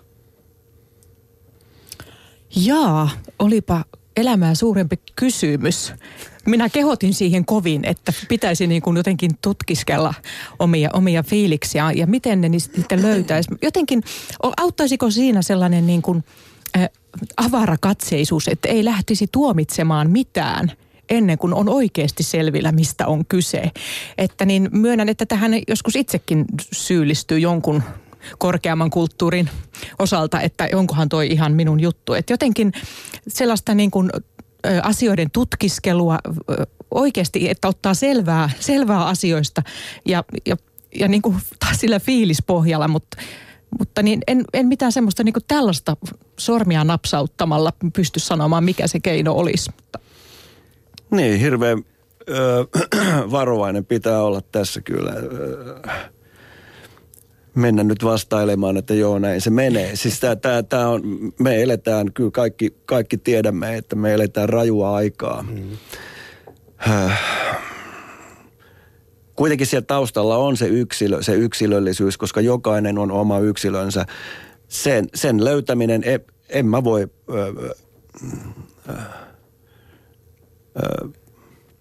Jaa, 2.56 3.10
olipa 3.38 3.84
elämää 4.16 4.54
suurempi 4.54 4.96
kysymys. 5.16 5.92
Minä 6.46 6.68
kehotin 6.68 7.14
siihen 7.14 7.44
kovin, 7.44 7.84
että 7.84 8.12
pitäisi 8.28 8.66
niin 8.66 8.82
kuin 8.82 8.96
jotenkin 8.96 9.30
tutkiskella 9.42 10.14
omia, 10.58 10.90
omia 10.92 11.22
fiiliksiä 11.22 11.92
ja 11.92 12.06
miten 12.06 12.40
ne 12.40 12.48
niistä 12.48 12.76
sitten 12.76 13.02
löytäisi. 13.02 13.50
Jotenkin, 13.62 14.02
auttaisiko 14.56 15.10
siinä 15.10 15.42
sellainen 15.42 15.86
niin 15.86 16.02
kuin, 16.02 16.24
äh, 16.76 16.88
avarakatseisuus, 17.36 18.48
että 18.48 18.68
ei 18.68 18.84
lähtisi 18.84 19.26
tuomitsemaan 19.32 20.10
mitään 20.10 20.72
ennen 21.10 21.38
kuin 21.38 21.54
on 21.54 21.68
oikeasti 21.68 22.22
selvillä, 22.22 22.72
mistä 22.72 23.06
on 23.06 23.26
kyse. 23.26 23.70
Että 24.18 24.44
niin 24.44 24.68
myönnän, 24.72 25.08
että 25.08 25.26
tähän 25.26 25.52
joskus 25.68 25.96
itsekin 25.96 26.44
syyllistyy 26.72 27.38
jonkun 27.38 27.82
korkeamman 28.38 28.90
kulttuurin 28.90 29.50
osalta, 29.98 30.40
että 30.40 30.68
onkohan 30.74 31.08
toi 31.08 31.26
ihan 31.26 31.52
minun 31.52 31.80
juttu. 31.80 32.14
Että 32.14 32.32
jotenkin 32.32 32.72
sellaista 33.28 33.74
niin 33.74 33.90
kuin, 33.90 34.10
asioiden 34.82 35.30
tutkiskelua 35.30 36.18
oikeasti, 36.90 37.50
että 37.50 37.68
ottaa 37.68 37.94
selvää, 37.94 38.50
selvää 38.60 39.06
asioista 39.06 39.62
ja, 40.06 40.24
ja, 40.46 40.56
ja 40.98 41.08
niin 41.08 41.22
kuin 41.22 41.36
taas 41.58 41.80
sillä 41.80 42.00
fiilispohjalla, 42.00 42.88
mutta 42.88 43.16
mutta 43.78 44.02
niin 44.02 44.20
en, 44.26 44.44
en 44.52 44.66
mitään 44.66 44.92
semmoista 44.92 45.24
niin 45.24 45.34
tällaista 45.48 45.96
sormia 46.38 46.84
napsauttamalla 46.84 47.72
pysty 47.96 48.20
sanomaan, 48.20 48.64
mikä 48.64 48.86
se 48.86 49.00
keino 49.00 49.32
olisi. 49.32 49.70
Niin, 51.10 51.40
hirveän 51.40 51.84
ö, 52.28 52.66
varovainen 53.30 53.84
pitää 53.84 54.22
olla 54.22 54.40
tässä 54.40 54.80
kyllä. 54.80 55.12
Ö, 55.12 55.80
mennä 57.54 57.84
nyt 57.84 58.04
vastailemaan, 58.04 58.76
että 58.76 58.94
joo, 58.94 59.18
näin 59.18 59.40
se 59.40 59.50
menee. 59.50 59.96
Siis 59.96 60.20
tää, 60.20 60.36
tää, 60.36 60.62
tää 60.62 60.88
on, 60.88 61.02
me 61.38 61.62
eletään, 61.62 62.12
kyllä 62.12 62.30
kaikki, 62.30 62.76
kaikki 62.84 63.18
tiedämme, 63.18 63.76
että 63.76 63.96
me 63.96 64.14
eletään 64.14 64.48
rajua 64.48 64.94
aikaa. 64.94 65.42
Mm. 65.42 65.76
Kuitenkin 69.36 69.66
siellä 69.66 69.86
taustalla 69.86 70.36
on 70.36 70.56
se 70.56 70.66
yksilö, 70.66 71.22
se 71.22 71.34
yksilöllisyys, 71.34 72.18
koska 72.18 72.40
jokainen 72.40 72.98
on 72.98 73.10
oma 73.10 73.38
yksilönsä. 73.38 74.06
Sen, 74.68 75.08
sen 75.14 75.44
löytäminen, 75.44 76.02
en, 76.04 76.20
en 76.48 76.66
mä 76.66 76.84
voi... 76.84 77.08
Ö, 77.28 77.54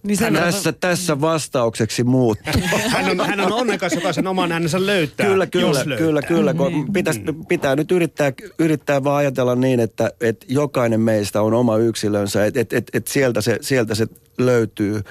Niin 0.04 0.18
sen 0.18 0.34
tässä, 0.34 0.72
tässä 0.72 1.22
vastaukseksi 1.22 2.04
muuttuu. 2.04 2.54
Hän 2.88 3.20
on, 3.20 3.28
hän 3.28 3.40
on 3.40 3.54
onnekas, 3.54 3.94
joka 3.94 4.14
sen 4.14 4.28
oman 4.28 4.52
äänensä 4.52 4.86
löytää, 4.86 5.26
Kyllä, 5.26 5.48
kyllä, 5.48 5.68
jos 5.68 5.86
löytää. 5.86 5.98
kyllä, 6.06 6.22
kyllä. 6.22 6.54
Kun 6.54 6.94
pitäis, 6.94 7.22
pitää 7.48 7.76
nyt 7.76 7.92
yrittää, 7.92 8.34
yrittää 8.60 9.04
vaan 9.04 9.18
ajatella 9.18 9.56
niin, 9.56 9.80
että, 9.80 10.12
että 10.22 10.46
jokainen 10.50 11.00
meistä 11.00 11.42
on 11.42 11.54
oma 11.54 11.78
yksilönsä, 11.78 12.46
että 12.46 12.60
et, 12.60 12.74
et, 12.74 12.90
et 12.94 13.08
sieltä, 13.08 13.42
se, 13.42 13.58
sieltä 13.62 13.96
se 13.96 14.08
löytyy. 14.38 15.02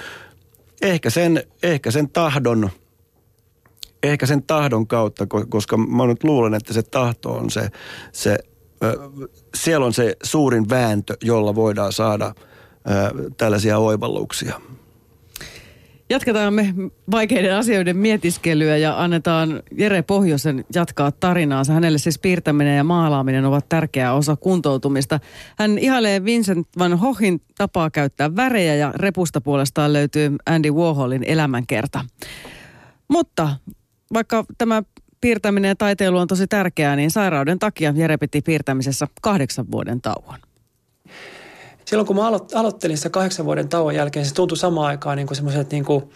Ehkä 0.82 1.11
sen, 1.11 1.45
ehkä 1.62 1.91
sen 1.91 2.09
tahdon, 2.11 2.70
ehkä 4.03 4.26
sen 4.26 4.43
tahdon 4.43 4.86
kautta, 4.86 5.24
ko- 5.24 5.47
koska 5.49 5.76
mä 5.76 6.07
nyt 6.07 6.24
luulen, 6.24 6.55
että 6.55 6.72
se 6.72 6.82
tahto 6.82 7.32
on 7.32 7.51
se, 7.51 7.68
se 8.12 8.38
ö, 8.84 8.97
siellä 9.55 9.86
on 9.86 9.93
se 9.93 10.16
suurin 10.22 10.68
vääntö, 10.70 11.16
jolla 11.22 11.55
voidaan 11.55 11.93
saada 11.93 12.34
ö, 12.91 13.30
tällaisia 13.36 13.78
oivalluksia. 13.78 14.61
Jatketaan 16.11 16.55
me 16.55 16.75
vaikeiden 17.11 17.57
asioiden 17.57 17.97
mietiskelyä 17.97 18.77
ja 18.77 19.03
annetaan 19.03 19.63
Jere 19.79 20.03
Pohjosen 20.03 20.65
jatkaa 20.75 21.13
tarinaansa. 21.13 21.73
Hänelle 21.73 21.99
siis 21.99 22.19
piirtäminen 22.19 22.77
ja 22.77 22.85
maalaaminen 22.85 23.45
ovat 23.45 23.69
tärkeä 23.69 24.13
osa 24.13 24.37
kuntoutumista. 24.37 25.21
Hän 25.59 25.79
ihailee 25.79 26.25
Vincent 26.25 26.69
van 26.79 26.99
Goghin 27.01 27.41
tapaa 27.59 27.91
käyttää 27.91 28.37
värejä 28.37 28.75
ja 28.75 28.93
repusta 28.97 29.41
puolestaan 29.41 29.93
löytyy 29.93 30.37
Andy 30.47 30.71
Warholin 30.71 31.25
elämänkerta. 31.25 32.05
Mutta 33.09 33.57
vaikka 34.13 34.45
tämä 34.59 34.83
piirtäminen 35.21 35.69
ja 35.69 35.77
taiteilu 35.77 36.19
on 36.19 36.29
tosi 36.29 36.47
tärkeää, 36.47 36.97
niin 36.97 37.11
sairauden 37.11 37.59
takia 37.59 37.93
Jere 37.97 38.17
piti 38.17 38.41
piirtämisessä 38.43 39.07
kahdeksan 39.23 39.71
vuoden 39.71 40.01
tauon. 40.01 40.49
Silloin 41.91 42.07
kun 42.07 42.16
mä 42.16 42.30
alo- 42.30 42.47
aloittelin 42.55 42.97
sitä 42.97 43.11
kahdeksan 43.11 43.47
vuoden 43.47 43.68
tauon 43.68 43.95
jälkeen, 43.95 44.26
se 44.26 44.34
tuntui 44.34 44.57
samaan 44.59 44.86
aikaan 44.86 45.16
niin 45.16 45.26
kuin 45.26 45.36
semmoiset 45.36 45.70
niin 45.70 45.84
kuin 45.84 46.11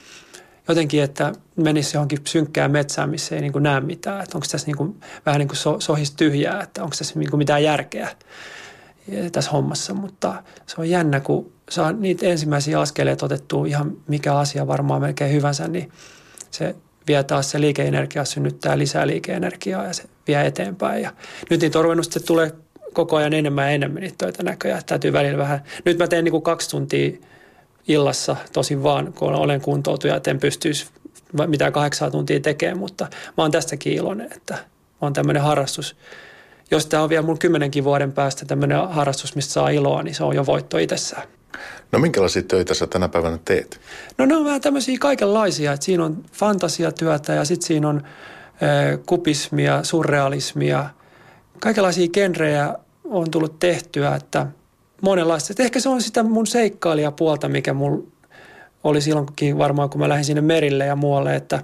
jotenkin, 0.69 1.03
että 1.03 1.33
menisi 1.57 1.97
johonkin 1.97 2.19
synkkään 2.27 2.71
metsään, 2.71 3.11
missä 3.11 3.35
ei 3.35 3.41
niin 3.41 3.53
kuin 3.53 3.63
näe 3.63 3.81
mitään. 3.81 4.23
Että 4.23 4.37
onko 4.39 4.47
tässä 4.51 4.67
niin 4.67 4.77
kuin, 4.77 5.01
vähän 5.27 5.39
niin 5.39 5.49
kuin 5.49 5.57
so, 5.57 5.81
sohis 5.81 6.11
tyhjää, 6.11 6.63
että 6.63 6.83
onko 6.83 6.97
tässä 6.99 7.19
niin 7.19 7.31
kuin 7.31 7.39
mitään 7.39 7.63
järkeä 7.63 8.09
tässä 9.33 9.51
hommassa. 9.51 9.95
Mutta 9.95 10.43
se 10.67 10.75
on 10.79 10.91
jännä, 10.91 11.21
kun 11.21 11.53
saa 11.71 11.93
niitä 11.93 12.27
ensimmäisiä 12.27 12.81
askeleita 12.81 13.27
otettua 13.27 13.67
ihan 13.67 13.93
mikä 14.09 14.37
asia 14.37 14.67
varmaan 14.67 15.01
melkein 15.01 15.33
hyvänsä, 15.33 15.69
niin 15.69 15.93
se 16.51 16.75
vie 17.07 17.23
taas 17.23 17.51
se 17.51 17.61
liikeenergia, 17.61 18.25
synnyttää 18.25 18.79
lisää 18.79 19.07
liikeenergiaa 19.07 19.85
ja 19.85 19.93
se 19.93 20.05
vie 20.29 20.47
eteenpäin. 20.47 21.03
Ja 21.03 21.13
nyt 21.51 21.61
niitä 21.61 21.79
on 21.79 22.05
sitten 22.05 22.27
tulee 22.27 22.53
koko 22.95 23.17
ajan 23.17 23.33
enemmän 23.33 23.65
ja 23.65 23.71
enemmän 23.71 24.03
niitä 24.03 24.15
töitä 24.19 24.43
näköjään. 24.43 24.83
Täytyy 24.87 25.13
välillä 25.13 25.39
vähän. 25.39 25.63
Nyt 25.85 25.99
mä 25.99 26.07
teen 26.07 26.25
niin 26.25 26.33
kuin 26.33 26.43
kaksi 26.43 26.71
tuntia 26.71 27.11
illassa 27.89 28.37
tosin 28.53 28.83
vaan, 28.83 29.13
kun 29.13 29.35
olen 29.35 29.61
kuntoutuja, 29.61 30.17
että 30.17 30.31
en 30.31 30.41
pystyisi 30.41 30.87
mitään 31.47 31.73
kahdeksaa 31.73 32.11
tuntia 32.11 32.41
tekemään, 32.41 32.79
mutta 32.79 33.05
mä 33.05 33.45
oon 33.45 33.51
tästäkin 33.51 33.93
iloinen, 33.93 34.33
että 34.37 34.59
on 35.01 35.13
tämmöinen 35.13 35.43
harrastus. 35.43 35.97
Jos 36.71 36.87
tämä 36.87 37.03
on 37.03 37.09
vielä 37.09 37.23
mun 37.23 37.39
kymmenenkin 37.39 37.85
vuoden 37.85 38.13
päästä 38.13 38.45
tämmöinen 38.45 38.89
harrastus, 38.89 39.37
mistä 39.37 39.53
saa 39.53 39.69
iloa, 39.69 40.03
niin 40.03 40.15
se 40.15 40.25
on 40.25 40.37
jo 40.37 40.47
voitto 40.47 40.79
itsessään. 40.79 41.29
No 41.93 41.99
minkälaisia 41.99 42.43
töitä 42.43 42.75
sä 42.75 42.87
tänä 42.87 43.09
päivänä 43.09 43.39
teet? 43.45 43.81
No 44.19 44.27
ne 44.27 44.37
on 44.37 44.45
vähän 44.45 44.61
tämmöisiä 44.61 44.97
kaikenlaisia, 45.01 45.73
että 45.73 45.87
siinä 45.87 46.05
on 46.05 46.25
fantasiatyötä 46.33 47.33
ja 47.33 47.45
sitten 47.45 47.67
siinä 47.67 47.89
on 47.89 48.03
äh, 48.05 48.99
kupismia, 49.07 49.85
surrealismia, 49.85 50.85
kaikenlaisia 51.61 52.09
genrejä 52.09 52.75
on 53.05 53.31
tullut 53.31 53.59
tehtyä, 53.59 54.15
että 54.15 54.47
monenlaista. 55.01 55.53
Että 55.53 55.63
ehkä 55.63 55.81
se 55.81 55.89
on 55.89 56.03
sitä 56.03 56.23
mun 56.23 56.47
seikkailijapuolta, 56.47 57.49
mikä 57.49 57.75
mulla 57.75 58.07
oli 58.85 59.01
silloinkin 59.01 59.59
varmaan, 59.59 59.91
kun 59.91 60.01
mä 60.01 60.09
lähdin 60.09 60.25
sinne 60.25 60.41
merille 60.41 60.87
ja 60.87 60.97
muualle, 60.97 61.37
että, 61.37 61.63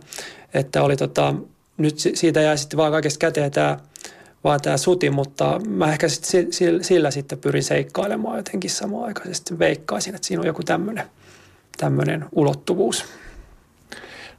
että 0.55 0.83
oli 0.83 0.97
tota, 0.97 1.35
nyt 1.77 1.99
siitä 1.99 2.41
jäi 2.41 2.59
sitten 2.59 2.77
vaan 2.77 2.93
kaikesta 2.93 3.19
käteen 3.19 3.51
tämä 3.51 3.79
vaan 4.45 4.61
tämä 4.61 4.77
suti, 4.77 5.11
mutta 5.11 5.61
mä 5.69 5.93
ehkä 5.93 6.09
sit 6.09 6.25
sillä, 6.51 6.83
sillä 6.83 7.11
sitten 7.11 7.39
pyrin 7.39 7.63
seikkailemaan 7.63 8.37
jotenkin 8.37 8.71
samaan 8.71 9.05
aikaisesti. 9.05 9.59
Veikkaisin, 9.59 10.15
että 10.15 10.27
siinä 10.27 10.41
on 10.41 10.47
joku 10.47 10.63
tämmöinen 11.77 12.25
ulottuvuus. 12.33 13.05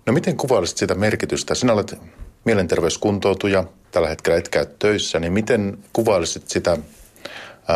No 0.05 0.13
miten 0.13 0.37
kuvailisit 0.37 0.77
sitä 0.77 0.95
merkitystä? 0.95 1.55
Sinä 1.55 1.73
olet 1.73 1.99
mielenterveyskuntoutuja, 2.45 3.63
tällä 3.91 4.09
hetkellä 4.09 4.37
et 4.37 4.49
käy 4.49 4.65
töissä, 4.79 5.19
niin 5.19 5.33
miten 5.33 5.77
kuvailisit 5.93 6.49
sitä 6.49 6.77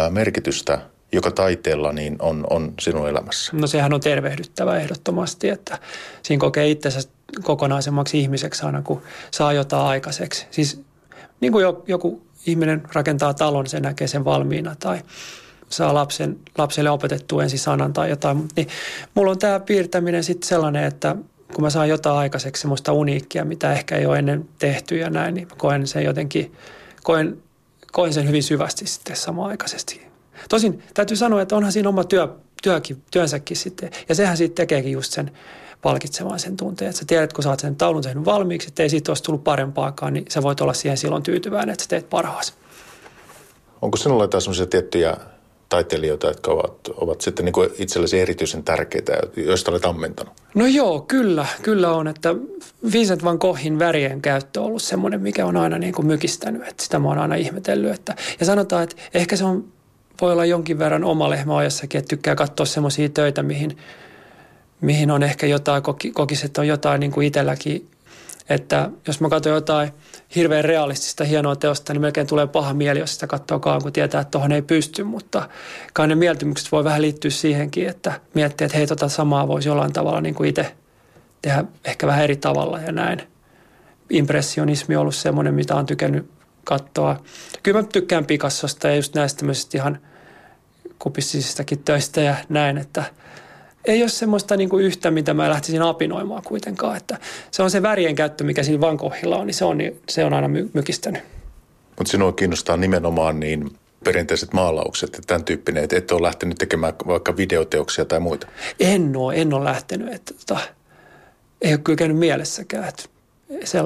merkitystä, 0.09 0.81
joka 1.11 1.31
taiteella 1.31 1.93
niin 1.93 2.15
on, 2.19 2.47
on 2.49 2.73
sinun 2.79 3.09
elämässä? 3.09 3.51
No 3.55 3.67
sehän 3.67 3.93
on 3.93 4.01
tervehdyttävä 4.01 4.77
ehdottomasti, 4.77 5.49
että 5.49 5.79
siinä 6.23 6.39
kokee 6.39 6.69
itsensä 6.69 7.09
kokonaisemmaksi 7.43 8.19
ihmiseksi 8.19 8.65
aina, 8.65 8.81
kun 8.81 9.01
saa 9.31 9.53
jotain 9.53 9.87
aikaiseksi. 9.87 10.47
Siis 10.51 10.81
niin 11.41 11.51
kuin 11.51 11.65
joku 11.87 12.21
ihminen 12.45 12.83
rakentaa 12.93 13.33
talon, 13.33 13.67
se 13.67 13.79
näkee 13.79 14.07
sen 14.07 14.25
valmiina 14.25 14.75
tai 14.79 15.01
saa 15.69 15.93
lapsen, 15.93 16.39
lapselle 16.57 16.89
opetettua 16.89 17.43
ensin 17.43 17.59
sanan 17.59 17.93
tai 17.93 18.09
jotain. 18.09 18.47
Niin 18.55 18.67
mulla 19.15 19.31
on 19.31 19.39
tämä 19.39 19.59
piirtäminen 19.59 20.23
sitten 20.23 20.47
sellainen, 20.47 20.83
että 20.83 21.15
kun 21.55 21.63
mä 21.63 21.69
saan 21.69 21.89
jotain 21.89 22.17
aikaiseksi 22.17 22.61
semmoista 22.61 22.93
uniikkia, 22.93 23.45
mitä 23.45 23.73
ehkä 23.73 23.97
ei 23.97 24.05
ole 24.05 24.19
ennen 24.19 24.49
tehty 24.59 24.97
ja 24.97 25.09
näin, 25.09 25.33
niin 25.33 25.47
koen 25.57 25.87
sen 25.87 26.03
jotenkin, 26.03 26.51
koen, 27.03 27.37
koen 27.91 28.13
sen 28.13 28.27
hyvin 28.27 28.43
syvästi 28.43 28.87
sitten 28.87 29.15
samaan 29.15 29.49
aikaisesti. 29.49 30.07
Tosin 30.49 30.83
täytyy 30.93 31.17
sanoa, 31.17 31.41
että 31.41 31.55
onhan 31.55 31.71
siinä 31.71 31.89
oma 31.89 32.03
työ, 32.03 32.27
työkin, 32.63 33.03
työnsäkin 33.11 33.57
sitten, 33.57 33.91
ja 34.09 34.15
sehän 34.15 34.37
siitä 34.37 34.55
tekeekin 34.55 34.91
just 34.91 35.11
sen 35.11 35.31
palkitsemaan 35.81 36.39
sen 36.39 36.57
tunteen. 36.57 36.89
Että 36.89 36.99
sä 36.99 37.05
tiedät, 37.07 37.33
kun 37.33 37.43
sä 37.43 37.49
oot 37.49 37.59
sen 37.59 37.75
taulun 37.75 38.03
tehnyt 38.03 38.25
valmiiksi, 38.25 38.67
että 38.67 38.83
ei 38.83 38.89
siitä 38.89 39.11
olisi 39.11 39.23
tullut 39.23 39.43
parempaakaan, 39.43 40.13
niin 40.13 40.25
sä 40.29 40.43
voit 40.43 40.61
olla 40.61 40.73
siihen 40.73 40.97
silloin 40.97 41.23
tyytyväinen, 41.23 41.73
että 41.73 41.83
sä 41.83 41.89
teet 41.89 42.09
parhaasi. 42.09 42.53
Onko 43.81 43.97
sinulla 43.97 44.23
jotain 44.23 44.41
sellaisia 44.41 44.65
tiettyjä 44.65 45.17
taiteilijoita, 45.69 46.27
jotka 46.27 46.51
ovat, 46.51 46.87
ovat 46.87 47.21
sitten 47.21 47.45
niin 47.45 47.53
kuin 47.53 47.69
itsellesi 47.77 48.19
erityisen 48.19 48.63
tärkeitä, 48.63 49.13
joista 49.35 49.71
olet 49.71 49.85
ammentanut? 49.85 50.33
No 50.55 50.65
joo, 50.65 51.01
kyllä, 51.01 51.45
kyllä 51.61 51.91
on. 51.91 52.07
Että 52.07 52.35
Vincent 52.91 53.23
van 53.23 53.37
Goghin 53.39 53.79
värien 53.79 54.21
käyttö 54.21 54.61
on 54.61 54.65
ollut 54.65 54.81
semmoinen, 54.81 55.21
mikä 55.21 55.45
on 55.45 55.57
aina 55.57 55.77
niin 55.77 55.93
kuin 55.93 56.05
mykistänyt. 56.05 56.67
Että 56.67 56.83
sitä 56.83 56.99
mä 56.99 57.07
oon 57.07 57.17
aina 57.17 57.35
ihmetellyt. 57.35 57.93
Että, 57.93 58.15
ja 58.39 58.45
sanotaan, 58.45 58.83
että 58.83 58.95
ehkä 59.13 59.35
se 59.35 59.45
on, 59.45 59.65
voi 60.21 60.31
olla 60.31 60.45
jonkin 60.45 60.79
verran 60.79 61.03
oma 61.03 61.29
lehmä 61.29 61.57
ajassakin, 61.57 61.99
että 61.99 62.09
tykkää 62.09 62.35
katsoa 62.35 62.65
semmoisia 62.65 63.09
töitä, 63.09 63.43
mihin, 63.43 63.77
mihin 64.81 65.11
on 65.11 65.23
ehkä 65.23 65.47
jotain, 65.47 65.83
koki, 65.83 66.11
kokisi, 66.11 66.45
että 66.45 66.61
on 66.61 66.67
jotain 66.67 66.99
niin 66.99 67.11
kuin 67.11 67.27
itselläkin 67.27 67.89
että 68.49 68.89
jos 69.07 69.21
mä 69.21 69.29
katson 69.29 69.53
jotain 69.53 69.91
hirveän 70.35 70.65
realistista 70.65 71.23
hienoa 71.23 71.55
teosta, 71.55 71.93
niin 71.93 72.01
melkein 72.01 72.27
tulee 72.27 72.47
paha 72.47 72.73
mieli, 72.73 72.99
jos 72.99 73.13
sitä 73.13 73.27
katsoo 73.27 73.59
kauan, 73.59 73.81
kun 73.81 73.93
tietää, 73.93 74.21
että 74.21 74.31
tuohon 74.31 74.51
ei 74.51 74.61
pysty. 74.61 75.03
Mutta 75.03 75.49
kai 75.93 76.07
ne 76.07 76.15
mieltymykset 76.15 76.71
voi 76.71 76.83
vähän 76.83 77.01
liittyä 77.01 77.31
siihenkin, 77.31 77.87
että 77.87 78.21
miettii, 78.33 78.65
että 78.65 78.77
hei, 78.77 78.87
tota 78.87 79.09
samaa 79.09 79.47
voisi 79.47 79.69
jollain 79.69 79.93
tavalla 79.93 80.21
niin 80.21 80.35
kuin 80.35 80.49
itse 80.49 80.75
tehdä 81.41 81.65
ehkä 81.85 82.07
vähän 82.07 82.23
eri 82.23 82.35
tavalla 82.35 82.79
ja 82.79 82.91
näin. 82.91 83.21
Impressionismi 84.09 84.95
on 84.95 85.01
ollut 85.01 85.15
semmoinen, 85.15 85.53
mitä 85.53 85.75
on 85.75 85.85
tykännyt 85.85 86.29
katsoa. 86.63 87.23
Kyllä 87.63 87.81
mä 87.81 87.87
tykkään 87.87 88.25
Picassosta 88.25 88.87
ja 88.87 88.95
just 88.95 89.15
näistä 89.15 89.39
tämmöisistä 89.39 89.77
ihan 89.77 89.99
kupissisistakin 90.99 91.83
töistä 91.83 92.21
ja 92.21 92.35
näin, 92.49 92.77
että– 92.77 93.03
ei 93.85 94.01
ole 94.01 94.09
semmoista 94.09 94.57
niin 94.57 94.69
kuin 94.69 94.85
yhtä, 94.85 95.11
mitä 95.11 95.33
mä 95.33 95.49
lähtisin 95.49 95.81
apinoimaan 95.81 96.43
kuitenkaan. 96.43 96.97
Että 96.97 97.17
se 97.51 97.63
on 97.63 97.71
se 97.71 97.81
värien 97.81 98.15
käyttö, 98.15 98.43
mikä 98.43 98.63
siinä 98.63 98.81
vankohilla 98.81 99.37
on, 99.37 99.47
niin 99.47 99.53
se 99.53 99.65
on, 99.65 99.77
se 100.09 100.25
on 100.25 100.33
aina 100.33 100.47
my- 100.47 100.69
mykistänyt. 100.73 101.23
Mutta 101.97 102.11
sinua 102.11 102.31
kiinnostaa 102.31 102.77
nimenomaan 102.77 103.39
niin 103.39 103.71
perinteiset 104.03 104.53
maalaukset 104.53 105.13
ja 105.13 105.19
tämän 105.27 105.43
tyyppinen, 105.43 105.83
että 105.83 105.97
et 105.97 106.11
ole 106.11 106.21
lähtenyt 106.21 106.57
tekemään 106.57 106.93
vaikka 107.07 107.37
videoteoksia 107.37 108.05
tai 108.05 108.19
muita? 108.19 108.47
En 108.79 109.15
ole, 109.15 109.35
en 109.35 109.53
ole 109.53 109.63
lähtenyt. 109.63 110.13
Että, 110.13 110.33
tota, 110.33 110.59
ei 111.61 111.73
ole 111.73 111.81
kyllä 111.83 111.97
käynyt 111.97 112.17
mielessäkään, 112.17 112.89
että 112.89 113.03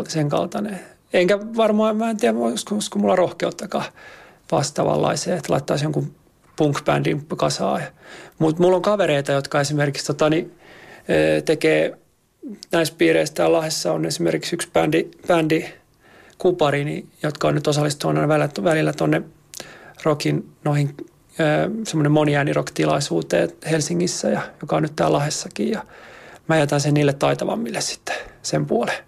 sen 0.08 0.30
kaltainen. 0.30 0.80
Enkä 1.14 1.40
varmaan, 1.40 1.98
mä 1.98 2.10
en 2.10 2.18
tiedä, 2.18 2.38
olisiko, 2.38 2.76
olisiko 2.76 3.00
mulla 3.00 3.16
rohkeuttakaan 3.16 3.86
vastaavanlaiseen, 4.52 5.38
että 5.38 5.54
laittaisi 5.54 5.86
jonkun 5.86 6.16
punk-bändin 6.60 7.26
kasaa. 7.38 7.80
Mutta 8.40 8.62
mulla 8.62 8.76
on 8.76 8.82
kavereita, 8.82 9.32
jotka 9.32 9.62
esimerkiksi 9.62 10.06
tota, 10.06 10.30
niin, 10.30 10.52
tekee 11.46 11.98
näissä 12.72 12.94
piireissä 12.98 13.52
Lahdessa 13.52 13.94
on 13.94 14.06
esimerkiksi 14.06 14.56
yksi 14.56 14.70
bändi, 14.74 15.08
bändi 15.28 15.66
Kupari, 16.38 16.84
niin, 16.84 17.10
jotka 17.24 17.48
on 17.48 17.56
nyt 17.56 17.68
osallistunut 17.68 18.18
aina 18.18 18.50
välillä 18.64 18.94
tuonne 18.94 19.22
rockin 20.04 20.50
noihin 20.64 20.98
semmoinen 21.84 22.12
moniäänirock-tilaisuuteen 22.12 23.50
Helsingissä, 23.72 24.30
ja, 24.30 24.42
joka 24.62 24.76
on 24.76 24.84
nyt 24.84 24.96
täällä 24.96 25.18
Lahdessakin. 25.18 25.72
Ja 25.72 25.84
mä 26.48 26.58
jätän 26.58 26.82
sen 26.82 26.94
niille 26.94 27.14
taitavammille 27.14 27.82
sitten 27.82 28.16
sen 28.42 28.66
puoleen. 28.66 29.04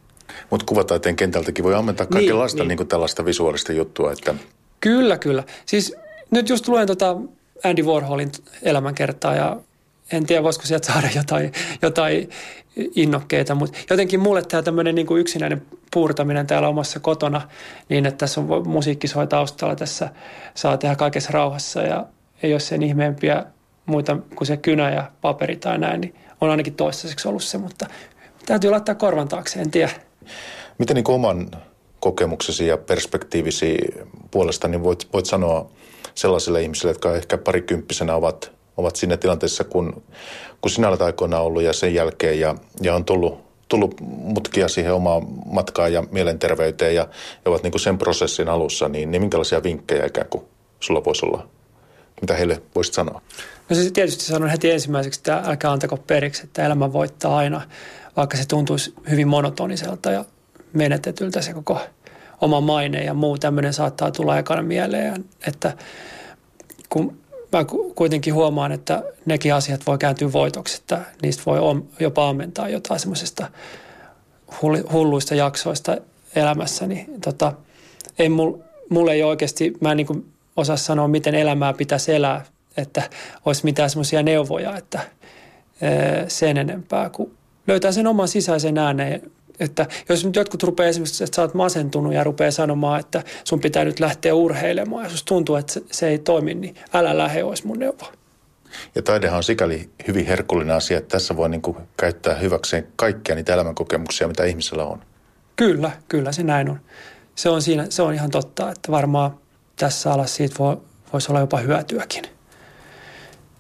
Mutta 0.49 0.66
kuvataiteen 0.66 1.16
kentältäkin 1.16 1.64
voi 1.64 1.76
ammentaa 1.76 2.06
niin, 2.06 2.14
kaikenlaista 2.14 2.64
niin, 2.64 2.68
niin. 2.68 2.78
Niin 2.78 2.88
tällaista 2.88 3.26
visuaalista 3.26 3.74
juttua. 3.74 4.12
Että... 4.12 4.36
Kyllä, 4.80 5.18
kyllä. 5.18 5.43
Siis 5.66 5.95
nyt 6.32 6.49
just 6.49 6.68
luen 6.68 6.88
tota 6.88 7.18
Andy 7.64 7.84
Warholin 7.84 8.32
elämänkertaa 8.62 9.36
ja 9.36 9.57
en 10.12 10.26
tiedä, 10.26 10.43
voisiko 10.43 10.66
sieltä 10.66 10.93
saada 10.93 11.09
jotain, 11.16 11.51
jotain 11.82 12.30
innokkeita, 12.95 13.55
mutta 13.55 13.78
jotenkin 13.89 14.20
mulle 14.20 14.41
tämä 14.41 14.64
tämmöinen 14.64 14.95
niin 14.95 15.07
kuin 15.07 15.22
yksinäinen 15.22 15.62
puurtaminen 15.93 16.47
täällä 16.47 16.68
omassa 16.68 16.99
kotona 16.99 17.41
niin, 17.89 18.05
että 18.05 18.18
tässä 18.18 18.41
on 18.41 18.68
musiikki 18.68 19.07
soi 19.07 19.28
taustalla, 19.28 19.76
tässä 19.76 20.09
saa 20.55 20.78
tehdä 20.78 20.95
kaikessa 20.95 21.32
rauhassa 21.32 21.82
ja 21.82 22.05
ei 22.43 22.53
ole 22.53 22.59
sen 22.59 22.84
ihmeempiä 22.84 23.45
muita 23.86 24.18
kuin 24.36 24.47
se 24.47 24.57
kynä 24.57 24.89
ja 24.89 25.12
paperi 25.22 25.55
tai 25.55 25.78
näin, 25.78 26.01
niin 26.01 26.16
on 26.41 26.49
ainakin 26.49 26.76
toistaiseksi 26.76 27.28
ollut 27.28 27.43
se, 27.43 27.57
mutta 27.57 27.88
täytyy 28.45 28.72
laittaa 28.72 28.95
korvan 28.95 29.28
taakse, 29.28 29.59
en 29.59 29.72
tiedä. 29.72 29.91
Miten 30.78 30.95
niin 30.95 31.12
oman 31.12 31.51
kokemuksesi 31.99 32.68
ja 32.68 32.78
perspektiivisi 32.78 33.78
puolesta 34.32 34.68
niin 34.68 34.84
voit, 34.84 35.07
voit 35.14 35.26
sanoa 35.26 35.72
sellaisille 36.16 36.62
ihmisille, 36.62 36.91
jotka 36.91 37.16
ehkä 37.16 37.38
parikymppisenä 37.38 38.16
ovat 38.16 38.51
ovat 38.78 38.95
siinä 38.95 39.18
tilanteessa, 39.18 39.64
kun, 39.64 40.03
kun 40.62 40.72
sinä 40.72 40.89
olet 40.89 41.01
aikoinaan 41.01 41.43
ollut 41.43 41.64
ja 41.64 41.74
sen 41.74 41.93
jälkeen 41.93 42.39
ja, 42.39 42.55
ja 42.82 42.95
on 42.95 43.05
tullut, 43.05 43.39
tullut 43.68 43.95
mutkia 44.01 44.68
siihen 44.68 44.93
omaan 44.93 45.24
matkaan 45.45 45.93
ja 45.93 46.03
mielenterveyteen 46.12 46.95
ja, 46.95 47.07
ja 47.45 47.51
ovat 47.51 47.64
niin 47.64 47.72
kuin 47.72 47.82
sen 47.82 47.97
prosessin 47.97 48.49
alussa, 48.49 48.89
niin, 48.89 49.12
niin 49.12 49.22
minkälaisia 49.22 49.64
vinkkejä 49.64 50.05
ikään 50.05 50.28
kuin 50.30 50.43
sulla 50.80 51.03
voisi 51.03 51.26
olla, 51.26 51.47
mitä 52.22 52.36
heille 52.36 52.62
voisit 52.76 52.93
sanoa? 52.93 53.22
No 53.70 53.76
se 53.76 53.91
tietysti 53.91 54.24
sanon 54.24 54.49
heti 54.49 54.72
ensimmäiseksi, 54.72 55.20
että 55.20 55.43
älkää 55.45 55.72
antako 55.72 55.97
periksi, 55.97 56.43
että 56.43 56.66
elämä 56.66 56.93
voittaa 56.93 57.38
aina, 57.38 57.62
vaikka 58.18 58.38
se 58.38 58.47
tuntuisi 58.47 58.93
hyvin 59.09 59.28
monotoniselta 59.28 60.12
ja 60.12 60.26
menetetyltä 60.74 61.41
se 61.41 61.53
koko 61.53 61.80
oma 62.42 62.62
maine 62.62 63.04
ja 63.04 63.14
muu 63.14 63.38
tämmöinen 63.38 63.74
saattaa 63.74 64.12
tulla 64.12 64.38
ekana 64.38 64.62
mieleen, 64.62 65.26
että 65.48 65.78
kun 66.89 67.18
mä 67.52 67.66
kuitenkin 67.96 68.34
huomaan, 68.34 68.72
että 68.72 69.04
nekin 69.26 69.54
asiat 69.54 69.88
voi 69.88 69.98
kääntyä 69.98 70.32
voitoksi, 70.32 70.78
että 70.82 71.02
niistä 71.22 71.44
voi 71.46 71.60
jopa 72.00 72.30
ammentaa 72.30 72.70
jotain 72.70 73.00
semmoisesta 73.00 73.48
hulluista 74.92 75.36
jaksoista 75.36 75.98
elämässä, 76.36 76.88
niin 76.88 77.22
tota, 77.22 77.54
ei 78.20 78.30
mul, 78.30 78.54
mulle 78.89 79.14
ei 79.14 79.24
oikeasti, 79.24 79.74
mä 79.80 79.92
en 79.92 79.98
niin 79.98 80.32
osaa 80.56 80.78
sanoa, 80.78 81.08
miten 81.08 81.36
elämää 81.36 81.74
pitäisi 81.74 82.14
elää, 82.14 82.46
että 82.78 83.04
olisi 83.46 83.64
mitään 83.64 83.89
semmoisia 83.89 84.24
neuvoja, 84.24 84.78
että 84.78 85.00
sen 86.28 86.58
enempää, 86.58 87.10
kun 87.10 87.32
löytää 87.68 87.92
sen 87.92 88.08
oman 88.08 88.28
sisäisen 88.28 88.78
ääneen 88.78 89.32
että 89.62 89.88
jos 90.09 90.26
nyt 90.26 90.36
jotkut 90.36 90.64
rupeaa 90.64 90.89
esimerkiksi, 90.89 91.24
että 91.24 91.36
sä 91.36 91.41
oot 91.41 91.53
masentunut 91.53 92.14
ja 92.14 92.24
rupeaa 92.24 92.51
sanomaan, 92.51 92.99
että 92.99 93.24
sun 93.43 93.59
pitää 93.59 93.86
nyt 93.86 93.99
lähteä 93.99 94.36
urheilemaan 94.36 95.03
ja 95.03 95.12
jos 95.12 95.24
tuntuu, 95.24 95.55
että 95.55 95.80
se 95.91 96.07
ei 96.07 96.20
toimi, 96.20 96.53
niin 96.53 96.76
älä 96.93 97.18
lähde, 97.18 97.43
olisi 97.43 97.68
mun 97.68 97.80
neuvo. 97.80 98.05
Ja 98.95 99.01
taidehan 99.01 99.38
on 99.38 99.43
sikäli 99.43 99.89
hyvin 100.07 100.26
herkullinen 100.26 100.76
asia, 100.76 100.97
että 100.97 101.09
tässä 101.09 101.38
voi 101.38 101.49
niin 101.49 101.62
kuin 101.62 101.78
käyttää 101.97 102.36
hyväkseen 102.36 102.88
kaikkia 102.95 103.36
niitä 103.36 103.53
elämänkokemuksia, 103.53 104.28
mitä 104.28 104.43
ihmisellä 104.43 104.86
on. 104.86 105.01
Kyllä, 105.55 105.91
kyllä 106.07 106.32
se 106.32 106.43
näin 106.43 106.70
on. 106.70 106.80
Se 107.36 107.49
on, 107.49 107.62
siinä, 107.62 107.86
se 107.89 108.01
on 108.01 108.14
ihan 108.14 108.32
totta, 108.32 108.72
että 108.72 108.91
varmaan 108.91 109.38
tässä 109.76 110.14
alassa 110.14 110.36
siitä 110.36 110.55
voi, 110.59 110.78
voisi 111.14 111.32
olla 111.32 111.39
jopa 111.39 111.57
hyötyäkin. 111.57 112.24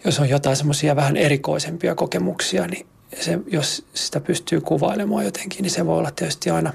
Jos 0.05 0.19
on 0.19 0.29
jotain 0.29 0.55
semmoisia 0.55 0.95
vähän 0.95 1.17
erikoisempia 1.17 1.95
kokemuksia, 1.95 2.67
niin 2.67 2.85
se, 3.19 3.39
jos 3.47 3.85
sitä 3.93 4.19
pystyy 4.19 4.61
kuvailemaan 4.61 5.25
jotenkin, 5.25 5.61
niin 5.61 5.71
se 5.71 5.85
voi 5.85 5.97
olla 5.97 6.11
tietysti 6.11 6.49
aina 6.49 6.73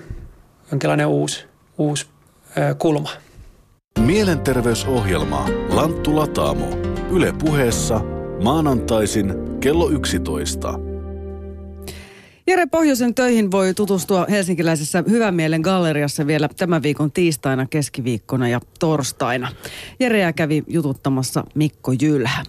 jonkinlainen 0.70 1.06
uusi, 1.06 1.44
uusi 1.78 2.06
ö, 2.58 2.74
kulma. 2.74 3.10
Mielenterveysohjelma 3.98 5.48
Lanttu 5.68 6.16
Lataamo. 6.16 6.68
Yle 7.10 7.32
puheessa 7.32 8.00
maanantaisin 8.42 9.34
kello 9.60 9.90
11. 9.90 10.95
Jere 12.48 12.66
Pohjoisen 12.66 13.14
töihin 13.14 13.50
voi 13.50 13.74
tutustua 13.74 14.26
helsinkiläisessä 14.30 15.04
Hyvän 15.10 15.34
mielen 15.34 15.60
galleriassa 15.60 16.26
vielä 16.26 16.48
tämän 16.56 16.82
viikon 16.82 17.12
tiistaina, 17.12 17.66
keskiviikkona 17.66 18.48
ja 18.48 18.60
torstaina. 18.78 19.52
Jereä 20.00 20.32
kävi 20.32 20.64
jututtamassa 20.68 21.44
Mikko 21.54 21.92
Jylhä. 22.02 22.44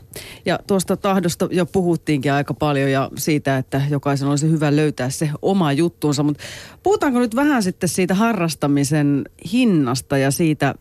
Ja 0.46 0.60
tuosta 0.68 0.98
tahdosta 0.98 1.48
jo 1.52 1.66
puhuttiinkin 1.66 2.34
aika 2.34 2.54
paljon 2.54 2.92
ja 2.92 3.10
siitä, 3.18 3.58
että 3.58 3.82
jokaisen 3.90 4.28
olisi 4.28 4.52
hyvä 4.52 4.76
löytää 4.76 5.10
se 5.10 5.30
oma 5.42 5.74
juttuunsa. 5.74 6.24
Mutta 6.24 6.44
puhutaanko 6.84 7.20
nyt 7.20 7.36
vähän 7.36 7.64
sitten 7.64 7.90
siitä 7.90 8.14
harrastamisen 8.14 9.26
hinnasta 9.54 10.18
ja 10.18 10.32
siitä, 10.32 10.76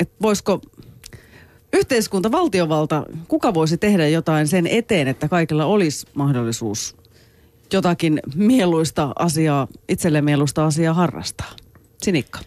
että 0.00 0.14
voisiko 0.22 0.60
yhteiskunta, 1.72 2.32
valtiovalta, 2.32 3.06
kuka 3.28 3.54
voisi 3.54 3.78
tehdä 3.78 4.08
jotain 4.08 4.48
sen 4.48 4.66
eteen, 4.66 5.08
että 5.08 5.28
kaikilla 5.28 5.64
olisi 5.64 6.06
mahdollisuus 6.14 7.03
jotakin 7.72 8.20
mieluista 8.34 9.12
asiaa, 9.18 9.68
itselle 9.88 10.22
mieluista 10.22 10.66
asiaa 10.66 10.94
harrastaa? 10.94 11.50
Sinikka. 12.02 12.40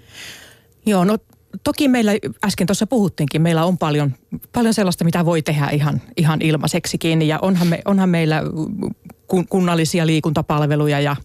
Joo, 0.85 1.03
no 1.05 1.17
toki 1.63 1.87
meillä, 1.87 2.11
äsken 2.45 2.67
tuossa 2.67 2.87
puhuttiinkin, 2.87 3.41
meillä 3.41 3.65
on 3.65 3.77
paljon, 3.77 4.13
paljon 4.51 4.73
sellaista, 4.73 5.05
mitä 5.05 5.25
voi 5.25 5.41
tehdä 5.41 5.69
ihan, 5.69 6.01
ihan 6.17 6.41
ilmaiseksikin. 6.41 7.21
Ja 7.21 7.39
onhan, 7.41 7.67
me, 7.67 7.81
onhan 7.85 8.09
meillä 8.09 8.41
kunnallisia 9.49 10.07
liikuntapalveluja 10.07 10.99
ja, 10.99 11.15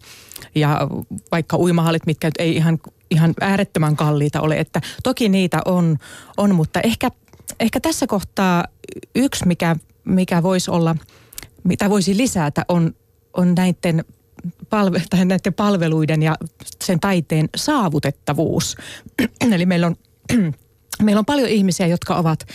ja 0.55 0.88
vaikka 1.32 1.57
uimahallit, 1.57 2.07
mitkä 2.07 2.30
ei 2.38 2.57
ihan, 2.57 2.78
ihan 3.11 3.34
äärettömän 3.40 3.97
kalliita 3.97 4.40
ole. 4.40 4.59
Että 4.59 4.80
toki 5.03 5.28
niitä 5.28 5.59
on, 5.64 5.99
on 6.36 6.55
mutta 6.55 6.80
ehkä, 6.80 7.11
ehkä 7.61 7.80
tässä 7.80 8.07
kohtaa 8.07 8.64
yksi, 9.14 9.47
mikä, 9.47 9.76
mikä 10.05 10.43
voisi 10.43 10.70
olla, 10.70 10.97
mitä 11.64 11.90
voisi 11.90 12.16
lisätä, 12.16 12.64
on 12.68 12.95
on 13.37 13.55
näiden, 13.55 14.05
palve, 14.70 15.03
tai 15.11 15.24
näiden 15.24 15.55
palveluiden 15.55 16.22
ja 16.22 16.37
sen 16.85 17.01
taiteen 17.01 17.49
saavutettavuus. 17.57 18.76
Eli 19.55 19.66
meillä 19.66 19.87
on, 19.87 19.97
meillä 21.03 21.18
on 21.18 21.26
paljon 21.26 21.49
ihmisiä, 21.49 21.87
jotka 21.87 22.16
ovat, 22.16 22.47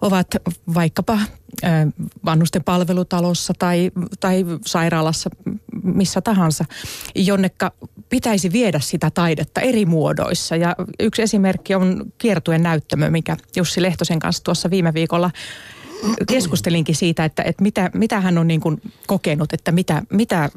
ovat 0.00 0.26
vaikkapa 0.74 1.18
vannusten 2.24 2.64
palvelutalossa 2.64 3.52
tai, 3.58 3.90
tai 4.20 4.44
sairaalassa, 4.66 5.30
missä 5.82 6.20
tahansa, 6.20 6.64
jonnekka 7.14 7.72
pitäisi 8.08 8.52
viedä 8.52 8.80
sitä 8.80 9.10
taidetta 9.10 9.60
eri 9.60 9.86
muodoissa. 9.86 10.56
Ja 10.56 10.76
yksi 11.00 11.22
esimerkki 11.22 11.74
on 11.74 12.12
kiertuen 12.18 12.62
näyttämö, 12.62 13.10
mikä 13.10 13.36
Jussi 13.56 13.82
Lehtosen 13.82 14.18
kanssa 14.18 14.44
tuossa 14.44 14.70
viime 14.70 14.94
viikolla 14.94 15.30
keskustelinkin 16.28 16.94
siitä, 16.94 17.24
että, 17.24 17.42
että 17.42 17.62
mitä, 17.62 17.90
mitä 17.94 18.20
hän 18.20 18.38
on 18.38 18.48
niin 18.48 18.60
kuin 18.60 18.82
kokenut, 19.06 19.52
että 19.52 19.72
mitä, 19.72 20.02
mitä 20.12 20.50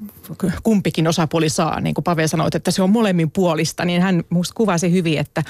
kumpikin 0.64 1.08
osapuoli 1.08 1.50
saa. 1.50 1.82
Niin 1.82 1.94
kuin 1.94 2.04
Pave 2.04 2.28
sanoi, 2.28 2.50
että 2.56 2.72
se 2.72 2.82
on 2.82 2.90
molemmin 2.90 3.32
puolista, 3.32 3.86
niin 3.86 4.02
hän 4.02 4.24
minusta 4.30 4.54
kuvasi 4.54 4.92
hyvin, 4.92 5.20
että, 5.20 5.44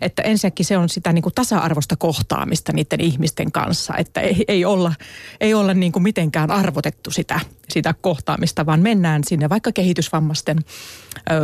että 0.00 0.22
ensinnäkin 0.22 0.66
se 0.66 0.76
on 0.76 0.88
sitä 0.88 1.12
niin 1.12 1.22
kuin 1.22 1.34
tasa-arvosta 1.34 1.96
kohtaamista 1.96 2.72
niiden 2.72 3.00
ihmisten 3.00 3.52
kanssa. 3.52 3.94
Että 3.96 4.20
ei, 4.20 4.44
ei 4.48 4.64
olla, 4.64 4.92
ei 5.40 5.54
olla 5.54 5.74
niin 5.74 5.92
kuin 5.92 6.02
mitenkään 6.02 6.50
arvotettu 6.50 7.10
sitä, 7.10 7.40
sitä 7.70 7.94
kohtaamista, 8.00 8.66
vaan 8.66 8.80
mennään 8.80 9.24
sinne 9.24 9.48
vaikka 9.48 9.72
kehitysvammaisten 9.72 10.58
ö, 11.30 11.40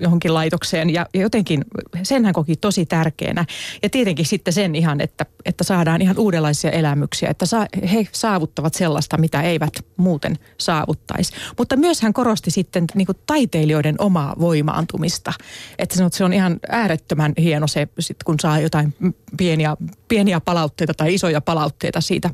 johonkin 0.00 0.34
laitokseen. 0.34 0.90
Ja, 0.90 1.06
ja 1.14 1.20
jotenkin 1.20 1.64
sen 2.02 2.24
hän 2.24 2.34
koki 2.34 2.56
tosi 2.56 2.86
tärkeänä. 2.86 3.44
Ja 3.82 3.90
tietenkin 3.90 4.26
sitten 4.26 4.52
sen 4.52 4.74
ihan, 4.74 5.00
että, 5.00 5.26
että 5.44 5.64
saadaan 5.64 6.02
ihan 6.02 6.18
uudenlaisia 6.18 6.70
elämyksiä, 6.70 7.30
että 7.30 7.46
sa, 7.46 7.66
he 7.92 8.08
saavuttavat 8.12 8.74
sellaista, 8.74 9.18
mitä 9.18 9.42
eivät 9.42 9.72
muuten 9.96 10.38
saavuttaisi. 10.58 11.32
Mutta 11.58 11.76
myös 11.76 12.00
hän 12.02 12.12
korosti 12.12 12.50
sitten 12.50 12.84
niin 12.94 13.06
kuin 13.06 13.18
taiteilijoiden 13.26 13.94
omaa 13.98 14.34
voimaantumista. 14.40 15.32
Että 15.78 15.96
se 16.12 16.24
on 16.24 16.32
ihan 16.32 16.60
äärettömän 16.68 17.32
hieno 17.38 17.66
se, 17.66 17.88
sit 17.98 18.22
kun 18.24 18.40
saa 18.40 18.60
jotain 18.60 18.94
pieniä, 19.36 19.76
pieniä 20.08 20.40
palautteita 20.40 20.94
tai 20.94 21.14
isoja 21.14 21.40
palautteita 21.40 22.00
siitä, 22.00 22.30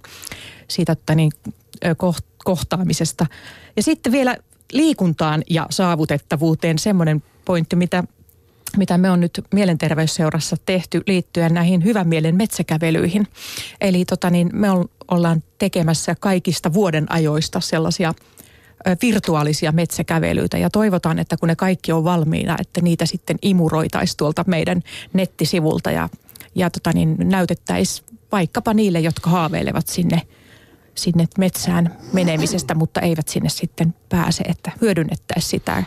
siitä 0.68 0.92
että 0.92 1.14
niin, 1.14 1.32
kohtaamisesta. 2.44 3.26
Ja 3.76 3.82
sitten 3.82 4.12
vielä 4.12 4.36
liikuntaan 4.72 5.42
ja 5.50 5.66
saavutettavuuteen 5.70 6.78
semmoinen 6.78 7.22
pointti, 7.44 7.76
mitä 7.76 8.04
mitä 8.76 8.98
me 8.98 9.10
on 9.10 9.20
nyt 9.20 9.40
mielenterveysseurassa 9.54 10.56
tehty 10.66 11.02
liittyen 11.06 11.54
näihin 11.54 11.84
hyvän 11.84 12.08
mielen 12.08 12.36
metsäkävelyihin. 12.36 13.28
Eli 13.80 14.04
tota 14.04 14.30
niin, 14.30 14.50
me 14.52 14.68
ollaan 15.08 15.42
tekemässä 15.58 16.14
kaikista 16.20 16.72
vuoden 16.72 17.12
ajoista 17.12 17.60
sellaisia 17.60 18.14
virtuaalisia 19.02 19.72
metsäkävelyitä 19.72 20.58
ja 20.58 20.70
toivotaan, 20.70 21.18
että 21.18 21.36
kun 21.36 21.48
ne 21.48 21.56
kaikki 21.56 21.92
on 21.92 22.04
valmiina, 22.04 22.56
että 22.60 22.80
niitä 22.80 23.06
sitten 23.06 23.36
imuroitaisiin 23.42 24.16
tuolta 24.16 24.44
meidän 24.46 24.82
nettisivulta 25.12 25.90
ja, 25.90 26.08
ja 26.54 26.70
tota 26.70 26.92
niin, 26.92 27.16
näytettäisiin 27.18 28.06
vaikkapa 28.32 28.74
niille, 28.74 29.00
jotka 29.00 29.30
haaveilevat 29.30 29.86
sinne, 29.86 30.22
sinne 30.94 31.24
metsään 31.38 31.98
menemisestä, 32.12 32.74
mutta 32.74 33.00
eivät 33.00 33.28
sinne 33.28 33.48
sitten 33.48 33.94
pääse, 34.08 34.42
että 34.42 34.72
hyödynnettäisiin 34.80 35.50
sitä 35.50 35.84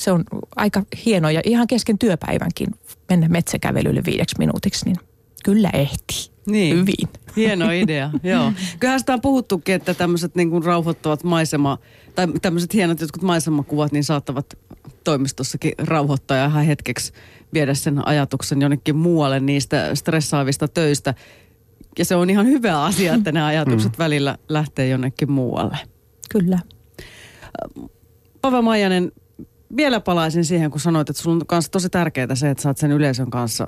se 0.00 0.12
on 0.12 0.24
aika 0.56 0.82
hieno 1.06 1.30
ja 1.30 1.40
ihan 1.44 1.66
kesken 1.66 1.98
työpäivänkin 1.98 2.68
mennä 3.08 3.28
metsäkävelylle 3.28 4.02
viideksi 4.06 4.36
minuutiksi, 4.38 4.84
niin 4.84 4.96
kyllä 5.44 5.70
ehtii. 5.72 6.30
Niin. 6.46 6.76
Hyvin. 6.76 7.08
Hieno 7.36 7.70
idea, 7.82 8.10
joo. 8.22 8.52
Kyllähän 8.80 9.00
sitä 9.00 9.12
on 9.12 9.20
puhuttukin, 9.20 9.74
että 9.74 9.94
tämmöiset 9.94 10.34
niin 10.34 10.50
kuin 10.50 10.64
rauhoittavat 10.64 11.24
maisema, 11.24 11.78
tai 12.14 12.26
tämmöiset 12.42 12.74
hienot 12.74 13.00
jotkut 13.00 13.22
maisemakuvat, 13.22 13.92
niin 13.92 14.04
saattavat 14.04 14.58
toimistossakin 15.04 15.72
rauhoittaa 15.78 16.36
ja 16.36 16.46
ihan 16.46 16.64
hetkeksi 16.64 17.12
viedä 17.52 17.74
sen 17.74 18.08
ajatuksen 18.08 18.60
jonnekin 18.60 18.96
muualle 18.96 19.40
niistä 19.40 19.94
stressaavista 19.94 20.68
töistä. 20.68 21.14
Ja 21.98 22.04
se 22.04 22.16
on 22.16 22.30
ihan 22.30 22.46
hyvä 22.46 22.82
asia, 22.82 23.14
että 23.14 23.32
ne 23.32 23.42
ajatukset 23.42 23.92
mm. 23.92 23.98
välillä 23.98 24.38
lähtee 24.48 24.88
jonnekin 24.88 25.30
muualle. 25.30 25.78
Kyllä. 26.30 26.58
Pave 28.40 28.60
Maijanen, 28.60 29.12
vielä 29.76 30.00
palaisin 30.00 30.44
siihen, 30.44 30.70
kun 30.70 30.80
sanoit, 30.80 31.10
että 31.10 31.22
sulla 31.22 31.36
on 31.36 31.46
kanssa 31.46 31.70
tosi 31.70 31.88
tärkeää 31.88 32.34
se, 32.34 32.50
että 32.50 32.68
oot 32.68 32.78
sen 32.78 32.92
yleisön 32.92 33.30
kanssa 33.30 33.66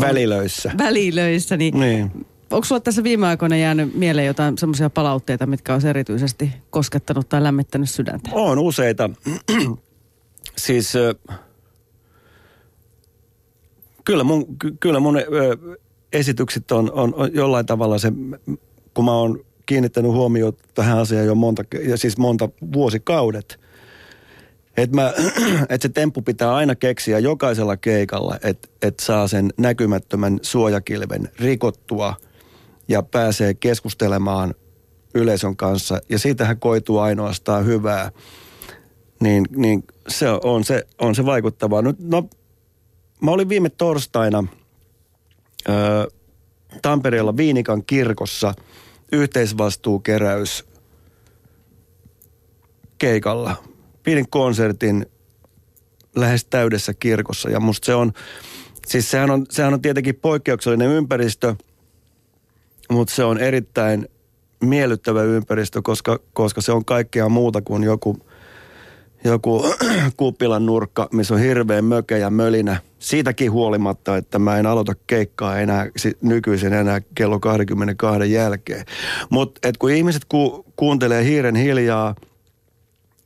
Välilöissä. 0.00 0.72
Välilöissä, 0.78 1.56
niin, 1.56 1.80
niin. 1.80 2.26
onko 2.50 2.64
sulla 2.64 2.80
tässä 2.80 3.02
viime 3.02 3.26
aikoina 3.26 3.56
jäänyt 3.56 3.94
mieleen 3.94 4.26
jotain 4.26 4.58
semmoisia 4.58 4.90
palautteita, 4.90 5.46
mitkä 5.46 5.72
olisi 5.72 5.88
erityisesti 5.88 6.50
koskettanut 6.70 7.28
tai 7.28 7.42
lämmittänyt 7.42 7.90
sydäntä? 7.90 8.30
On 8.32 8.58
useita. 8.58 9.10
siis 10.56 10.96
ö, 10.96 11.14
kyllä 14.04 14.24
mun, 14.24 14.58
ky- 14.58 14.76
kyllä 14.80 15.00
mun 15.00 15.16
esitykset 16.12 16.72
on, 16.72 16.92
on, 16.92 17.14
on 17.14 17.34
jollain 17.34 17.66
tavalla 17.66 17.98
se, 17.98 18.12
kun 18.94 19.04
mä 19.04 19.12
oon 19.12 19.44
kiinnittänyt 19.66 20.12
huomioon 20.12 20.52
tähän 20.74 20.98
asiaan 20.98 21.26
jo 21.26 21.34
monta, 21.34 21.64
ja 21.88 21.96
siis 21.96 22.18
monta 22.18 22.48
vuosikaudet. 22.72 23.60
Että 24.76 25.14
et 25.68 25.82
se 25.82 25.88
temppu 25.88 26.22
pitää 26.22 26.54
aina 26.54 26.74
keksiä 26.74 27.18
jokaisella 27.18 27.76
keikalla, 27.76 28.38
että 28.42 28.68
et 28.82 29.00
saa 29.00 29.28
sen 29.28 29.50
näkymättömän 29.56 30.38
suojakilven 30.42 31.28
rikottua 31.38 32.14
ja 32.88 33.02
pääsee 33.02 33.54
keskustelemaan 33.54 34.54
yleisön 35.14 35.56
kanssa. 35.56 36.00
Ja 36.08 36.18
siitähän 36.18 36.60
koituu 36.60 36.98
ainoastaan 36.98 37.66
hyvää. 37.66 38.12
Niin, 39.20 39.44
niin 39.56 39.84
se 40.08 40.26
on 40.30 40.64
se, 40.64 40.86
on 40.98 41.14
se 41.14 41.26
vaikuttavaa. 41.26 41.82
Nyt, 41.82 41.96
no, 42.00 42.28
mä 43.22 43.30
olin 43.30 43.48
viime 43.48 43.68
torstaina 43.68 44.44
Tampereella 46.82 47.36
Viinikan 47.36 47.84
kirkossa 47.84 48.54
yhteisvastuukeräys 49.12 50.64
keikalla. 52.98 53.56
Pidin 54.02 54.30
konsertin 54.30 55.06
lähes 56.16 56.44
täydessä 56.44 56.94
kirkossa 56.94 57.50
ja 57.50 57.60
musta 57.60 57.86
se 57.86 57.94
on, 57.94 58.12
siis 58.86 59.10
sehän 59.10 59.30
on, 59.30 59.46
sehän 59.50 59.74
on 59.74 59.82
tietenkin 59.82 60.14
poikkeuksellinen 60.14 60.88
ympäristö, 60.88 61.54
mutta 62.90 63.14
se 63.14 63.24
on 63.24 63.38
erittäin 63.38 64.08
miellyttävä 64.60 65.22
ympäristö, 65.22 65.82
koska, 65.82 66.18
koska 66.32 66.60
se 66.60 66.72
on 66.72 66.84
kaikkea 66.84 67.28
muuta 67.28 67.62
kuin 67.62 67.82
joku, 67.82 68.27
joku 69.28 69.64
kuppilan 70.16 70.66
nurkka, 70.66 71.08
missä 71.12 71.34
on 71.34 71.40
hirveän 71.40 71.84
möke 71.84 72.18
ja 72.18 72.30
mölinä. 72.30 72.80
Siitäkin 72.98 73.52
huolimatta, 73.52 74.16
että 74.16 74.38
mä 74.38 74.58
en 74.58 74.66
aloita 74.66 74.94
keikkaa 75.06 75.58
enää 75.58 75.86
nykyisin 76.22 76.72
enää 76.72 77.00
kello 77.14 77.40
22 77.40 78.32
jälkeen. 78.32 78.84
Mutta 79.30 79.68
kun 79.78 79.90
ihmiset 79.90 80.22
ku, 80.28 80.66
kuuntelee 80.76 81.24
hiiren 81.24 81.56
hiljaa 81.56 82.14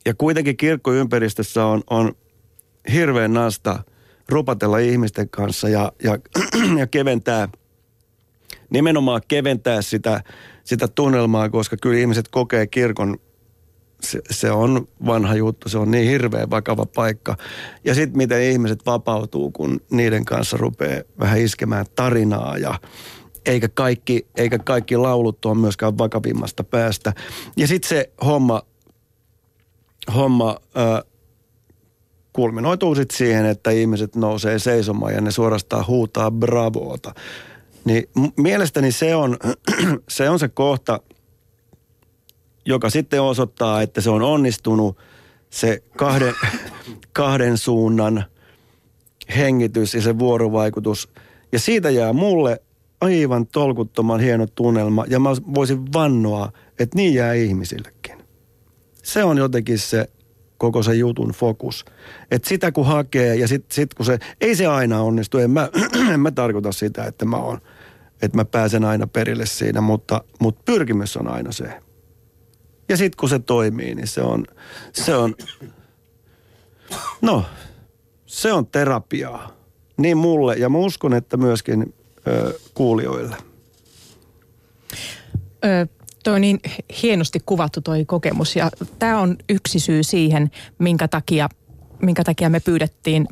ja 0.05 0.13
kuitenkin 0.13 0.57
kirkkoympäristössä 0.57 1.65
on, 1.65 1.81
on 1.89 2.15
hirveän 2.93 3.33
nasta 3.33 3.83
rupatella 4.29 4.77
ihmisten 4.77 5.29
kanssa 5.29 5.69
ja, 5.69 5.91
ja, 6.03 6.17
ja 6.79 6.87
keventää, 6.87 7.49
nimenomaan 8.69 9.21
keventää 9.27 9.81
sitä, 9.81 10.23
sitä 10.63 10.87
tunnelmaa, 10.87 11.49
koska 11.49 11.77
kyllä 11.81 11.99
ihmiset 11.99 12.27
kokee 12.27 12.67
kirkon 12.67 13.17
se, 14.03 14.21
se 14.31 14.51
on 14.51 14.87
vanha 15.05 15.35
juttu, 15.35 15.69
se 15.69 15.77
on 15.77 15.91
niin 15.91 16.09
hirveän 16.09 16.49
vakava 16.49 16.85
paikka. 16.85 17.37
Ja 17.83 17.95
sitten 17.95 18.17
miten 18.17 18.41
ihmiset 18.41 18.85
vapautuu, 18.85 19.51
kun 19.51 19.81
niiden 19.91 20.25
kanssa 20.25 20.57
rupeaa 20.57 21.01
vähän 21.19 21.39
iskemään 21.39 21.85
tarinaa 21.95 22.57
ja 22.57 22.79
eikä 23.45 23.69
kaikki, 23.69 24.27
eikä 24.37 24.59
kaikki 24.59 24.97
laulut 24.97 25.45
ole 25.45 25.57
myöskään 25.57 25.97
vakavimmasta 25.97 26.63
päästä. 26.63 27.13
Ja 27.57 27.67
sitten 27.67 27.89
se 27.89 28.09
homma, 28.25 28.61
homma 30.15 30.57
äh, 30.77 31.13
kulminoituu 32.33 32.95
sitten 32.95 33.17
siihen, 33.17 33.45
että 33.45 33.71
ihmiset 33.71 34.15
nousee 34.15 34.59
seisomaan 34.59 35.13
ja 35.13 35.21
ne 35.21 35.31
suorastaan 35.31 35.87
huutaa 35.87 36.31
bravoota. 36.31 37.13
Niin 37.85 38.03
mielestäni 38.37 38.91
se 38.91 39.15
on, 39.15 39.37
se 40.09 40.29
on 40.29 40.39
se 40.39 40.47
kohta, 40.47 40.99
joka 42.65 42.89
sitten 42.89 43.21
osoittaa, 43.21 43.81
että 43.81 44.01
se 44.01 44.09
on 44.09 44.21
onnistunut 44.21 44.97
se 45.49 45.83
kahden, 45.97 46.33
kahden 47.13 47.57
suunnan 47.57 48.25
hengitys 49.37 49.93
ja 49.93 50.01
se 50.01 50.19
vuorovaikutus. 50.19 51.09
Ja 51.51 51.59
siitä 51.59 51.89
jää 51.89 52.13
mulle 52.13 52.61
aivan 53.01 53.47
tolkuttoman 53.47 54.19
hieno 54.19 54.47
tunnelma 54.55 55.05
ja 55.07 55.19
mä 55.19 55.29
voisin 55.29 55.93
vannoa, 55.93 56.51
että 56.79 56.95
niin 56.97 57.13
jää 57.13 57.33
ihmisillekin. 57.33 58.23
Se 59.03 59.23
on 59.23 59.37
jotenkin 59.37 59.79
se 59.79 60.07
koko 60.57 60.83
se 60.83 60.93
jutun 60.93 61.29
fokus. 61.29 61.85
Että 62.31 62.49
sitä 62.49 62.71
kun 62.71 62.85
hakee 62.85 63.35
ja 63.35 63.47
sitten 63.47 63.75
sit 63.75 63.93
kun 63.93 64.05
se, 64.05 64.19
ei 64.41 64.55
se 64.55 64.65
aina 64.67 65.01
onnistu, 65.01 65.37
en 65.37 65.51
mä, 65.51 65.69
en 66.13 66.19
mä 66.19 66.31
tarkoita 66.31 66.71
sitä, 66.71 67.03
että 67.03 67.25
mä 67.25 67.37
oon, 67.37 67.61
että 68.21 68.37
mä 68.37 68.45
pääsen 68.45 68.85
aina 68.85 69.07
perille 69.07 69.45
siinä, 69.45 69.81
mutta, 69.81 70.23
mutta 70.39 70.61
pyrkimys 70.65 71.17
on 71.17 71.27
aina 71.27 71.51
se. 71.51 71.65
Ja 72.89 72.97
sitten 72.97 73.17
kun 73.19 73.29
se 73.29 73.39
toimii, 73.39 73.95
niin 73.95 74.07
se 74.07 74.21
on, 74.21 74.45
se 74.93 75.15
on, 75.15 75.35
no, 77.21 77.45
se 78.25 78.53
on 78.53 78.67
terapiaa. 78.67 79.51
Niin 79.97 80.17
mulle 80.17 80.55
ja 80.55 80.69
mä 80.69 80.77
uskon, 80.77 81.13
että 81.13 81.37
myöskin 81.37 81.93
ö, 82.27 82.59
kuulijoille. 82.73 83.35
Ö, 85.65 85.87
toi 86.23 86.35
on 86.35 86.41
niin 86.41 86.59
hienosti 87.01 87.39
kuvattu 87.45 87.81
toi 87.81 88.05
kokemus 88.05 88.55
ja 88.55 88.71
tämä 88.99 89.19
on 89.19 89.37
yksi 89.49 89.79
syy 89.79 90.03
siihen, 90.03 90.51
minkä 90.79 91.07
takia, 91.07 91.49
minkä 92.01 92.23
takia 92.23 92.49
me 92.49 92.59
pyydettiin 92.59 93.27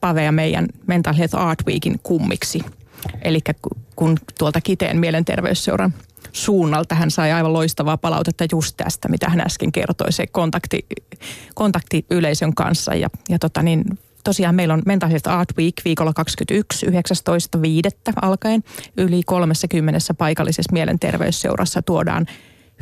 Pave 0.00 0.24
ja 0.24 0.32
meidän 0.32 0.66
Mental 0.86 1.14
Health 1.14 1.36
Art 1.36 1.66
Weekin 1.66 2.00
kummiksi. 2.02 2.60
Eli 3.22 3.40
kun 3.96 4.18
tuolta 4.38 4.60
Kiteen 4.60 4.96
mielenterveysseuran 4.96 5.94
suunnalta. 6.34 6.94
Hän 6.94 7.10
sai 7.10 7.32
aivan 7.32 7.52
loistavaa 7.52 7.96
palautetta 7.96 8.44
just 8.52 8.76
tästä, 8.76 9.08
mitä 9.08 9.28
hän 9.28 9.40
äsken 9.40 9.72
kertoi, 9.72 10.12
se 10.12 10.26
kontakti, 10.26 10.86
kontakti 11.54 12.06
yleisön 12.10 12.54
kanssa. 12.54 12.94
Ja, 12.94 13.08
ja 13.28 13.38
tota 13.38 13.62
niin, 13.62 13.84
tosiaan 14.24 14.54
meillä 14.54 14.74
on 14.74 14.82
Mental 14.86 15.08
Health 15.08 15.28
Art 15.28 15.56
Week 15.58 15.74
viikolla 15.84 16.12
21, 16.12 16.86
19.5. 16.86 16.92
alkaen. 18.22 18.64
Yli 18.96 19.22
30 19.26 20.14
paikallisessa 20.18 20.72
mielenterveysseurassa 20.72 21.82
tuodaan 21.82 22.26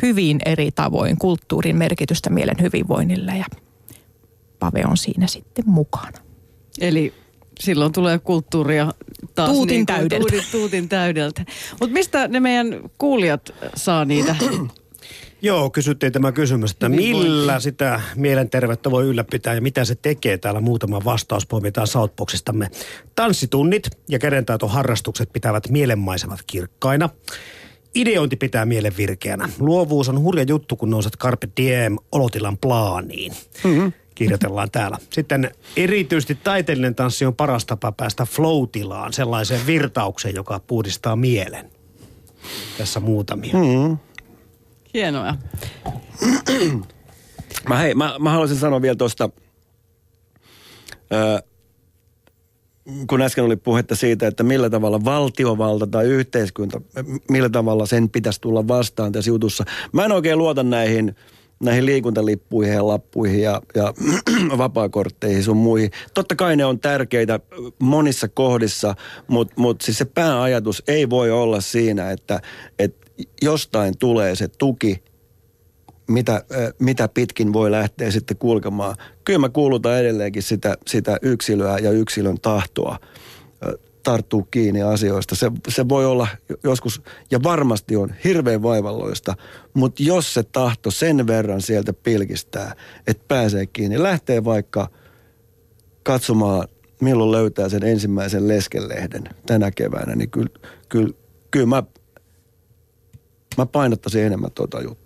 hyvin 0.02 0.38
eri 0.44 0.70
tavoin 0.72 1.18
kulttuurin 1.18 1.76
merkitystä 1.76 2.30
mielen 2.30 2.56
hyvinvoinnille 2.60 3.36
ja 3.36 3.44
Pave 4.58 4.82
on 4.86 4.96
siinä 4.96 5.26
sitten 5.26 5.64
mukana. 5.66 6.18
Eli 6.80 7.14
silloin 7.62 7.92
tulee 7.92 8.18
kulttuuria 8.18 8.92
taas 9.34 9.50
tuutin 9.50 9.74
niin 9.74 9.86
täydeltä. 9.86 10.18
Tuutin, 10.18 10.42
tuutin 10.52 10.88
täydeltä. 10.88 11.44
Mutta 11.80 11.92
mistä 11.92 12.28
ne 12.28 12.40
meidän 12.40 12.80
kuulijat 12.98 13.50
saa 13.76 14.04
niitä? 14.04 14.36
Joo, 15.42 15.70
kysyttiin 15.70 16.12
tämä 16.12 16.32
kysymys, 16.32 16.70
että 16.70 16.88
millä 16.88 17.60
sitä 17.60 18.00
mielenterveyttä 18.16 18.90
voi 18.90 19.04
ylläpitää 19.04 19.54
ja 19.54 19.60
mitä 19.60 19.84
se 19.84 19.94
tekee. 19.94 20.38
Täällä 20.38 20.60
muutama 20.60 21.04
vastaus 21.04 21.46
poimitaan 21.46 21.86
Southboxistamme. 21.86 22.70
Tanssitunnit 23.14 23.90
ja 24.08 24.18
harrastukset 24.66 25.32
pitävät 25.32 25.68
mielenmaisemat 25.68 26.40
kirkkaina. 26.46 27.08
Ideointi 27.94 28.36
pitää 28.36 28.66
mielen 28.66 28.96
virkeänä. 28.96 29.48
Luovuus 29.58 30.08
on 30.08 30.20
hurja 30.20 30.44
juttu, 30.48 30.76
kun 30.76 30.90
nouset 30.90 31.16
Carpe 31.18 31.48
Diem 31.56 31.96
olotilan 32.12 32.58
plaaniin. 32.58 33.32
Mm-hmm 33.64 33.92
kirjoitellaan 34.14 34.70
täällä. 34.70 34.98
Sitten 35.10 35.50
erityisesti 35.76 36.34
taiteellinen 36.34 36.94
tanssi 36.94 37.26
on 37.26 37.34
paras 37.34 37.66
tapa 37.66 37.92
päästä 37.92 38.24
flow-tilaan, 38.24 39.12
sellaiseen 39.12 39.66
virtaukseen, 39.66 40.34
joka 40.34 40.60
puhdistaa 40.66 41.16
mielen. 41.16 41.70
Tässä 42.78 43.00
muutamia. 43.00 43.54
Mm. 43.54 43.98
Hienoa. 44.94 45.34
Mä, 47.68 47.78
hei, 47.78 47.94
mä, 47.94 48.16
mä 48.18 48.30
haluaisin 48.30 48.56
sanoa 48.56 48.82
vielä 48.82 48.96
tuosta, 48.96 49.30
kun 53.06 53.22
äsken 53.22 53.44
oli 53.44 53.56
puhetta 53.56 53.94
siitä, 53.96 54.26
että 54.26 54.42
millä 54.42 54.70
tavalla 54.70 55.04
valtiovalta 55.04 55.86
tai 55.86 56.04
yhteiskunta, 56.04 56.80
millä 57.30 57.48
tavalla 57.48 57.86
sen 57.86 58.10
pitäisi 58.10 58.40
tulla 58.40 58.68
vastaan 58.68 59.12
tässä 59.12 59.30
jutussa. 59.30 59.64
Mä 59.92 60.04
en 60.04 60.12
oikein 60.12 60.38
luota 60.38 60.62
näihin 60.62 61.16
näihin 61.62 61.86
liikuntalippuihin 61.86 62.74
ja 62.74 62.86
lappuihin 62.86 63.42
ja, 63.42 63.62
ja 63.74 63.94
vapaakortteihin 64.58 65.44
sun 65.44 65.56
muihin. 65.56 65.90
Totta 66.14 66.36
kai 66.36 66.56
ne 66.56 66.64
on 66.64 66.80
tärkeitä 66.80 67.40
monissa 67.78 68.28
kohdissa, 68.28 68.94
mutta 69.28 69.54
mut 69.56 69.80
siis 69.80 69.98
se 69.98 70.04
pääajatus 70.04 70.82
ei 70.88 71.10
voi 71.10 71.30
olla 71.30 71.60
siinä, 71.60 72.10
että, 72.10 72.40
että 72.78 73.06
jostain 73.42 73.98
tulee 73.98 74.36
se 74.36 74.48
tuki, 74.48 75.02
mitä, 76.08 76.44
mitä 76.78 77.08
pitkin 77.08 77.52
voi 77.52 77.70
lähteä 77.70 78.10
sitten 78.10 78.36
kulkemaan. 78.36 78.96
Kyllä 79.24 79.38
mä 79.38 79.48
kuulutan 79.48 79.98
edelleenkin 80.00 80.42
sitä, 80.42 80.76
sitä 80.86 81.16
yksilöä 81.22 81.78
ja 81.78 81.90
yksilön 81.90 82.40
tahtoa 82.42 82.98
tarttuu 84.02 84.42
kiinni 84.42 84.82
asioista. 84.82 85.34
Se, 85.34 85.50
se 85.68 85.88
voi 85.88 86.06
olla 86.06 86.28
joskus, 86.64 87.02
ja 87.30 87.42
varmasti 87.42 87.96
on 87.96 88.14
hirveän 88.24 88.62
vaivalloista, 88.62 89.34
mutta 89.74 90.02
jos 90.02 90.34
se 90.34 90.42
tahto 90.42 90.90
sen 90.90 91.26
verran 91.26 91.60
sieltä 91.60 91.92
pilkistää, 91.92 92.74
että 93.06 93.24
pääsee 93.28 93.66
kiinni, 93.66 94.02
lähtee 94.02 94.44
vaikka 94.44 94.88
katsomaan, 96.02 96.68
milloin 97.00 97.32
löytää 97.32 97.68
sen 97.68 97.84
ensimmäisen 97.84 98.48
leskelehden 98.48 99.24
tänä 99.46 99.70
keväänä, 99.70 100.14
niin 100.14 100.30
kyllä, 100.30 100.50
kyllä, 100.88 101.14
kyllä 101.50 101.66
mä 101.66 101.82
Mä 103.58 103.66
painottaisin 103.66 104.22
enemmän 104.22 104.50
tuota 104.50 104.80
juttua. 104.80 105.01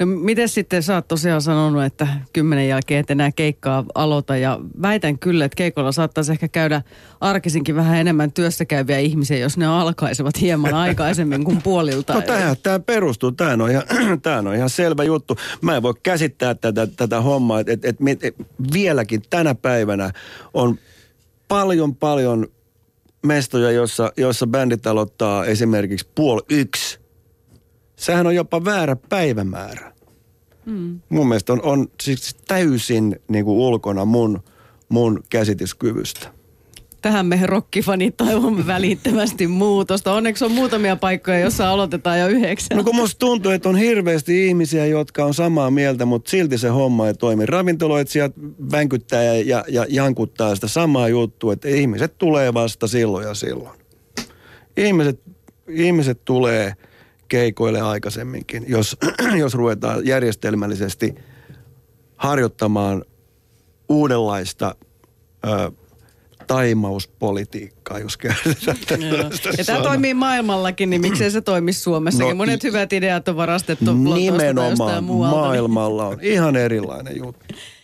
No 0.00 0.06
miten 0.06 0.48
sitten 0.48 0.82
sä 0.82 0.94
oot 0.94 1.08
tosiaan 1.08 1.42
sanonut, 1.42 1.84
että 1.84 2.06
kymmenen 2.32 2.68
jälkeen 2.68 3.00
et 3.00 3.10
enää 3.10 3.32
keikkaa 3.32 3.84
aloita 3.94 4.36
ja 4.36 4.60
väitän 4.82 5.18
kyllä, 5.18 5.44
että 5.44 5.56
keikolla 5.56 5.92
saattaisi 5.92 6.32
ehkä 6.32 6.48
käydä 6.48 6.82
arkisinkin 7.20 7.76
vähän 7.76 7.98
enemmän 7.98 8.32
työssä 8.32 8.64
käyviä 8.64 8.98
ihmisiä, 8.98 9.38
jos 9.38 9.56
ne 9.56 9.66
alkaisivat 9.66 10.40
hieman 10.40 10.74
aikaisemmin 10.84 11.44
kuin 11.44 11.62
puolilta. 11.62 12.14
No 12.14 12.20
tähän 12.20 12.56
tämä 12.62 12.78
perustuu, 12.78 13.32
tämä 13.32 13.64
on, 13.64 13.70
ihan, 13.70 13.84
tämähän 14.22 14.46
on 14.46 14.54
ihan 14.54 14.70
selvä 14.70 15.04
juttu. 15.04 15.36
Mä 15.60 15.76
en 15.76 15.82
voi 15.82 15.94
käsittää 16.02 16.54
tätä, 16.54 16.86
tätä 16.86 17.20
hommaa, 17.20 17.60
että 17.60 17.72
et, 17.72 17.84
et, 17.84 17.96
et, 18.08 18.24
et, 18.24 18.34
vieläkin 18.72 19.22
tänä 19.30 19.54
päivänä 19.54 20.10
on 20.54 20.78
paljon 21.48 21.96
paljon 21.96 22.46
mestoja, 23.26 23.70
jossa, 23.70 24.12
jossa 24.16 24.46
bändit 24.46 24.86
aloittaa 24.86 25.44
esimerkiksi 25.44 26.08
puoli 26.14 26.42
yksi. 26.48 26.99
Sehän 28.00 28.26
on 28.26 28.34
jopa 28.34 28.64
väärä 28.64 28.96
päivämäärä. 29.08 29.92
Mm. 30.66 31.00
Mun 31.08 31.28
mielestä 31.28 31.52
on, 31.52 31.62
on 31.62 31.88
siis 32.02 32.36
täysin 32.48 33.20
niin 33.28 33.44
kuin 33.44 33.58
ulkona 33.58 34.04
mun, 34.04 34.42
mun 34.88 35.22
käsityskyvystä. 35.30 36.28
Tähän 37.02 37.26
me 37.26 37.40
rokkifanit 37.44 38.16
toivomme 38.16 38.66
välittömästi 38.66 39.46
muutosta. 39.46 40.12
Onneksi 40.12 40.44
on 40.44 40.52
muutamia 40.52 40.96
paikkoja, 40.96 41.38
jossa 41.38 41.70
aloitetaan 41.70 42.20
jo 42.20 42.28
yhdeksän. 42.28 42.76
No 42.76 42.84
kun 42.84 42.96
musta 42.96 43.18
tuntuu, 43.18 43.52
että 43.52 43.68
on 43.68 43.76
hirveästi 43.76 44.46
ihmisiä, 44.46 44.86
jotka 44.86 45.24
on 45.24 45.34
samaa 45.34 45.70
mieltä, 45.70 46.04
mutta 46.04 46.30
silti 46.30 46.58
se 46.58 46.68
homma 46.68 47.06
ei 47.06 47.14
toimi. 47.14 47.46
Ravintoloitsijat 47.46 48.32
vänkyttää 48.72 49.22
ja, 49.22 49.34
ja, 49.42 49.64
ja 49.68 49.86
jankuttaa 49.88 50.54
sitä 50.54 50.68
samaa 50.68 51.08
juttua, 51.08 51.52
että 51.52 51.68
ihmiset 51.68 52.18
tulee 52.18 52.54
vasta 52.54 52.86
silloin 52.86 53.26
ja 53.26 53.34
silloin. 53.34 53.80
Ihmiset, 54.76 55.20
ihmiset 55.68 56.24
tulee 56.24 56.74
keikoille 57.30 57.80
aikaisemminkin, 57.80 58.64
jos, 58.68 58.96
jos 59.42 59.54
ruvetaan 59.54 60.06
järjestelmällisesti 60.06 61.14
harjoittamaan 62.16 63.04
uudenlaista 63.88 64.74
ö, 65.46 65.72
taimauspolitiikkaa, 66.46 67.98
jos 67.98 68.16
käytetään 68.16 69.00
Ja 69.58 69.64
tämä 69.64 69.82
toimii 69.82 70.14
maailmallakin, 70.14 70.90
niin 70.90 71.00
miksei 71.00 71.30
se 71.30 71.40
toimisi 71.40 71.80
Suomessakin? 71.80 72.28
No, 72.28 72.34
Monet 72.34 72.62
hyvät 72.62 72.92
ideat 72.92 73.28
on 73.28 73.36
varastettu 73.36 73.94
Nimenomaan 73.94 75.04
maailmalla 75.04 76.06
on 76.06 76.18
ihan 76.22 76.56
erilainen 76.56 77.16
juttu. 77.16 77.44